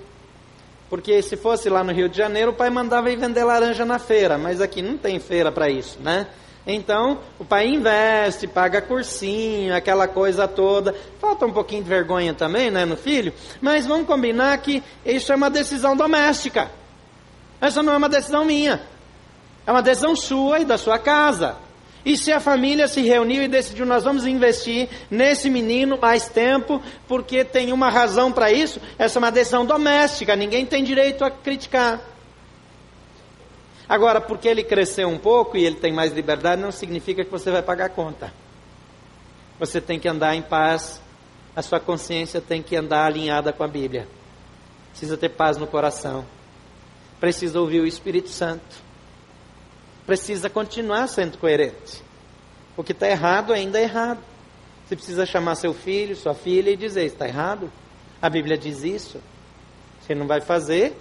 Porque 0.89 1.21
se 1.23 1.37
fosse 1.37 1.69
lá 1.69 1.83
no 1.83 1.93
Rio 1.93 2.09
de 2.09 2.17
Janeiro, 2.17 2.53
o 2.53 2.55
pai 2.55 2.71
mandava 2.71 3.11
ir 3.11 3.17
vender 3.17 3.43
laranja 3.43 3.85
na 3.85 3.99
feira, 3.99 4.39
mas 4.39 4.61
aqui 4.61 4.81
não 4.83 4.97
tem 4.97 5.19
feira 5.19 5.51
para 5.51 5.69
isso, 5.69 5.99
né? 6.01 6.29
Então, 6.67 7.19
o 7.41 7.45
pai 7.45 7.67
investe, 7.67 8.47
paga 8.47 8.81
cursinho, 8.81 9.75
aquela 9.75 10.07
coisa 10.07 10.47
toda. 10.47 10.95
Falta 11.21 11.45
um 11.45 11.53
pouquinho 11.53 11.83
de 11.83 11.89
vergonha 11.89 12.33
também, 12.35 12.71
né, 12.71 12.85
no 12.85 12.97
filho. 12.97 13.33
Mas 13.61 13.85
vamos 13.87 14.07
combinar 14.07 14.57
que 14.59 14.83
isso 15.05 15.33
é 15.33 15.37
uma 15.37 15.51
decisão 15.51 15.97
doméstica. 15.97 16.71
Essa 17.61 17.83
não 17.83 17.93
é 17.93 17.97
uma 17.97 18.09
decisão 18.09 18.45
minha. 18.45 18.81
É 19.67 19.73
uma 19.73 19.83
decisão 19.83 20.15
sua 20.15 20.61
e 20.61 20.65
da 20.65 20.79
sua 20.79 20.99
casa. 20.99 21.57
E 22.05 22.17
se 22.17 22.33
a 22.33 22.41
família 22.41 22.89
se 22.89 23.01
reuniu 23.03 23.43
e 23.43 23.49
decidiu, 23.49 23.87
nós 23.87 24.03
vamos 24.03 24.27
investir 24.27 24.89
nesse 25.11 25.49
menino 25.49 25.99
mais 26.01 26.29
tempo, 26.29 26.83
porque 27.07 27.45
tem 27.45 27.73
uma 27.73 27.89
razão 27.89 28.33
para 28.33 28.51
isso, 28.51 28.81
essa 28.99 29.19
é 29.19 29.21
uma 29.21 29.31
decisão 29.31 29.65
doméstica, 29.65 30.35
ninguém 30.35 30.67
tem 30.67 30.83
direito 30.83 31.25
a 31.25 31.31
criticar. 31.31 32.01
Agora, 33.93 34.23
porque 34.23 34.49
ele 34.49 34.65
cresceu 34.65 35.07
um 35.07 35.19
pouco 35.19 35.55
e 35.55 35.67
ele 35.67 35.77
tem 35.77 35.93
mais 35.93 36.15
liberdade, 36.15 36.63
não 36.63 36.73
significa 36.73 37.23
que 37.23 37.31
você 37.31 37.51
vai 37.51 37.61
pagar 37.61 37.85
a 37.85 37.89
conta. 37.91 38.33
Você 39.59 39.83
tem 39.83 40.01
que 40.01 40.09
andar 40.09 40.35
em 40.35 40.41
paz, 40.41 40.99
a 41.55 41.61
sua 41.61 41.79
consciência 41.79 42.41
tem 42.41 42.63
que 42.63 42.75
andar 42.75 43.05
alinhada 43.05 43.53
com 43.53 43.63
a 43.63 43.69
Bíblia. 43.69 44.09
Precisa 44.93 45.19
ter 45.19 45.29
paz 45.29 45.59
no 45.59 45.67
coração. 45.67 46.25
Precisa 47.21 47.61
ouvir 47.61 47.81
o 47.81 47.87
Espírito 47.87 48.31
Santo. 48.31 48.65
Precisa 50.07 50.49
continuar 50.49 51.07
sendo 51.07 51.37
coerente. 51.37 52.03
O 52.75 52.83
que 52.83 52.93
está 52.93 53.07
errado 53.07 53.53
ainda 53.53 53.79
é 53.79 53.83
errado. 53.83 54.21
Você 54.87 54.97
precisa 54.97 55.27
chamar 55.27 55.55
seu 55.57 55.75
filho, 55.75 56.17
sua 56.17 56.33
filha 56.33 56.71
e 56.71 56.79
dizer: 56.79 57.05
está 57.05 57.29
errado. 57.29 57.71
A 58.23 58.31
Bíblia 58.31 58.57
diz 58.57 58.85
isso. 58.85 59.21
Você 60.01 60.15
não 60.15 60.27
vai 60.27 60.41
fazer. 60.41 60.97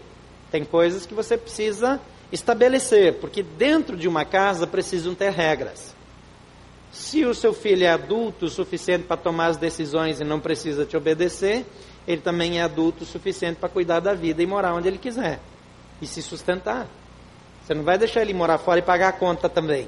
Tem 0.52 0.66
coisas 0.66 1.06
que 1.06 1.14
você 1.14 1.38
precisa 1.38 1.98
estabelecer, 2.32 3.16
porque 3.16 3.44
dentro 3.44 3.98
de 3.98 4.08
uma 4.08 4.24
casa 4.26 4.66
precisam 4.66 5.14
ter 5.14 5.32
regras. 5.32 5.96
Se 6.92 7.26
o 7.26 7.34
seu 7.34 7.54
filho 7.54 7.86
é 7.86 7.90
adulto 7.90 8.46
o 8.46 8.50
suficiente 8.50 9.06
para 9.06 9.18
tomar 9.18 9.48
as 9.48 9.58
decisões 9.58 10.20
e 10.20 10.24
não 10.24 10.40
precisa 10.40 10.86
te 10.86 10.98
obedecer, 10.98 11.66
ele 12.08 12.22
também 12.22 12.60
é 12.60 12.64
adulto 12.64 13.04
o 13.04 13.08
suficiente 13.08 13.58
para 13.58 13.70
cuidar 13.70 14.00
da 14.00 14.14
vida 14.14 14.42
e 14.42 14.46
morar 14.46 14.74
onde 14.74 14.88
ele 14.88 14.98
quiser 14.98 15.40
e 16.02 16.08
se 16.08 16.22
sustentar. 16.22 16.88
Você 17.64 17.74
não 17.74 17.84
vai 17.84 17.98
deixar 17.98 18.22
ele 18.22 18.34
morar 18.34 18.58
fora 18.58 18.80
e 18.80 18.82
pagar 18.84 19.10
a 19.10 19.14
conta 19.14 19.48
também. 19.48 19.88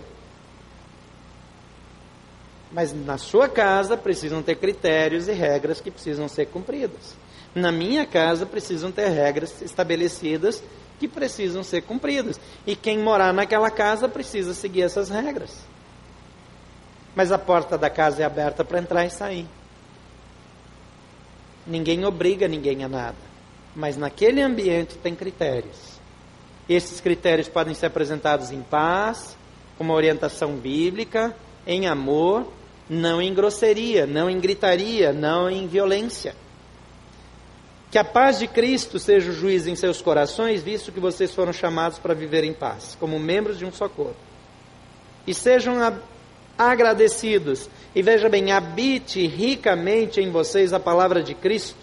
Mas 2.72 2.94
na 2.94 3.18
sua 3.18 3.50
casa 3.50 3.98
precisam 3.98 4.42
ter 4.42 4.56
critérios 4.56 5.28
e 5.28 5.32
regras 5.32 5.82
que 5.82 5.92
precisam 5.92 6.28
ser 6.28 6.46
cumpridas. 6.48 7.16
Na 7.54 7.72
minha 7.72 8.06
casa 8.06 8.46
precisam 8.46 8.92
ter 8.92 9.10
regras 9.10 9.62
estabelecidas 9.62 10.64
que 11.00 11.08
precisam 11.08 11.64
ser 11.64 11.82
cumpridas. 11.82 12.40
E 12.66 12.76
quem 12.76 13.00
morar 13.00 13.34
naquela 13.34 13.70
casa 13.70 14.08
precisa 14.08 14.54
seguir 14.54 14.84
essas 14.84 15.10
regras. 15.10 15.58
Mas 17.16 17.32
a 17.32 17.38
porta 17.38 17.78
da 17.78 17.90
casa 17.90 18.22
é 18.22 18.26
aberta 18.26 18.64
para 18.64 18.80
entrar 18.80 19.06
e 19.06 19.10
sair. 19.10 19.48
Ninguém 21.66 22.06
obriga 22.06 22.48
ninguém 22.48 22.84
a 22.84 22.90
nada. 22.90 23.18
Mas 23.76 23.98
naquele 23.98 24.42
ambiente 24.42 24.98
tem 24.98 25.16
critérios. 25.16 25.94
Esses 26.68 27.02
critérios 27.02 27.48
podem 27.48 27.74
ser 27.74 27.88
apresentados 27.88 28.52
em 28.52 28.62
paz, 28.62 29.38
com 29.78 29.84
uma 29.84 29.94
orientação 29.94 30.56
bíblica, 30.56 31.36
em 31.66 31.88
amor, 31.88 32.48
não 32.90 33.22
em 33.22 33.34
grosseria, 33.34 34.06
não 34.06 34.30
em 34.30 34.40
gritaria, 34.40 35.12
não 35.12 35.50
em 35.50 35.68
violência. 35.68 36.36
Que 37.94 38.00
a 38.00 38.04
paz 38.04 38.40
de 38.40 38.48
Cristo 38.48 38.98
seja 38.98 39.30
o 39.30 39.36
juiz 39.36 39.68
em 39.68 39.76
seus 39.76 40.02
corações, 40.02 40.64
visto 40.64 40.92
que 40.92 41.00
vocês 41.00 41.32
foram 41.32 41.54
chamados 41.54 42.00
para 42.00 42.16
viver 42.16 42.44
em 42.44 42.52
paz, 42.52 42.98
como 43.00 43.20
membros 43.20 43.60
de 43.60 43.66
um 43.66 43.72
só 43.72 43.88
corpo. 43.88 44.16
E 45.28 45.34
sejam 45.36 45.76
agradecidos. 46.58 47.70
E 47.94 48.02
veja 48.02 48.28
bem, 48.28 48.52
habite 48.52 49.28
ricamente 49.28 50.20
em 50.20 50.32
vocês 50.32 50.74
a 50.74 50.80
palavra 50.80 51.22
de 51.22 51.36
Cristo. 51.36 51.78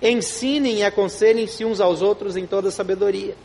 Ensinem 0.00 0.76
e 0.76 0.82
aconselhem-se 0.82 1.62
uns 1.62 1.78
aos 1.78 2.00
outros 2.00 2.38
em 2.38 2.46
toda 2.46 2.70
sabedoria. 2.70 3.36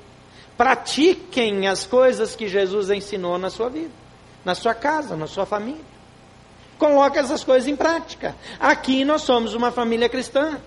Pratiquem 0.56 1.68
as 1.68 1.86
coisas 1.86 2.34
que 2.34 2.48
Jesus 2.48 2.90
ensinou 2.90 3.38
na 3.38 3.50
sua 3.50 3.68
vida, 3.68 3.92
na 4.46 4.56
sua 4.56 4.74
casa, 4.74 5.18
na 5.18 5.28
sua 5.28 5.46
família. 5.46 5.84
Coloque 6.78 7.20
essas 7.20 7.44
coisas 7.44 7.68
em 7.68 7.76
prática. 7.76 8.38
Aqui 8.58 9.04
nós 9.04 9.24
somos 9.24 9.54
uma 9.54 9.70
família 9.70 10.08
cristã. 10.08 10.62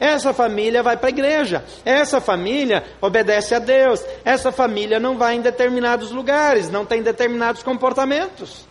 Essa 0.00 0.32
família 0.32 0.82
vai 0.82 0.96
para 0.96 1.08
a 1.08 1.10
igreja. 1.10 1.62
Essa 1.84 2.22
família 2.22 2.82
obedece 3.02 3.54
a 3.54 3.58
Deus. 3.58 4.02
Essa 4.24 4.50
família 4.50 4.98
não 4.98 5.18
vai 5.18 5.36
em 5.36 5.42
determinados 5.42 6.10
lugares, 6.10 6.70
não 6.70 6.86
tem 6.86 7.02
determinados 7.02 7.62
comportamentos. 7.62 8.66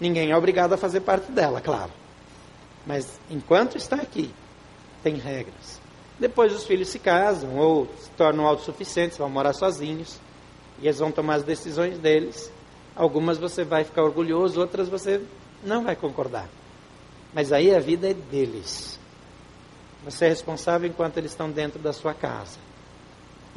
Ninguém 0.00 0.30
é 0.30 0.36
obrigado 0.36 0.72
a 0.72 0.76
fazer 0.76 1.00
parte 1.00 1.32
dela, 1.32 1.60
claro. 1.60 1.90
Mas 2.86 3.18
enquanto 3.28 3.76
está 3.76 3.96
aqui, 3.96 4.30
tem 5.02 5.16
regras. 5.16 5.80
Depois 6.16 6.54
os 6.54 6.64
filhos 6.64 6.88
se 6.88 7.00
casam 7.00 7.58
ou 7.58 7.88
se 7.98 8.10
tornam 8.10 8.46
autossuficientes, 8.46 9.18
vão 9.18 9.28
morar 9.28 9.52
sozinhos 9.52 10.20
e 10.80 10.86
eles 10.86 11.00
vão 11.00 11.10
tomar 11.10 11.34
as 11.34 11.42
decisões 11.42 11.98
deles. 11.98 12.52
Algumas 12.94 13.36
você 13.36 13.64
vai 13.64 13.82
ficar 13.82 14.04
orgulhoso, 14.04 14.60
outras 14.60 14.88
você 14.88 15.20
não 15.64 15.82
vai 15.82 15.96
concordar. 15.96 16.48
Mas 17.34 17.52
aí 17.52 17.74
a 17.74 17.80
vida 17.80 18.08
é 18.08 18.14
deles. 18.14 18.95
Você 20.06 20.26
é 20.26 20.28
responsável 20.28 20.88
enquanto 20.88 21.18
eles 21.18 21.32
estão 21.32 21.50
dentro 21.50 21.80
da 21.80 21.92
sua 21.92 22.14
casa, 22.14 22.58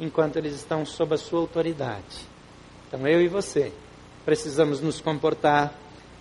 enquanto 0.00 0.36
eles 0.36 0.52
estão 0.52 0.84
sob 0.84 1.14
a 1.14 1.16
sua 1.16 1.38
autoridade. 1.38 2.26
Então 2.88 3.06
eu 3.06 3.22
e 3.22 3.28
você 3.28 3.72
precisamos 4.24 4.80
nos 4.80 5.00
comportar 5.00 5.72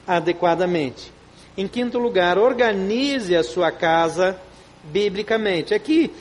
adequadamente. 0.06 1.12
Em 1.58 1.68
quinto 1.68 1.98
lugar, 1.98 2.38
organize 2.38 3.36
a 3.36 3.44
sua 3.44 3.72
casa 3.72 4.40
biblicamente. 4.84 5.74
Aqui 5.74 6.14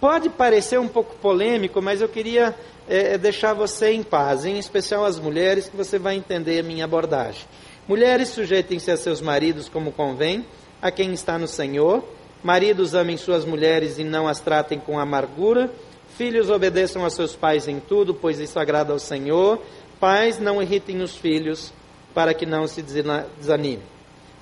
pode 0.00 0.30
parecer 0.30 0.80
um 0.80 0.88
pouco 0.88 1.14
polêmico, 1.16 1.82
mas 1.82 2.00
eu 2.00 2.08
queria 2.08 2.54
é, 2.88 3.18
deixar 3.18 3.52
você 3.52 3.92
em 3.92 4.02
paz, 4.02 4.46
em 4.46 4.58
especial 4.58 5.04
as 5.04 5.18
mulheres, 5.18 5.68
que 5.68 5.76
você 5.76 5.98
vai 5.98 6.16
entender 6.16 6.60
a 6.60 6.62
minha 6.62 6.86
abordagem. 6.86 7.44
Mulheres, 7.86 8.30
sujeitem-se 8.30 8.90
a 8.90 8.96
seus 8.96 9.20
maridos 9.20 9.68
como 9.68 9.92
convém, 9.92 10.46
a 10.80 10.90
quem 10.90 11.12
está 11.12 11.38
no 11.38 11.46
Senhor. 11.46 12.02
Maridos, 12.42 12.94
amem 12.94 13.16
suas 13.16 13.44
mulheres 13.44 13.98
e 13.98 14.04
não 14.04 14.26
as 14.26 14.40
tratem 14.40 14.78
com 14.78 14.98
amargura. 14.98 15.70
Filhos, 16.16 16.48
obedeçam 16.48 17.04
a 17.04 17.10
seus 17.10 17.36
pais 17.36 17.68
em 17.68 17.78
tudo, 17.80 18.14
pois 18.14 18.38
isso 18.38 18.58
agrada 18.58 18.92
ao 18.92 18.98
Senhor. 18.98 19.60
Pais, 19.98 20.38
não 20.38 20.62
irritem 20.62 21.02
os 21.02 21.14
filhos, 21.16 21.72
para 22.14 22.32
que 22.32 22.46
não 22.46 22.66
se 22.66 22.82
desanime. 22.82 23.82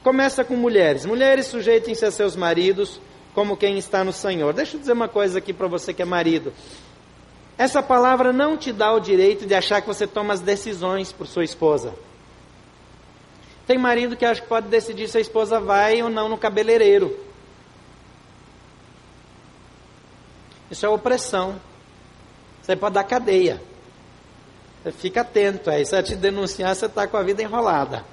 Começa 0.03 0.45
com 0.45 0.55
mulheres. 0.55 1.05
Mulheres, 1.05 1.47
sujeitem-se 1.47 2.05
a 2.05 2.11
seus 2.11 2.37
maridos 2.37 3.01
como 3.35 3.57
quem 3.57 3.77
está 3.79 4.05
no 4.05 4.13
Senhor. 4.13 4.53
Deixa 4.53 4.77
eu 4.77 4.81
dizer 4.81 4.93
uma 4.93 5.09
coisa 5.09 5.39
aqui 5.39 5.53
para 5.53 5.67
você 5.67 5.93
que 5.93 6.03
é 6.03 6.05
marido. 6.05 6.53
Essa 7.57 7.83
palavra 7.83 8.33
não 8.33 8.57
te 8.57 8.73
dá 8.73 8.93
o 8.93 9.01
direito 9.01 9.45
de 9.45 9.55
achar 9.55 9.81
que 9.81 9.89
você 9.89 10.07
toma 10.07 10.33
as 10.33 10.41
decisões 10.41 11.13
por 11.13 11.27
sua 11.27 11.45
esposa. 11.45 11.93
Tem 13.67 13.77
marido 13.77 14.17
que 14.17 14.25
acha 14.25 14.41
que 14.41 14.47
pode 14.47 14.69
decidir 14.69 15.09
se 15.09 15.19
a 15.19 15.21
esposa 15.21 15.59
vai 15.59 16.01
ou 16.01 16.09
não 16.09 16.29
no 16.29 16.39
cabeleireiro. 16.39 17.28
Isso 20.71 20.85
é 20.85 20.89
opressão. 20.89 21.61
Você 22.63 22.77
pode 22.77 22.95
dar 22.95 23.05
cadeia. 23.05 23.61
Você 24.83 24.93
fica 24.93 25.23
atento, 25.23 25.71
aí 25.71 25.85
se 25.85 25.95
ela 25.95 26.03
te 26.03 26.15
denunciar, 26.15 26.75
você 26.75 26.87
está 26.87 27.07
com 27.07 27.17
a 27.17 27.23
vida 27.23 27.43
enrolada. 27.43 28.05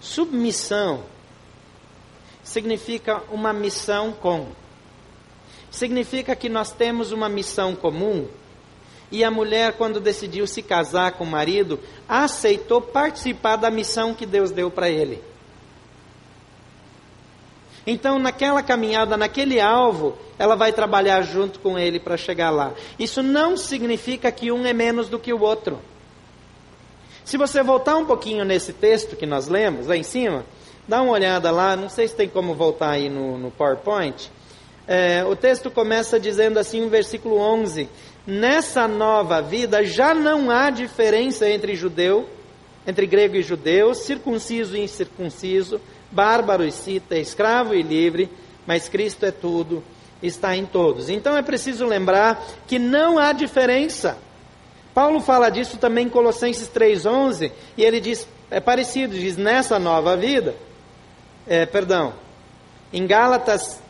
Submissão 0.00 1.04
significa 2.42 3.22
uma 3.30 3.52
missão 3.52 4.12
com 4.12 4.48
significa 5.70 6.34
que 6.34 6.48
nós 6.48 6.72
temos 6.72 7.12
uma 7.12 7.28
missão 7.28 7.74
comum. 7.76 8.28
E 9.10 9.22
a 9.22 9.30
mulher, 9.30 9.74
quando 9.74 10.00
decidiu 10.00 10.46
se 10.46 10.62
casar 10.62 11.12
com 11.12 11.24
o 11.24 11.26
marido, 11.26 11.78
aceitou 12.08 12.80
participar 12.80 13.56
da 13.56 13.70
missão 13.70 14.14
que 14.14 14.26
Deus 14.26 14.50
deu 14.50 14.70
para 14.70 14.88
ele. 14.88 15.22
Então, 17.86 18.18
naquela 18.18 18.62
caminhada, 18.62 19.16
naquele 19.16 19.60
alvo, 19.60 20.16
ela 20.38 20.56
vai 20.56 20.72
trabalhar 20.72 21.22
junto 21.22 21.60
com 21.60 21.78
ele 21.78 22.00
para 22.00 22.16
chegar 22.16 22.50
lá. 22.50 22.72
Isso 22.98 23.22
não 23.22 23.56
significa 23.56 24.30
que 24.32 24.50
um 24.50 24.66
é 24.66 24.72
menos 24.72 25.08
do 25.08 25.18
que 25.18 25.32
o 25.32 25.40
outro. 25.40 25.78
Se 27.24 27.36
você 27.36 27.62
voltar 27.62 27.96
um 27.96 28.04
pouquinho 28.04 28.44
nesse 28.44 28.72
texto 28.72 29.16
que 29.16 29.26
nós 29.26 29.48
lemos, 29.48 29.86
lá 29.86 29.96
em 29.96 30.02
cima, 30.02 30.44
dá 30.86 31.02
uma 31.02 31.12
olhada 31.12 31.50
lá, 31.50 31.76
não 31.76 31.88
sei 31.88 32.08
se 32.08 32.14
tem 32.14 32.28
como 32.28 32.54
voltar 32.54 32.90
aí 32.90 33.08
no, 33.08 33.38
no 33.38 33.50
PowerPoint. 33.50 34.30
É, 34.86 35.24
o 35.24 35.34
texto 35.34 35.70
começa 35.70 36.20
dizendo 36.20 36.58
assim, 36.58 36.80
no 36.80 36.88
versículo 36.88 37.38
11: 37.38 37.88
Nessa 38.26 38.86
nova 38.86 39.40
vida 39.42 39.84
já 39.84 40.14
não 40.14 40.50
há 40.50 40.70
diferença 40.70 41.48
entre 41.48 41.74
judeu, 41.74 42.28
entre 42.86 43.06
grego 43.06 43.36
e 43.36 43.42
judeu, 43.42 43.94
circunciso 43.94 44.76
e 44.76 44.80
incircunciso, 44.80 45.80
bárbaro 46.10 46.64
e 46.64 46.72
cita, 46.72 47.16
escravo 47.16 47.74
e 47.74 47.82
livre, 47.82 48.28
mas 48.66 48.88
Cristo 48.88 49.24
é 49.26 49.30
tudo, 49.30 49.82
está 50.22 50.56
em 50.56 50.64
todos. 50.64 51.08
Então 51.08 51.36
é 51.36 51.42
preciso 51.42 51.86
lembrar 51.86 52.44
que 52.66 52.78
não 52.78 53.18
há 53.18 53.32
diferença. 53.32 54.18
Paulo 54.94 55.20
fala 55.20 55.50
disso 55.50 55.76
também 55.76 56.06
em 56.06 56.10
Colossenses 56.10 56.68
3,11, 56.68 57.52
e 57.76 57.84
ele 57.84 58.00
diz, 58.00 58.26
é 58.50 58.60
parecido, 58.60 59.14
diz 59.14 59.36
nessa 59.36 59.78
nova 59.78 60.16
vida, 60.16 60.54
é, 61.46 61.66
perdão, 61.66 62.14
em 62.92 63.06
Gálatas 63.06 63.80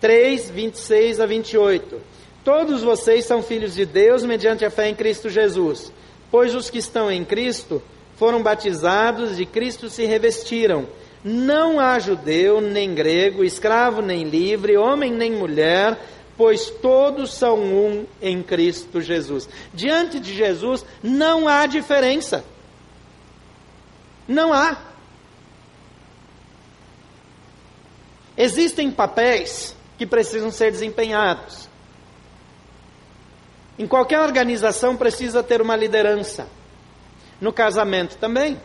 3, 0.00 0.50
26 0.50 1.20
a 1.20 1.26
28. 1.26 2.00
Todos 2.44 2.82
vocês 2.82 3.24
são 3.24 3.42
filhos 3.42 3.74
de 3.74 3.86
Deus 3.86 4.22
mediante 4.22 4.64
a 4.64 4.70
fé 4.70 4.88
em 4.88 4.94
Cristo 4.94 5.28
Jesus, 5.28 5.92
pois 6.30 6.54
os 6.54 6.68
que 6.68 6.78
estão 6.78 7.10
em 7.10 7.24
Cristo 7.24 7.82
foram 8.16 8.42
batizados, 8.42 9.36
de 9.36 9.46
Cristo 9.46 9.88
se 9.88 10.04
revestiram. 10.04 10.86
Não 11.24 11.80
há 11.80 11.98
judeu, 11.98 12.60
nem 12.60 12.94
grego, 12.94 13.42
escravo, 13.42 14.02
nem 14.02 14.24
livre, 14.24 14.76
homem, 14.76 15.10
nem 15.10 15.32
mulher, 15.32 15.98
pois 16.36 16.68
todos 16.68 17.32
são 17.32 17.58
um 17.58 18.06
em 18.20 18.42
Cristo 18.42 19.00
Jesus. 19.00 19.48
Diante 19.72 20.20
de 20.20 20.34
Jesus 20.34 20.84
não 21.02 21.48
há 21.48 21.64
diferença. 21.64 22.44
Não 24.28 24.52
há. 24.52 24.76
Existem 28.36 28.90
papéis 28.90 29.74
que 29.96 30.06
precisam 30.06 30.50
ser 30.50 30.72
desempenhados. 30.72 31.68
Em 33.78 33.86
qualquer 33.86 34.20
organização 34.20 34.96
precisa 34.96 35.42
ter 35.42 35.62
uma 35.62 35.74
liderança. 35.74 36.46
No 37.40 37.52
casamento 37.52 38.16
também. 38.18 38.60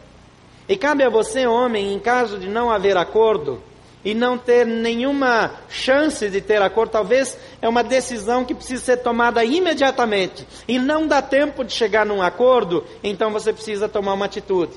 E 0.70 0.78
cabe 0.78 1.04
a 1.04 1.10
você, 1.10 1.48
homem, 1.48 1.92
em 1.92 2.00
caso 2.00 2.38
de 2.38 2.48
não 2.48 2.70
haver 2.70 2.96
acordo 2.96 3.60
e 4.06 4.14
não 4.14 4.38
ter 4.38 4.68
nenhuma 4.68 5.56
chance 5.68 6.30
de 6.30 6.40
ter 6.42 6.62
acordo, 6.62 6.92
talvez 6.92 7.36
é 7.60 7.68
uma 7.68 7.84
decisão 7.84 8.46
que 8.46 8.54
precisa 8.54 8.84
ser 8.84 8.98
tomada 8.98 9.44
imediatamente 9.44 10.48
e 10.68 10.78
não 10.78 11.08
dá 11.08 11.24
tempo 11.24 11.64
de 11.64 11.74
chegar 11.74 12.06
num 12.06 12.22
acordo, 12.22 12.86
então 13.04 13.32
você 13.32 13.52
precisa 13.52 13.90
tomar 13.90 14.14
uma 14.14 14.26
atitude. 14.26 14.74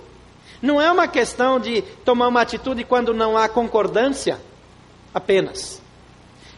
Não 0.62 0.80
é 0.80 0.90
uma 0.90 1.06
questão 1.06 1.60
de 1.60 1.82
tomar 1.82 2.28
uma 2.28 2.40
atitude 2.40 2.84
quando 2.84 3.12
não 3.12 3.36
há 3.36 3.46
concordância 3.46 4.40
apenas. 5.12 5.82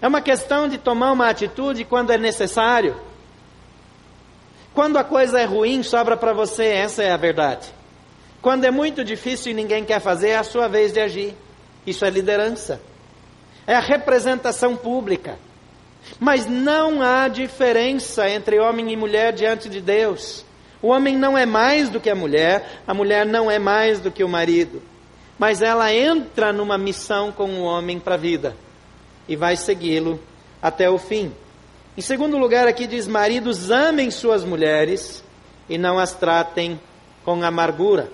É 0.00 0.06
uma 0.06 0.20
questão 0.20 0.68
de 0.68 0.78
tomar 0.78 1.10
uma 1.10 1.28
atitude 1.28 1.84
quando 1.84 2.12
é 2.12 2.18
necessário. 2.18 2.94
Quando 4.72 4.96
a 4.96 5.02
coisa 5.02 5.40
é 5.40 5.44
ruim, 5.44 5.82
sobra 5.82 6.16
para 6.16 6.32
você, 6.32 6.66
essa 6.66 7.02
é 7.02 7.10
a 7.10 7.16
verdade. 7.16 7.83
Quando 8.44 8.66
é 8.66 8.70
muito 8.70 9.02
difícil 9.02 9.52
e 9.52 9.54
ninguém 9.54 9.86
quer 9.86 10.00
fazer, 10.00 10.28
é 10.28 10.36
a 10.36 10.44
sua 10.44 10.68
vez 10.68 10.92
de 10.92 11.00
agir. 11.00 11.34
Isso 11.86 12.04
é 12.04 12.10
liderança. 12.10 12.78
É 13.66 13.74
a 13.74 13.80
representação 13.80 14.76
pública. 14.76 15.38
Mas 16.20 16.44
não 16.44 17.00
há 17.00 17.26
diferença 17.26 18.28
entre 18.28 18.60
homem 18.60 18.92
e 18.92 18.96
mulher 18.98 19.32
diante 19.32 19.66
de 19.66 19.80
Deus. 19.80 20.44
O 20.82 20.88
homem 20.88 21.16
não 21.16 21.38
é 21.38 21.46
mais 21.46 21.88
do 21.88 21.98
que 21.98 22.10
a 22.10 22.14
mulher, 22.14 22.82
a 22.86 22.92
mulher 22.92 23.24
não 23.24 23.50
é 23.50 23.58
mais 23.58 23.98
do 23.98 24.10
que 24.10 24.22
o 24.22 24.28
marido. 24.28 24.82
Mas 25.38 25.62
ela 25.62 25.90
entra 25.90 26.52
numa 26.52 26.76
missão 26.76 27.32
com 27.32 27.48
o 27.48 27.62
homem 27.62 27.98
para 27.98 28.16
a 28.16 28.18
vida 28.18 28.54
e 29.26 29.36
vai 29.36 29.56
segui-lo 29.56 30.20
até 30.60 30.90
o 30.90 30.98
fim. 30.98 31.32
Em 31.96 32.02
segundo 32.02 32.36
lugar, 32.36 32.68
aqui 32.68 32.86
diz: 32.86 33.08
maridos, 33.08 33.70
amem 33.70 34.10
suas 34.10 34.44
mulheres 34.44 35.24
e 35.66 35.78
não 35.78 35.98
as 35.98 36.12
tratem 36.12 36.78
com 37.24 37.42
amargura. 37.42 38.10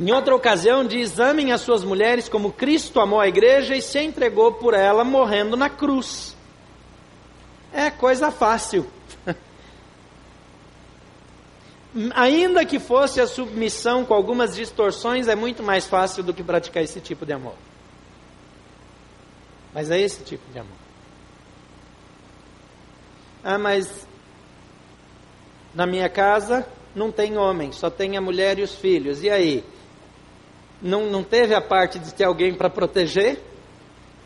Em 0.00 0.10
outra 0.12 0.34
ocasião, 0.34 0.82
diz: 0.82 1.18
amem 1.18 1.52
as 1.52 1.60
suas 1.60 1.84
mulheres 1.84 2.26
como 2.26 2.50
Cristo 2.50 2.98
amou 3.00 3.20
a 3.20 3.28
igreja 3.28 3.76
e 3.76 3.82
se 3.82 4.00
entregou 4.00 4.54
por 4.54 4.72
ela, 4.72 5.04
morrendo 5.04 5.58
na 5.58 5.68
cruz. 5.68 6.34
É 7.70 7.90
coisa 7.90 8.30
fácil. 8.30 8.90
Ainda 12.14 12.64
que 12.64 12.78
fosse 12.78 13.20
a 13.20 13.26
submissão 13.26 14.02
com 14.06 14.14
algumas 14.14 14.54
distorções, 14.56 15.28
é 15.28 15.34
muito 15.34 15.62
mais 15.62 15.86
fácil 15.86 16.22
do 16.22 16.32
que 16.32 16.42
praticar 16.42 16.82
esse 16.82 16.98
tipo 16.98 17.26
de 17.26 17.34
amor. 17.34 17.56
Mas 19.74 19.90
é 19.90 20.00
esse 20.00 20.24
tipo 20.24 20.50
de 20.50 20.60
amor. 20.60 20.78
Ah, 23.44 23.58
mas 23.58 24.06
na 25.74 25.84
minha 25.84 26.08
casa 26.08 26.66
não 26.94 27.12
tem 27.12 27.36
homem, 27.36 27.70
só 27.70 27.90
tem 27.90 28.16
a 28.16 28.20
mulher 28.20 28.58
e 28.58 28.62
os 28.62 28.74
filhos. 28.74 29.22
E 29.22 29.28
aí? 29.28 29.62
Não, 30.82 31.10
não 31.10 31.22
teve 31.22 31.54
a 31.54 31.60
parte 31.60 31.98
de 31.98 32.14
ter 32.14 32.24
alguém 32.24 32.54
para 32.54 32.70
proteger? 32.70 33.40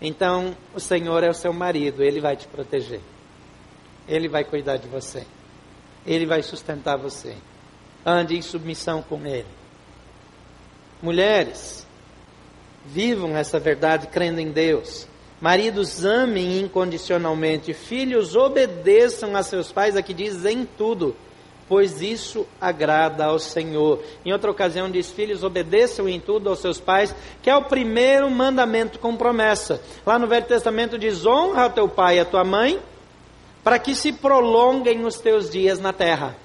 Então 0.00 0.57
o 0.74 0.80
Senhor 0.80 1.22
é 1.24 1.30
o 1.30 1.34
seu 1.34 1.52
marido, 1.52 2.02
ele 2.02 2.20
vai 2.20 2.36
te 2.36 2.46
proteger. 2.46 3.00
Ele 4.07 4.28
vai 4.28 4.44
cuidar 4.44 4.76
de 4.76 4.86
você. 4.86 5.26
Ele 6.07 6.26
vai 6.26 6.42
sustentar 6.42 6.96
você. 6.96 7.34
Ande 8.05 8.36
em 8.36 8.42
submissão 8.42 9.02
com 9.02 9.26
ele. 9.26 9.46
Mulheres, 11.02 11.86
vivam 12.84 13.36
essa 13.36 13.59
verdade 13.59 14.07
crendo 14.09 14.40
em 14.40 14.50
Deus. 14.50 15.07
Maridos, 15.40 16.05
amem 16.05 16.61
incondicionalmente. 16.61 17.72
Filhos, 17.72 18.36
obedeçam 18.36 19.34
a 19.36 19.42
seus 19.42 19.72
pais, 19.72 19.96
aqui 19.96 20.14
diz 20.14 20.44
em 20.44 20.64
tudo, 20.64 21.16
pois 21.68 22.00
isso 22.00 22.46
agrada 22.60 23.24
ao 23.24 23.38
Senhor. 23.38 24.02
Em 24.24 24.32
outra 24.32 24.50
ocasião 24.50 24.90
diz: 24.90 25.10
Filhos, 25.10 25.42
obedeçam 25.42 26.08
em 26.08 26.20
tudo 26.20 26.48
aos 26.48 26.58
seus 26.58 26.80
pais, 26.80 27.14
que 27.42 27.50
é 27.50 27.56
o 27.56 27.64
primeiro 27.64 28.30
mandamento 28.30 28.98
com 28.98 29.16
promessa. 29.16 29.80
Lá 30.04 30.18
no 30.18 30.26
Velho 30.26 30.46
Testamento 30.46 30.98
diz: 30.98 31.24
Honra 31.24 31.70
teu 31.70 31.88
pai 31.88 32.16
e 32.16 32.20
a 32.20 32.24
tua 32.24 32.44
mãe, 32.44 32.80
para 33.62 33.78
que 33.78 33.94
se 33.94 34.12
prolonguem 34.12 35.04
os 35.04 35.18
teus 35.18 35.50
dias 35.50 35.78
na 35.78 35.92
terra. 35.92 36.36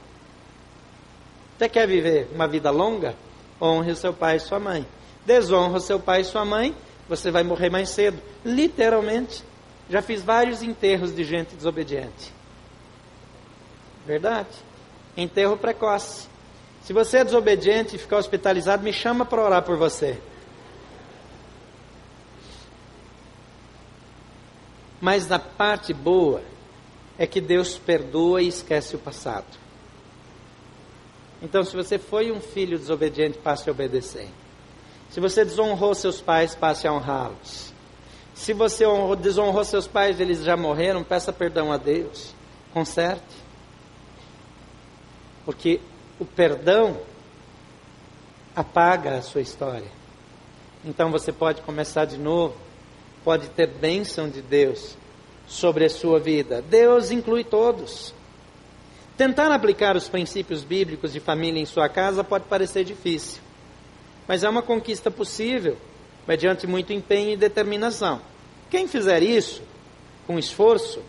Você 1.58 1.68
quer 1.68 1.88
viver 1.88 2.30
uma 2.34 2.48
vida 2.48 2.72
longa? 2.72 3.16
Honre 3.62 3.94
seu 3.94 4.14
pai 4.14 4.38
e 4.38 4.40
sua 4.40 4.60
mãe. 4.60 4.86
Desonra 5.26 5.80
seu 5.82 6.00
pai 6.00 6.22
e 6.22 6.26
sua 6.26 6.46
mãe, 6.46 6.74
você 7.08 7.30
vai 7.30 7.44
morrer 7.44 7.70
mais 7.70 7.90
cedo. 7.90 8.20
Literalmente. 8.46 9.44
Já 9.90 10.04
fiz 10.04 10.24
vários 10.24 10.62
enterros 10.62 11.14
de 11.14 11.24
gente 11.24 11.56
desobediente. 11.56 12.32
Verdade. 14.06 14.69
Enterro 15.20 15.58
precoce. 15.58 16.30
Se 16.84 16.94
você 16.94 17.18
é 17.18 17.24
desobediente 17.26 17.96
e 17.96 18.00
ficar 18.00 18.18
hospitalizado, 18.18 18.84
me 18.84 18.94
chama 18.94 19.26
para 19.26 19.44
orar 19.44 19.64
por 19.64 19.78
você. 19.78 20.18
Mas 25.02 25.28
na 25.28 25.38
parte 25.38 25.94
boa 25.94 26.42
é 27.18 27.28
que 27.28 27.42
Deus 27.42 27.78
perdoa 27.78 28.42
e 28.42 28.48
esquece 28.48 28.96
o 28.96 29.00
passado. 29.00 29.46
Então, 31.42 31.64
se 31.64 31.76
você 31.76 31.98
foi 31.98 32.32
um 32.32 32.40
filho 32.40 32.78
desobediente, 32.78 33.38
passe 33.38 33.70
a 33.70 33.72
obedecer. 33.72 34.30
Se 35.10 35.20
você 35.20 35.44
desonrou 35.44 35.94
seus 35.96 36.22
pais, 36.22 36.56
passe 36.56 36.88
a 36.88 36.94
honrá-los. 36.94 37.74
Se 38.34 38.54
você 38.54 38.86
desonrou 39.22 39.66
seus 39.66 39.86
pais, 39.86 40.20
eles 40.20 40.44
já 40.44 40.56
morreram, 40.56 41.04
peça 41.04 41.34
perdão 41.34 41.74
a 41.74 41.78
Deus. 41.78 42.34
Conserte. 42.74 43.39
Porque 45.50 45.82
o 46.20 46.26
perdão 46.26 46.96
apaga 48.56 49.18
a 49.18 49.22
sua 49.24 49.42
história. 49.42 49.88
Então 50.86 51.10
você 51.10 51.32
pode 51.32 51.64
começar 51.64 52.06
de 52.06 52.20
novo, 52.20 52.56
pode 53.24 53.50
ter 53.50 53.66
bênção 53.66 54.30
de 54.30 54.44
Deus 54.44 54.96
sobre 55.48 55.86
a 55.86 55.90
sua 55.90 56.20
vida. 56.20 56.62
Deus 56.62 57.10
inclui 57.10 57.44
todos. 57.44 58.14
Tentar 59.18 59.52
aplicar 59.52 59.96
os 59.96 60.08
princípios 60.08 60.64
bíblicos 60.64 61.12
de 61.14 61.20
família 61.20 61.60
em 61.60 61.66
sua 61.66 61.90
casa 61.90 62.24
pode 62.24 62.44
parecer 62.44 62.84
difícil, 62.84 63.42
mas 64.28 64.44
é 64.44 64.50
uma 64.50 64.62
conquista 64.62 65.10
possível, 65.10 65.78
mediante 66.28 66.68
muito 66.68 66.94
empenho 66.94 67.32
e 67.32 67.38
determinação. 67.38 68.22
Quem 68.70 68.88
fizer 68.88 69.24
isso, 69.24 69.64
com 70.28 70.38
esforço, 70.38 71.02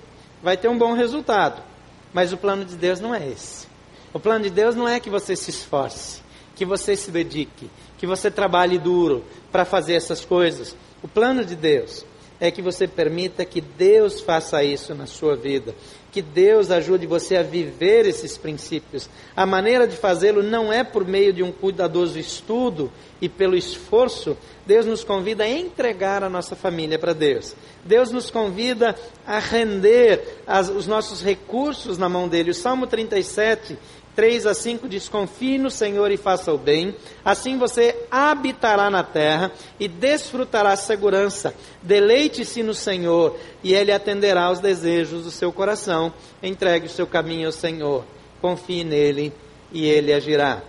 vai 0.42 0.56
ter 0.56 0.68
um 0.68 0.78
bom 0.78 0.94
resultado, 0.94 1.62
mas 2.10 2.32
o 2.32 2.38
plano 2.38 2.64
de 2.64 2.74
Deus 2.74 3.00
não 3.00 3.14
é 3.14 3.28
esse. 3.28 3.68
O 4.12 4.18
plano 4.18 4.44
de 4.44 4.50
Deus 4.50 4.74
não 4.74 4.88
é 4.88 4.98
que 4.98 5.08
você 5.08 5.36
se 5.36 5.50
esforce, 5.50 6.20
que 6.56 6.64
você 6.64 6.96
se 6.96 7.10
dedique, 7.10 7.70
que 7.96 8.06
você 8.06 8.30
trabalhe 8.30 8.78
duro 8.78 9.24
para 9.52 9.64
fazer 9.64 9.94
essas 9.94 10.24
coisas. 10.24 10.74
O 11.02 11.08
plano 11.08 11.44
de 11.44 11.54
Deus 11.54 12.04
é 12.40 12.50
que 12.50 12.60
você 12.60 12.88
permita 12.88 13.44
que 13.44 13.60
Deus 13.60 14.20
faça 14.20 14.64
isso 14.64 14.94
na 14.94 15.06
sua 15.06 15.36
vida 15.36 15.74
que 16.10 16.20
Deus 16.20 16.70
ajude 16.70 17.06
você 17.06 17.36
a 17.36 17.42
viver 17.42 18.06
esses 18.06 18.36
princípios. 18.36 19.08
A 19.36 19.46
maneira 19.46 19.86
de 19.86 19.96
fazê-lo 19.96 20.42
não 20.42 20.72
é 20.72 20.82
por 20.82 21.06
meio 21.06 21.32
de 21.32 21.42
um 21.42 21.52
cuidadoso 21.52 22.18
estudo 22.18 22.90
e 23.20 23.28
pelo 23.28 23.56
esforço. 23.56 24.36
Deus 24.66 24.86
nos 24.86 25.04
convida 25.04 25.44
a 25.44 25.48
entregar 25.48 26.22
a 26.24 26.28
nossa 26.28 26.56
família 26.56 26.98
para 26.98 27.12
Deus. 27.12 27.54
Deus 27.84 28.10
nos 28.10 28.30
convida 28.30 28.96
a 29.26 29.38
render 29.38 30.42
as, 30.46 30.68
os 30.68 30.86
nossos 30.86 31.22
recursos 31.22 31.96
na 31.96 32.08
mão 32.08 32.28
dele. 32.28 32.50
O 32.50 32.54
Salmo 32.54 32.86
37 32.86 33.78
3 34.14 34.46
a 34.46 34.54
5 34.54 34.88
diz: 34.88 35.08
Confie 35.08 35.58
no 35.58 35.70
Senhor 35.70 36.10
e 36.10 36.16
faça 36.16 36.52
o 36.52 36.58
bem, 36.58 36.94
assim 37.24 37.58
você 37.58 37.96
habitará 38.10 38.90
na 38.90 39.02
terra 39.02 39.52
e 39.78 39.86
desfrutará 39.88 40.74
segurança. 40.76 41.54
Deleite-se 41.82 42.62
no 42.62 42.74
Senhor 42.74 43.38
e 43.62 43.72
Ele 43.72 43.92
atenderá 43.92 44.44
aos 44.44 44.60
desejos 44.60 45.24
do 45.24 45.30
seu 45.30 45.52
coração. 45.52 46.12
Entregue 46.42 46.86
o 46.86 46.90
seu 46.90 47.06
caminho 47.06 47.46
ao 47.46 47.52
Senhor, 47.52 48.04
confie 48.40 48.84
nele 48.84 49.32
e 49.72 49.86
Ele 49.86 50.12
agirá. 50.12 50.62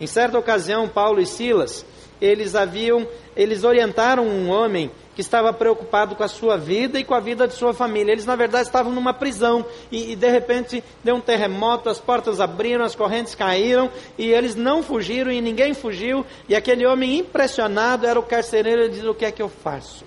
Em 0.00 0.06
certa 0.06 0.38
ocasião, 0.38 0.88
Paulo 0.88 1.20
e 1.20 1.26
Silas, 1.26 1.84
eles 2.20 2.54
haviam, 2.54 3.06
eles 3.36 3.64
orientaram 3.64 4.26
um 4.26 4.48
homem 4.48 4.90
que 5.14 5.20
estava 5.20 5.52
preocupado 5.52 6.14
com 6.14 6.22
a 6.22 6.28
sua 6.28 6.56
vida 6.56 6.98
e 6.98 7.04
com 7.04 7.14
a 7.14 7.20
vida 7.20 7.46
de 7.48 7.54
sua 7.54 7.74
família. 7.74 8.12
Eles, 8.12 8.24
na 8.24 8.36
verdade, 8.36 8.66
estavam 8.66 8.92
numa 8.92 9.12
prisão 9.12 9.64
e, 9.90 10.12
e, 10.12 10.16
de 10.16 10.30
repente 10.30 10.84
deu 11.02 11.16
um 11.16 11.20
terremoto, 11.20 11.88
as 11.88 11.98
portas 11.98 12.40
abriram, 12.40 12.84
as 12.84 12.94
correntes 12.94 13.34
caíram 13.34 13.90
e 14.16 14.30
eles 14.30 14.54
não 14.54 14.82
fugiram 14.82 15.30
e 15.30 15.40
ninguém 15.40 15.74
fugiu. 15.74 16.24
E 16.48 16.54
aquele 16.54 16.86
homem 16.86 17.18
impressionado 17.18 18.06
era 18.06 18.18
o 18.18 18.22
carcereiro. 18.22 18.82
Ele 18.82 18.94
diz: 18.94 19.04
O 19.04 19.14
que 19.14 19.24
é 19.24 19.32
que 19.32 19.42
eu 19.42 19.48
faço? 19.48 20.04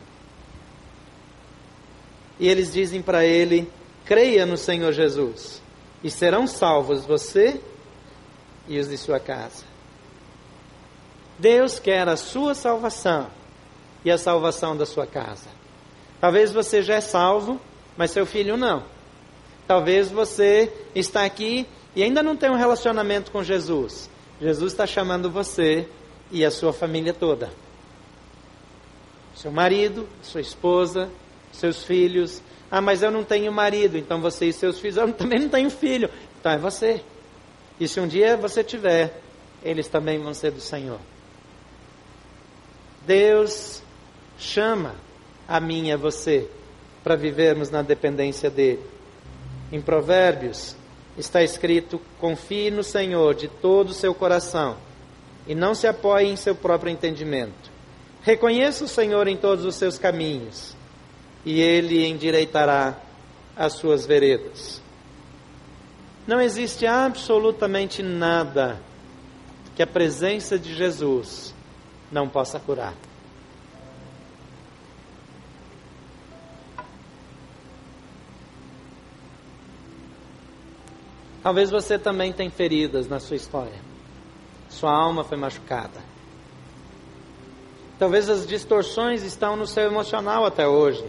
E 2.40 2.48
eles 2.48 2.72
dizem 2.72 3.02
para 3.02 3.26
ele: 3.26 3.70
Creia 4.06 4.46
no 4.46 4.58
Senhor 4.58 4.94
Jesus 4.94 5.62
e 6.04 6.10
serão 6.10 6.48
salvos 6.48 7.06
você 7.06 7.60
e 8.68 8.80
os 8.80 8.88
de 8.88 8.98
sua 8.98 9.20
casa. 9.20 9.66
Deus 11.38 11.78
quer 11.78 12.08
a 12.08 12.16
sua 12.16 12.56
salvação 12.56 13.43
e 14.04 14.12
a 14.12 14.18
salvação 14.18 14.76
da 14.76 14.86
sua 14.86 15.06
casa. 15.06 15.50
Talvez 16.20 16.52
você 16.52 16.82
já 16.82 16.96
é 16.96 17.02
salvo, 17.02 17.60
mas 17.98 18.12
seu 18.12 18.26
filho 18.26 18.58
não. 18.58 18.84
Talvez 19.68 20.10
você 20.10 20.72
está 20.96 21.24
aqui 21.26 21.68
e 21.96 22.04
ainda 22.04 22.24
não 22.24 22.36
tem 22.36 22.50
um 22.50 22.56
relacionamento 22.56 23.32
com 23.32 23.44
Jesus. 23.44 24.10
Jesus 24.42 24.72
está 24.74 24.88
chamando 24.88 25.30
você 25.30 25.88
e 26.32 26.44
a 26.44 26.52
sua 26.52 26.74
família 26.74 27.14
toda. 27.14 27.52
Seu 29.36 29.52
marido, 29.52 30.08
sua 30.22 30.42
esposa, 30.42 31.10
seus 31.52 31.84
filhos. 31.84 32.42
Ah, 32.70 32.82
mas 32.82 33.04
eu 33.04 33.12
não 33.12 33.24
tenho 33.24 33.52
marido, 33.52 33.98
então 33.98 34.20
você 34.20 34.48
e 34.48 34.54
seus 34.54 34.80
filhos. 34.80 34.98
Eu 34.98 35.12
também 35.14 35.40
não 35.40 35.50
tenho 35.50 35.70
filho, 35.70 36.10
então 36.40 36.52
é 36.52 36.58
você. 36.58 37.02
E 37.80 37.88
se 37.88 38.00
um 38.00 38.08
dia 38.08 38.36
você 38.38 38.64
tiver, 38.64 39.22
eles 39.62 39.88
também 39.88 40.20
vão 40.20 40.34
ser 40.34 40.52
do 40.52 40.62
Senhor. 40.62 41.00
Deus 43.06 43.83
chama 44.38 44.96
a 45.48 45.60
mim 45.60 45.88
e 45.88 45.92
a 45.92 45.98
você 45.98 46.48
para 47.04 47.16
vivermos 47.16 47.70
na 47.70 47.82
dependência 47.82 48.50
dele. 48.50 48.84
Em 49.72 49.82
Provérbios 49.82 50.76
está 51.18 51.44
escrito: 51.44 52.00
confie 52.20 52.72
no 52.72 52.84
Senhor 52.84 53.36
de 53.36 53.48
todo 53.48 53.90
o 53.90 53.94
seu 53.94 54.14
coração 54.14 54.78
e 55.48 55.54
não 55.54 55.76
se 55.76 55.88
apoie 55.88 56.28
em 56.28 56.36
seu 56.36 56.56
próprio 56.56 56.92
entendimento. 56.92 57.72
Reconheça 58.22 58.86
o 58.86 58.88
Senhor 58.88 59.28
em 59.28 59.36
todos 59.36 59.66
os 59.66 59.76
seus 59.76 59.98
caminhos 59.98 60.76
e 61.46 61.60
ele 61.60 62.08
endireitará 62.08 62.98
as 63.56 63.74
suas 63.74 64.06
veredas. 64.06 64.82
Não 66.26 66.40
existe 66.40 66.86
absolutamente 66.86 68.02
nada 68.02 68.80
que 69.76 69.84
a 69.84 69.88
presença 69.88 70.58
de 70.58 70.74
Jesus 70.74 71.54
não 72.10 72.30
possa 72.30 72.60
curar. 72.60 72.94
Talvez 81.44 81.70
você 81.70 82.00
também 82.00 82.32
tenha 82.32 82.50
feridas 82.50 83.10
na 83.10 83.20
sua 83.20 83.36
história. 83.36 83.82
Sua 84.70 84.92
alma 84.92 85.26
foi 85.26 85.38
machucada. 85.38 86.02
Talvez 88.00 88.30
as 88.30 88.48
distorções 88.48 89.24
estão 89.24 89.58
no 89.58 89.68
seu 89.68 89.84
emocional 89.84 90.46
até 90.46 90.66
hoje. 90.66 91.04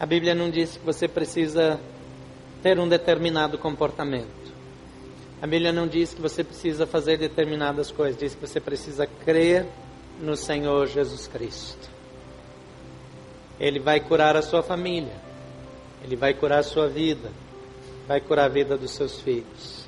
A 0.00 0.04
Bíblia 0.04 0.34
não 0.34 0.50
diz 0.50 0.76
que 0.76 0.84
você 0.84 1.06
precisa 1.06 1.80
ter 2.60 2.78
um 2.80 2.88
determinado 2.88 3.56
comportamento. 3.56 4.52
A 5.40 5.46
Bíblia 5.46 5.72
não 5.72 5.86
diz 5.86 6.12
que 6.12 6.20
você 6.20 6.42
precisa 6.42 6.86
fazer 6.86 7.18
determinadas 7.18 7.90
coisas, 7.90 8.18
diz 8.18 8.34
que 8.34 8.40
você 8.40 8.60
precisa 8.60 9.06
crer 9.06 9.66
no 10.20 10.36
Senhor 10.36 10.86
Jesus 10.88 11.28
Cristo. 11.28 11.88
Ele 13.58 13.78
vai 13.78 14.00
curar 14.00 14.36
a 14.36 14.42
sua 14.42 14.62
família. 14.62 15.31
Ele 16.04 16.16
vai 16.16 16.34
curar 16.34 16.58
a 16.58 16.62
sua 16.62 16.88
vida, 16.88 17.30
vai 18.08 18.20
curar 18.20 18.46
a 18.46 18.48
vida 18.48 18.76
dos 18.76 18.90
seus 18.92 19.20
filhos. 19.20 19.86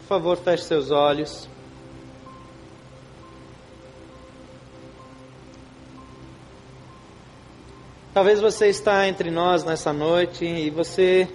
Por 0.00 0.08
favor, 0.08 0.36
feche 0.36 0.64
seus 0.64 0.90
olhos. 0.90 1.48
Talvez 8.12 8.40
você 8.40 8.68
está 8.68 9.06
entre 9.06 9.30
nós 9.30 9.62
nessa 9.62 9.92
noite 9.92 10.44
e 10.44 10.70
você 10.70 11.28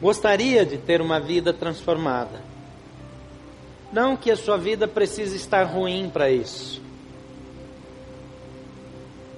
gostaria 0.00 0.66
de 0.66 0.78
ter 0.78 1.00
uma 1.00 1.20
vida 1.20 1.52
transformada. 1.52 2.42
Não 3.92 4.16
que 4.16 4.32
a 4.32 4.36
sua 4.36 4.56
vida 4.56 4.88
precise 4.88 5.36
estar 5.36 5.62
ruim 5.62 6.10
para 6.10 6.28
isso. 6.28 6.82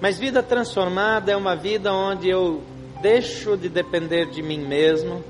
Mas 0.01 0.19
vida 0.19 0.43
transformada 0.43 1.31
é 1.31 1.35
uma 1.35 1.55
vida 1.55 1.93
onde 1.93 2.29
eu 2.29 2.61
deixo 3.01 3.55
de 3.55 3.69
depender 3.69 4.29
de 4.29 4.41
mim 4.41 4.59
mesmo 4.59 5.23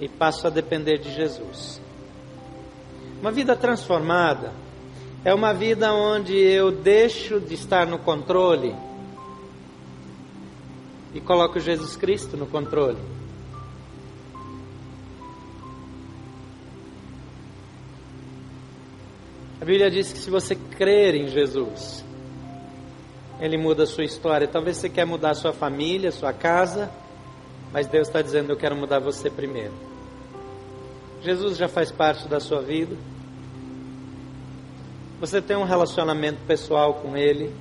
e 0.00 0.08
passo 0.08 0.46
a 0.46 0.50
depender 0.50 0.98
de 0.98 1.12
Jesus. 1.14 1.80
Uma 3.20 3.30
vida 3.30 3.54
transformada 3.54 4.52
é 5.24 5.32
uma 5.32 5.54
vida 5.54 5.92
onde 5.92 6.34
eu 6.36 6.72
deixo 6.72 7.38
de 7.38 7.54
estar 7.54 7.86
no 7.86 7.98
controle 7.98 8.74
e 11.14 11.20
coloco 11.20 11.60
Jesus 11.60 11.96
Cristo 11.96 12.36
no 12.36 12.46
controle. 12.46 12.98
A 19.60 19.64
Bíblia 19.64 19.88
diz 19.88 20.12
que 20.12 20.18
se 20.18 20.28
você 20.28 20.56
crer 20.56 21.14
em 21.14 21.28
Jesus, 21.28 22.01
Ele 23.42 23.58
muda 23.58 23.82
a 23.82 23.86
sua 23.86 24.04
história. 24.04 24.46
Talvez 24.46 24.76
você 24.76 24.88
quer 24.88 25.04
mudar 25.04 25.30
a 25.30 25.34
sua 25.34 25.52
família, 25.52 26.10
a 26.10 26.12
sua 26.12 26.32
casa, 26.32 26.88
mas 27.72 27.88
Deus 27.88 28.06
está 28.06 28.22
dizendo: 28.22 28.52
Eu 28.52 28.56
quero 28.56 28.76
mudar 28.76 29.00
você 29.00 29.28
primeiro. 29.28 29.72
Jesus 31.20 31.56
já 31.56 31.66
faz 31.66 31.90
parte 31.90 32.28
da 32.28 32.38
sua 32.38 32.62
vida. 32.62 32.96
Você 35.18 35.42
tem 35.42 35.56
um 35.56 35.64
relacionamento 35.64 36.38
pessoal 36.46 36.94
com 36.94 37.16
Ele. 37.16 37.52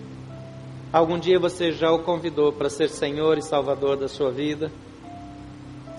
Algum 0.93 1.17
dia 1.17 1.39
você 1.39 1.71
já 1.71 1.91
o 1.91 2.03
convidou 2.03 2.53
para 2.53 2.69
ser 2.69 2.88
Senhor 2.88 3.39
e 3.39 3.41
Salvador 3.41 3.97
da 3.97 4.07
sua 4.07 4.29
vida. 4.29 4.71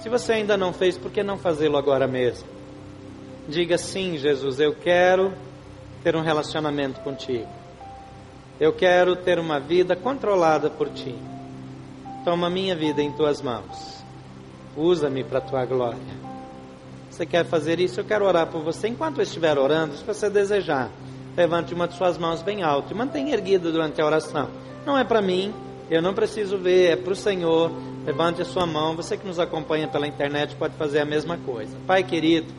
Se 0.01 0.09
você 0.09 0.35
ainda 0.35 0.57
não 0.57 0.73
fez, 0.73 0.97
por 0.97 1.11
que 1.11 1.25
não 1.25 1.39
fazê-lo 1.39 1.77
agora 1.77 2.07
mesmo? 2.07 2.47
Diga 3.49 3.77
sim, 3.77 4.17
Jesus, 4.17 4.61
eu 4.61 4.75
quero 4.75 5.33
ter 6.05 6.15
um 6.15 6.23
relacionamento 6.23 7.01
contigo. 7.01 7.62
Eu 8.63 8.73
quero 8.73 9.17
ter 9.17 9.41
uma 9.41 9.59
vida 9.59 9.97
controlada 9.97 10.71
por 10.71 10.89
ti. 10.89 11.17
Toma 12.25 12.49
minha 12.49 12.77
vida 12.77 13.03
em 13.03 13.11
tuas 13.11 13.43
mãos. 13.43 14.05
Usa-me 14.77 15.25
para 15.25 15.39
a 15.39 15.41
tua 15.41 15.65
glória. 15.65 15.99
Você 17.11 17.27
quer 17.27 17.45
fazer 17.45 17.81
isso? 17.81 17.99
Eu 17.99 18.05
quero 18.05 18.25
orar 18.25 18.47
por 18.47 18.63
você. 18.63 18.87
Enquanto 18.87 19.19
eu 19.19 19.25
estiver 19.25 19.59
orando, 19.59 19.97
se 19.97 20.05
você 20.05 20.31
desejar, 20.31 20.93
levante 21.37 21.75
uma 21.75 21.89
de 21.89 21.97
suas 21.97 22.17
mãos 22.17 22.41
bem 22.41 22.63
alto 22.63 22.93
e 22.93 22.97
mantenha 22.97 23.33
erguida 23.35 23.69
durante 23.73 24.01
a 24.01 24.07
oração. 24.07 24.49
Não 24.87 24.97
é 24.97 25.03
para 25.03 25.21
mim, 25.21 25.53
eu 25.91 26.01
não 26.01 26.15
preciso 26.15 26.57
ver, 26.57 26.93
é 26.93 26.97
para 26.97 27.15
o 27.15 27.17
Senhor. 27.17 27.69
Levante 28.07 28.43
a 28.43 28.45
sua 28.45 28.65
mão. 28.65 28.95
Você 28.95 29.17
que 29.17 29.27
nos 29.27 29.41
acompanha 29.41 29.89
pela 29.89 30.07
internet 30.07 30.55
pode 30.55 30.77
fazer 30.77 31.01
a 31.01 31.05
mesma 31.05 31.37
coisa. 31.37 31.77
Pai 31.85 32.05
querido, 32.05 32.55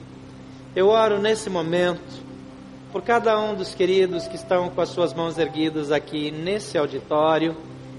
eu 0.76 0.90
oro 0.90 1.18
nesse 1.18 1.50
momento 1.50 2.23
por 2.94 3.02
cada 3.02 3.40
um 3.40 3.56
dos 3.56 3.74
queridos 3.74 4.28
que 4.28 4.36
estão 4.36 4.70
com 4.70 4.80
as 4.80 4.90
suas 4.90 5.16
mãos 5.16 5.40
erguidas 5.40 5.92
aqui 5.92 6.30
nesse 6.30 6.78
auditório 6.78 7.58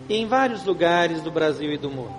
e 0.08 0.14
em 0.14 0.28
vários 0.28 0.64
lugares 0.64 1.20
do 1.20 1.32
Brasil 1.32 1.72
e 1.72 1.76
do 1.76 1.90
mundo. 1.90 2.14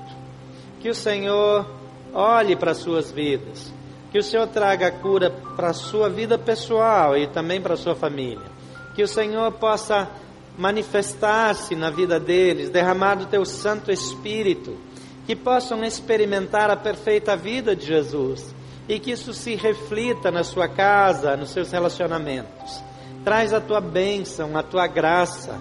Que 0.81 0.89
o 0.89 0.93
Senhor 0.93 1.65
olhe 2.13 2.53
para 2.53 2.71
as 2.71 2.79
suas 2.79 3.09
vidas, 3.09 3.73
que 4.11 4.19
o 4.19 4.23
Senhor 4.23 4.45
traga 4.47 4.91
cura 4.91 5.31
para 5.55 5.69
a 5.69 5.73
sua 5.73 6.09
vida 6.09 6.37
pessoal 6.37 7.15
e 7.17 7.27
também 7.27 7.61
para 7.61 7.75
a 7.75 7.77
sua 7.77 7.95
família. 7.95 8.45
Que 8.93 9.03
o 9.03 9.07
Senhor 9.07 9.49
possa 9.53 10.09
manifestar-se 10.57 11.77
na 11.77 11.89
vida 11.89 12.19
deles, 12.19 12.69
derramar 12.69 13.15
do 13.15 13.25
teu 13.25 13.45
Santo 13.45 13.89
Espírito, 13.89 14.77
que 15.25 15.35
possam 15.35 15.81
experimentar 15.81 16.69
a 16.69 16.75
perfeita 16.75 17.37
vida 17.37 17.73
de 17.73 17.85
Jesus 17.85 18.54
e 18.87 18.99
que 18.99 19.11
isso 19.11 19.33
se 19.33 19.55
reflita 19.55 20.29
na 20.29 20.43
sua 20.43 20.67
casa, 20.67 21.35
nos 21.35 21.49
seus 21.49 21.71
relacionamentos. 21.71 22.83
Traz 23.23 23.53
a 23.53 23.59
tua 23.59 23.81
bênção, 23.81 24.55
a 24.55 24.61
tua 24.61 24.87
graça, 24.87 25.59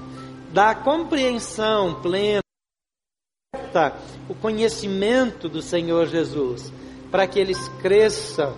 dá 0.52 0.74
compreensão 0.74 2.00
plena, 2.02 2.42
o 4.28 4.34
conhecimento 4.34 5.48
do 5.48 5.62
Senhor 5.62 6.06
Jesus, 6.06 6.72
para 7.10 7.26
que 7.26 7.38
eles 7.38 7.68
cresçam 7.80 8.54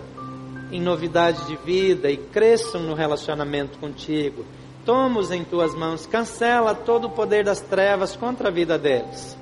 em 0.71 0.81
novidade 0.81 1.45
de 1.47 1.55
vida 1.55 2.11
e 2.11 2.17
cresçam 2.17 2.81
no 2.81 2.93
relacionamento 2.93 3.79
contigo. 3.79 4.45
Toma-os 4.85 5.31
em 5.31 5.43
tuas 5.43 5.73
mãos, 5.73 6.05
cancela 6.05 6.75
todo 6.75 7.07
o 7.07 7.09
poder 7.09 7.43
das 7.43 7.61
trevas 7.61 8.15
contra 8.15 8.49
a 8.49 8.51
vida 8.51 8.77
deles, 8.77 9.37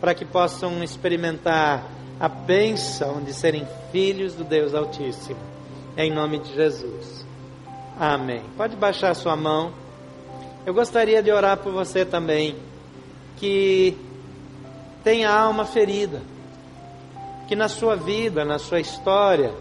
para 0.00 0.14
que 0.14 0.24
possam 0.24 0.82
experimentar 0.82 1.86
a 2.18 2.28
bênção 2.28 3.22
de 3.22 3.32
serem 3.32 3.66
filhos 3.90 4.34
do 4.34 4.44
Deus 4.44 4.74
Altíssimo. 4.74 5.40
Em 5.96 6.10
nome 6.10 6.38
de 6.38 6.54
Jesus. 6.54 7.26
Amém. 7.98 8.42
Pode 8.56 8.76
baixar 8.76 9.14
sua 9.14 9.36
mão. 9.36 9.72
Eu 10.64 10.72
gostaria 10.72 11.22
de 11.22 11.30
orar 11.30 11.58
por 11.58 11.72
você 11.72 12.04
também, 12.04 12.56
que 13.36 13.96
tem 15.02 15.24
a 15.24 15.34
alma 15.34 15.64
ferida, 15.64 16.22
que 17.48 17.56
na 17.56 17.68
sua 17.68 17.96
vida, 17.96 18.44
na 18.44 18.58
sua 18.58 18.80
história, 18.80 19.52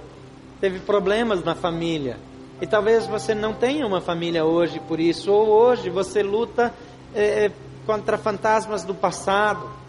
teve 0.59 0.79
problemas 0.79 1.43
na 1.43 1.55
família. 1.55 2.17
E 2.61 2.67
talvez 2.67 3.07
você 3.07 3.33
não 3.33 3.53
tenha 3.53 3.85
uma 3.85 3.99
família 3.99 4.45
hoje 4.45 4.79
por 4.79 4.99
isso, 4.99 5.31
ou 5.31 5.47
hoje 5.47 5.89
você 5.89 6.21
luta 6.21 6.71
é, 7.15 7.51
contra 7.85 8.17
fantasmas 8.17 8.83
do 8.83 8.93
passado 8.93 9.80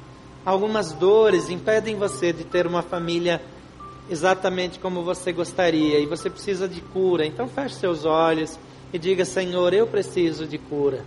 algumas 0.44 0.92
dores 0.92 1.48
impedem 1.48 1.96
você 1.96 2.32
de 2.32 2.44
ter 2.44 2.66
uma 2.66 2.82
família 2.82 3.40
exatamente 4.10 4.78
como 4.78 5.02
você 5.02 5.32
gostaria 5.32 5.98
e 5.98 6.06
você 6.06 6.28
precisa 6.28 6.68
de 6.68 6.80
cura. 6.80 7.24
Então 7.24 7.48
feche 7.48 7.76
seus 7.76 8.04
olhos 8.04 8.58
e 8.92 8.98
diga: 8.98 9.24
Senhor, 9.24 9.72
eu 9.72 9.86
preciso 9.86 10.46
de 10.46 10.58
cura. 10.58 11.04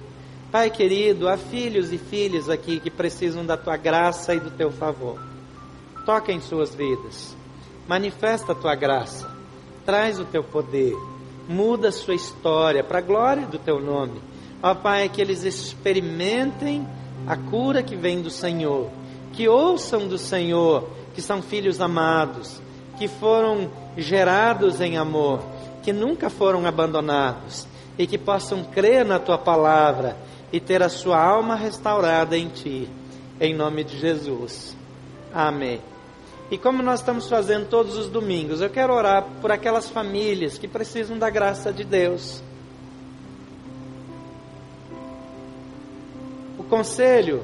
Pai 0.51 0.69
querido, 0.69 1.27
há 1.27 1.38
filhos 1.38 1.91
e 1.91 1.97
filhas 1.97 2.49
aqui 2.49 2.79
que 2.79 2.89
precisam 2.89 3.45
da 3.45 3.57
tua 3.57 3.75
graça 3.75 4.33
e 4.33 4.39
do 4.39 4.51
teu 4.51 4.71
favor. 4.71 5.19
Toca 6.05 6.31
em 6.31 6.39
suas 6.39 6.73
vidas. 6.73 7.36
Manifesta 7.88 8.53
a 8.53 8.55
tua 8.55 8.75
graça. 8.75 9.29
Traz 9.86 10.19
o 10.19 10.25
teu 10.25 10.43
poder. 10.43 10.95
Muda 11.47 11.89
a 11.89 11.91
sua 11.91 12.15
história 12.15 12.83
para 12.83 12.99
a 12.99 13.01
glória 13.01 13.45
do 13.45 13.59
teu 13.59 13.79
nome. 13.79 14.21
Ó 14.63 14.73
Pai, 14.73 15.09
que 15.09 15.21
eles 15.21 15.43
experimentem 15.43 16.88
a 17.27 17.36
cura 17.36 17.83
que 17.83 17.95
vem 17.95 18.21
do 18.21 18.29
Senhor 18.29 18.89
que 19.36 19.49
ouçam 19.49 20.07
do 20.07 20.17
Senhor, 20.17 20.89
que 21.13 21.21
são 21.21 21.41
filhos 21.41 21.81
amados, 21.81 22.61
que 22.97 23.07
foram 23.07 23.69
gerados 23.97 24.79
em 24.79 24.97
amor, 24.97 25.41
que 25.83 25.91
nunca 25.91 26.29
foram 26.29 26.65
abandonados 26.65 27.67
e 27.97 28.07
que 28.07 28.17
possam 28.17 28.63
crer 28.63 29.05
na 29.05 29.19
tua 29.19 29.38
palavra 29.38 30.17
e 30.53 30.59
ter 30.59 30.81
a 30.81 30.89
sua 30.89 31.21
alma 31.21 31.55
restaurada 31.55 32.38
em 32.38 32.47
ti, 32.47 32.89
em 33.39 33.53
nome 33.53 33.83
de 33.83 33.99
Jesus. 33.99 34.75
Amém. 35.33 35.81
E 36.49 36.57
como 36.57 36.81
nós 36.81 37.01
estamos 37.01 37.27
fazendo 37.27 37.67
todos 37.67 37.97
os 37.97 38.07
domingos, 38.07 38.61
eu 38.61 38.69
quero 38.69 38.93
orar 38.93 39.25
por 39.41 39.51
aquelas 39.51 39.89
famílias 39.89 40.57
que 40.57 40.67
precisam 40.67 41.17
da 41.17 41.29
graça 41.29 41.73
de 41.73 41.83
Deus. 41.83 42.41
O 46.57 46.63
conselho 46.63 47.43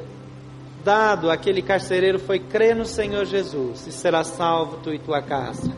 dado 0.84 1.30
àquele 1.30 1.62
carcereiro 1.62 2.20
foi 2.20 2.40
crer 2.40 2.76
no 2.76 2.86
Senhor 2.86 3.26
Jesus 3.26 3.88
e 3.88 3.92
será 3.92 4.24
salvo 4.24 4.78
tu 4.84 4.94
e 4.94 5.00
tua 5.00 5.22
casa. 5.22 5.72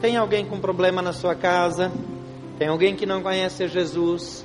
Tem 0.00 0.16
alguém 0.16 0.44
com 0.44 0.60
problema 0.60 1.02
na 1.02 1.12
sua 1.12 1.34
casa? 1.34 1.90
Tem 2.58 2.68
alguém 2.68 2.94
que 2.94 3.06
não 3.06 3.22
conhece 3.22 3.66
Jesus? 3.66 4.44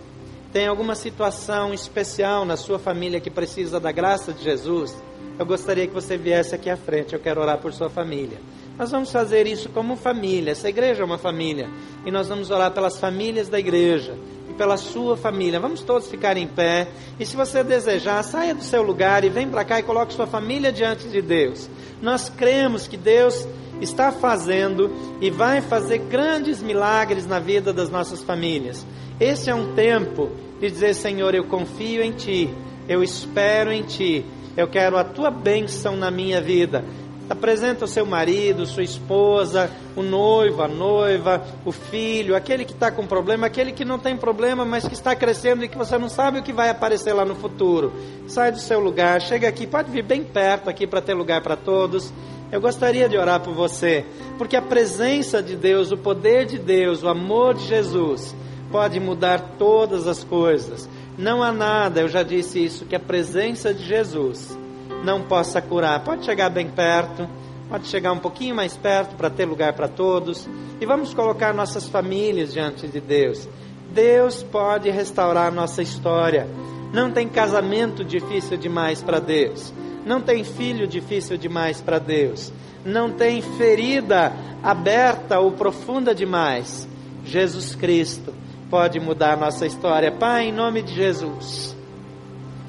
Tem 0.52 0.68
alguma 0.68 0.96
situação 0.96 1.74
especial 1.74 2.46
na 2.46 2.56
sua 2.56 2.80
família 2.80 3.20
que 3.20 3.30
precisa 3.30 3.80
da 3.80 3.92
graça 3.92 4.32
de 4.32 4.44
Jesus? 4.44 4.96
Eu 5.38 5.46
gostaria 5.46 5.88
que 5.88 5.94
você 5.94 6.16
viesse 6.16 6.54
aqui 6.54 6.70
à 6.70 6.78
frente. 6.78 7.14
Eu 7.14 7.20
quero 7.20 7.42
orar 7.42 7.58
por 7.58 7.74
sua 7.74 7.90
família. 7.90 8.40
Nós 8.78 8.92
vamos 8.92 9.12
fazer 9.12 9.48
isso 9.48 9.70
como 9.70 9.96
família. 9.96 10.52
Essa 10.52 10.70
igreja 10.70 11.02
é 11.02 11.06
uma 11.06 11.18
família. 11.18 11.70
E 12.06 12.12
nós 12.12 12.30
vamos 12.30 12.52
orar 12.52 12.72
pelas 12.72 13.00
famílias 13.00 13.50
da 13.50 13.60
igreja 13.60 14.16
e 14.54 14.58
pela 14.58 14.78
sua 14.78 15.18
família. 15.18 15.60
Vamos 15.60 15.82
todos 15.82 16.08
ficar 16.08 16.38
em 16.38 16.48
pé. 16.48 16.88
E 17.20 17.26
se 17.26 17.36
você 17.36 17.64
desejar, 17.64 18.24
saia 18.24 18.54
do 18.54 18.64
seu 18.64 18.84
lugar 18.84 19.24
e 19.24 19.30
vem 19.30 19.50
para 19.50 19.66
cá 19.66 19.80
e 19.80 19.84
coloque 19.84 20.14
sua 20.14 20.28
família 20.28 20.72
diante 20.72 21.08
de 21.08 21.22
Deus. 21.22 21.70
Nós 22.02 22.30
cremos 22.30 22.88
que 22.88 22.96
Deus 22.96 23.48
está 23.82 24.12
fazendo 24.12 24.92
e 25.20 25.30
vai 25.30 25.62
fazer 25.62 25.98
grandes 25.98 26.62
milagres 26.62 27.26
na 27.26 27.40
vida 27.40 27.74
das 27.74 27.90
nossas 27.90 28.22
famílias. 28.22 28.86
Esse 29.20 29.50
é 29.50 29.56
um 29.56 29.74
tempo 29.74 30.30
de 30.60 30.70
dizer, 30.70 30.94
Senhor, 30.94 31.34
eu 31.34 31.46
confio 31.46 32.02
em 32.02 32.12
Ti, 32.12 32.54
eu 32.88 33.04
espero 33.04 33.72
em 33.72 33.84
Ti, 33.84 34.26
eu 34.56 34.68
quero 34.68 34.98
a 34.98 35.04
Tua 35.04 35.32
bênção 35.32 35.96
na 35.96 36.12
minha 36.12 36.42
vida. 36.42 36.86
Apresenta 37.34 37.86
o 37.86 37.88
seu 37.88 38.06
marido, 38.06 38.64
sua 38.64 38.84
esposa, 38.84 39.68
o 39.96 40.04
noivo, 40.04 40.62
a 40.62 40.68
noiva, 40.68 41.44
o 41.66 41.72
filho, 41.72 42.36
aquele 42.36 42.64
que 42.64 42.74
está 42.74 42.92
com 42.92 43.08
problema, 43.08 43.48
aquele 43.48 43.72
que 43.72 43.84
não 43.84 43.98
tem 43.98 44.16
problema, 44.16 44.64
mas 44.64 44.88
que 44.88 44.94
está 44.94 45.16
crescendo 45.16 45.66
e 45.66 45.68
que 45.68 45.76
você 45.76 45.98
não 45.98 46.10
sabe 46.10 46.38
o 46.38 46.44
que 46.44 46.54
vai 46.54 46.70
aparecer 46.70 47.12
lá 47.12 47.26
no 47.26 47.34
futuro. 47.34 47.92
Sai 48.28 48.52
do 48.52 48.60
seu 48.60 48.80
lugar, 48.80 49.20
chega 49.20 49.48
aqui, 49.48 49.66
pode 49.66 49.90
vir 49.90 50.04
bem 50.04 50.24
perto 50.24 50.70
aqui 50.70 50.86
para 50.86 51.02
ter 51.02 51.16
lugar 51.16 51.42
para 51.42 51.56
todos. 51.56 52.14
Eu 52.52 52.62
gostaria 52.62 53.10
de 53.10 53.18
orar 53.18 53.40
por 53.40 53.56
você, 53.56 54.06
porque 54.38 54.56
a 54.56 54.62
presença 54.62 55.42
de 55.42 55.56
Deus, 55.56 55.92
o 55.92 55.98
poder 55.98 56.46
de 56.46 56.60
Deus, 56.60 57.02
o 57.02 57.08
amor 57.08 57.56
de 57.56 57.66
Jesus 57.66 58.36
pode 58.72 59.00
mudar 59.00 59.56
todas 59.58 60.08
as 60.08 60.24
coisas. 60.24 60.88
Não 61.18 61.42
há 61.42 61.52
nada, 61.52 62.02
eu 62.02 62.08
já 62.08 62.22
disse 62.22 62.64
isso, 62.64 62.86
que 62.86 62.96
a 62.96 63.00
presença 63.00 63.74
de 63.74 63.84
Jesus 63.84 64.56
não 65.04 65.22
possa 65.24 65.62
curar. 65.62 66.04
Pode 66.04 66.26
chegar 66.26 66.50
bem 66.50 66.68
perto, 66.70 67.28
pode 67.70 67.88
chegar 67.88 68.12
um 68.12 68.20
pouquinho 68.20 68.56
mais 68.56 68.76
perto 68.78 69.16
para 69.16 69.30
ter 69.30 69.46
lugar 69.46 69.74
para 69.74 69.88
todos. 69.88 70.48
E 70.80 70.86
vamos 70.86 71.14
colocar 71.14 71.54
nossas 71.54 71.88
famílias 71.88 72.54
diante 72.54 72.88
de 72.88 73.00
Deus. 73.00 73.48
Deus 73.92 74.42
pode 74.44 74.90
restaurar 74.90 75.52
nossa 75.52 75.82
história. 75.82 76.48
Não 76.92 77.12
tem 77.12 77.28
casamento 77.28 78.04
difícil 78.04 78.58
demais 78.58 79.02
para 79.02 79.20
Deus. 79.20 79.74
Não 80.06 80.22
tem 80.22 80.44
filho 80.44 80.88
difícil 80.88 81.38
demais 81.38 81.82
para 81.82 82.00
Deus. 82.00 82.52
Não 82.86 83.12
tem 83.12 83.42
ferida 83.42 84.34
aberta 84.62 85.40
ou 85.40 85.52
profunda 85.52 86.14
demais. 86.14 86.88
Jesus 87.24 87.76
Cristo 87.76 88.34
pode 88.70 89.00
mudar 89.00 89.38
nossa 89.38 89.66
história. 89.66 90.12
Pai, 90.12 90.48
em 90.48 90.52
nome 90.52 90.82
de 90.82 90.94
Jesus. 90.94 91.73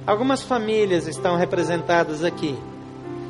Algumas 0.07 0.43
famílias 0.43 1.07
estão 1.07 1.35
representadas 1.35 2.23
aqui. 2.23 2.59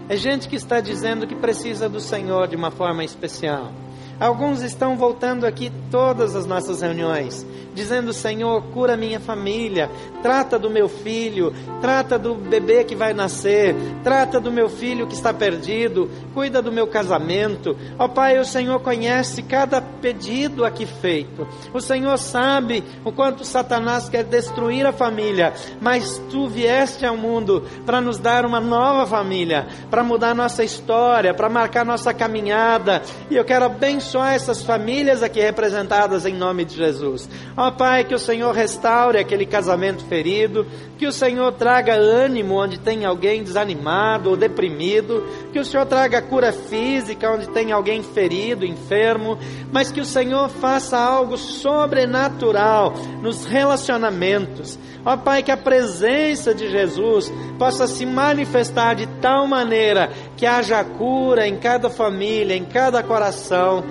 É 0.09 0.17
gente 0.17 0.49
que 0.49 0.57
está 0.57 0.81
dizendo 0.81 1.25
que 1.25 1.35
precisa 1.37 1.89
do 1.89 2.01
Senhor 2.01 2.49
de 2.49 2.57
uma 2.57 2.71
forma 2.73 3.05
especial. 3.05 3.71
Alguns 4.19 4.63
estão 4.63 4.97
voltando 4.97 5.45
aqui 5.45 5.73
todas 5.91 6.37
as 6.37 6.47
nossas 6.47 6.81
reuniões, 6.81 7.45
dizendo: 7.75 8.13
Senhor, 8.13 8.63
cura 8.73 8.97
minha 8.97 9.19
família, 9.19 9.91
trata 10.23 10.59
do 10.59 10.71
meu 10.71 10.89
filho, 10.89 11.53
trata 11.81 12.19
do 12.19 12.35
bebê 12.35 12.85
que 12.85 12.95
vai 12.95 13.13
nascer, 13.13 13.75
trata 14.05 14.39
do 14.39 14.53
meu 14.53 14.69
filho 14.69 15.07
que 15.07 15.15
está 15.15 15.35
perdido, 15.35 16.09
cuida 16.33 16.63
do 16.63 16.71
meu 16.71 16.87
casamento. 16.87 17.77
Ó 17.99 18.05
oh, 18.05 18.09
Pai, 18.09 18.39
o 18.39 18.45
Senhor 18.45 18.81
conhece 18.81 19.43
cada 19.43 19.81
pedido 19.81 20.65
aqui 20.65 20.87
feito. 20.87 21.47
O 21.73 21.81
Senhor 21.81 22.17
sabe 22.17 22.85
o 23.05 23.11
quanto 23.11 23.45
Satanás 23.45 24.09
quer 24.09 24.23
destruir 24.23 24.87
a 24.87 24.93
família, 24.93 25.53
mas 25.81 26.23
tu 26.31 26.47
vieste 26.49 27.05
ao 27.05 27.17
mundo 27.17 27.65
para 27.85 28.01
nos 28.01 28.19
dar 28.19 28.47
uma 28.47 28.61
nova 28.61 29.07
família, 29.07 29.67
para 29.91 30.05
mudar 30.05 30.35
nossa 30.35 30.63
história, 30.63 31.35
para 31.35 31.49
marcar 31.49 31.85
nossa 31.85 32.15
caminhada. 32.15 33.03
E 33.29 33.37
eu 33.37 33.45
quero 33.45 33.65
abençoar 33.65 34.04
abençoar 34.05 34.35
essas 34.35 34.63
famílias 34.63 35.23
aqui 35.23 35.41
representadas 35.41 36.27
em 36.27 36.35
nome 36.35 36.65
de 36.67 36.77
Jesus. 36.77 37.29
Ó 37.57 37.71
Pai, 37.71 38.05
que 38.05 38.15
o 38.15 38.19
Senhor 38.19 38.53
restaure 38.55 39.19
aquele 39.19 39.47
casamento 39.47 40.05
ferido, 40.05 40.67
que 40.99 41.07
o 41.07 41.13
Senhor 41.13 41.51
traga 41.53 41.95
ânimo 41.95 42.63
onde 42.63 42.79
tem 42.79 43.07
alguém 43.07 43.43
desanimado 43.43 44.29
ou 44.29 44.37
deprimido, 44.37 45.27
que 45.53 45.59
o 45.59 45.65
Senhor 45.65 45.87
traga 45.87 46.21
cura 46.21 46.53
física 46.53 47.31
onde 47.31 47.49
tem 47.49 47.73
alguém 47.73 48.03
ferido, 48.03 48.67
enfermo, 48.67 49.39
mas 49.73 49.91
que 49.91 50.03
o 50.03 50.05
Senhor 50.05 50.51
faça 50.51 50.99
algo 50.99 51.39
sobrenatural 51.39 52.93
nos 53.23 53.47
relacionamentos. 53.47 54.79
Ó 55.05 55.17
Pai, 55.17 55.43
que 55.43 55.51
a 55.51 55.57
presença 55.57 56.55
de 56.55 56.71
Jesus 56.71 57.33
possa 57.59 57.87
se 57.87 58.07
manifestar 58.07 58.95
de 58.95 59.07
tal 59.21 59.47
maneira 59.47 60.11
que 60.37 60.47
haja 60.47 60.83
cura 60.83 61.47
em 61.47 61.57
cada 61.57 61.91
família, 61.91 62.57
em 62.57 62.65
cada 62.65 63.03
coração, 63.03 63.85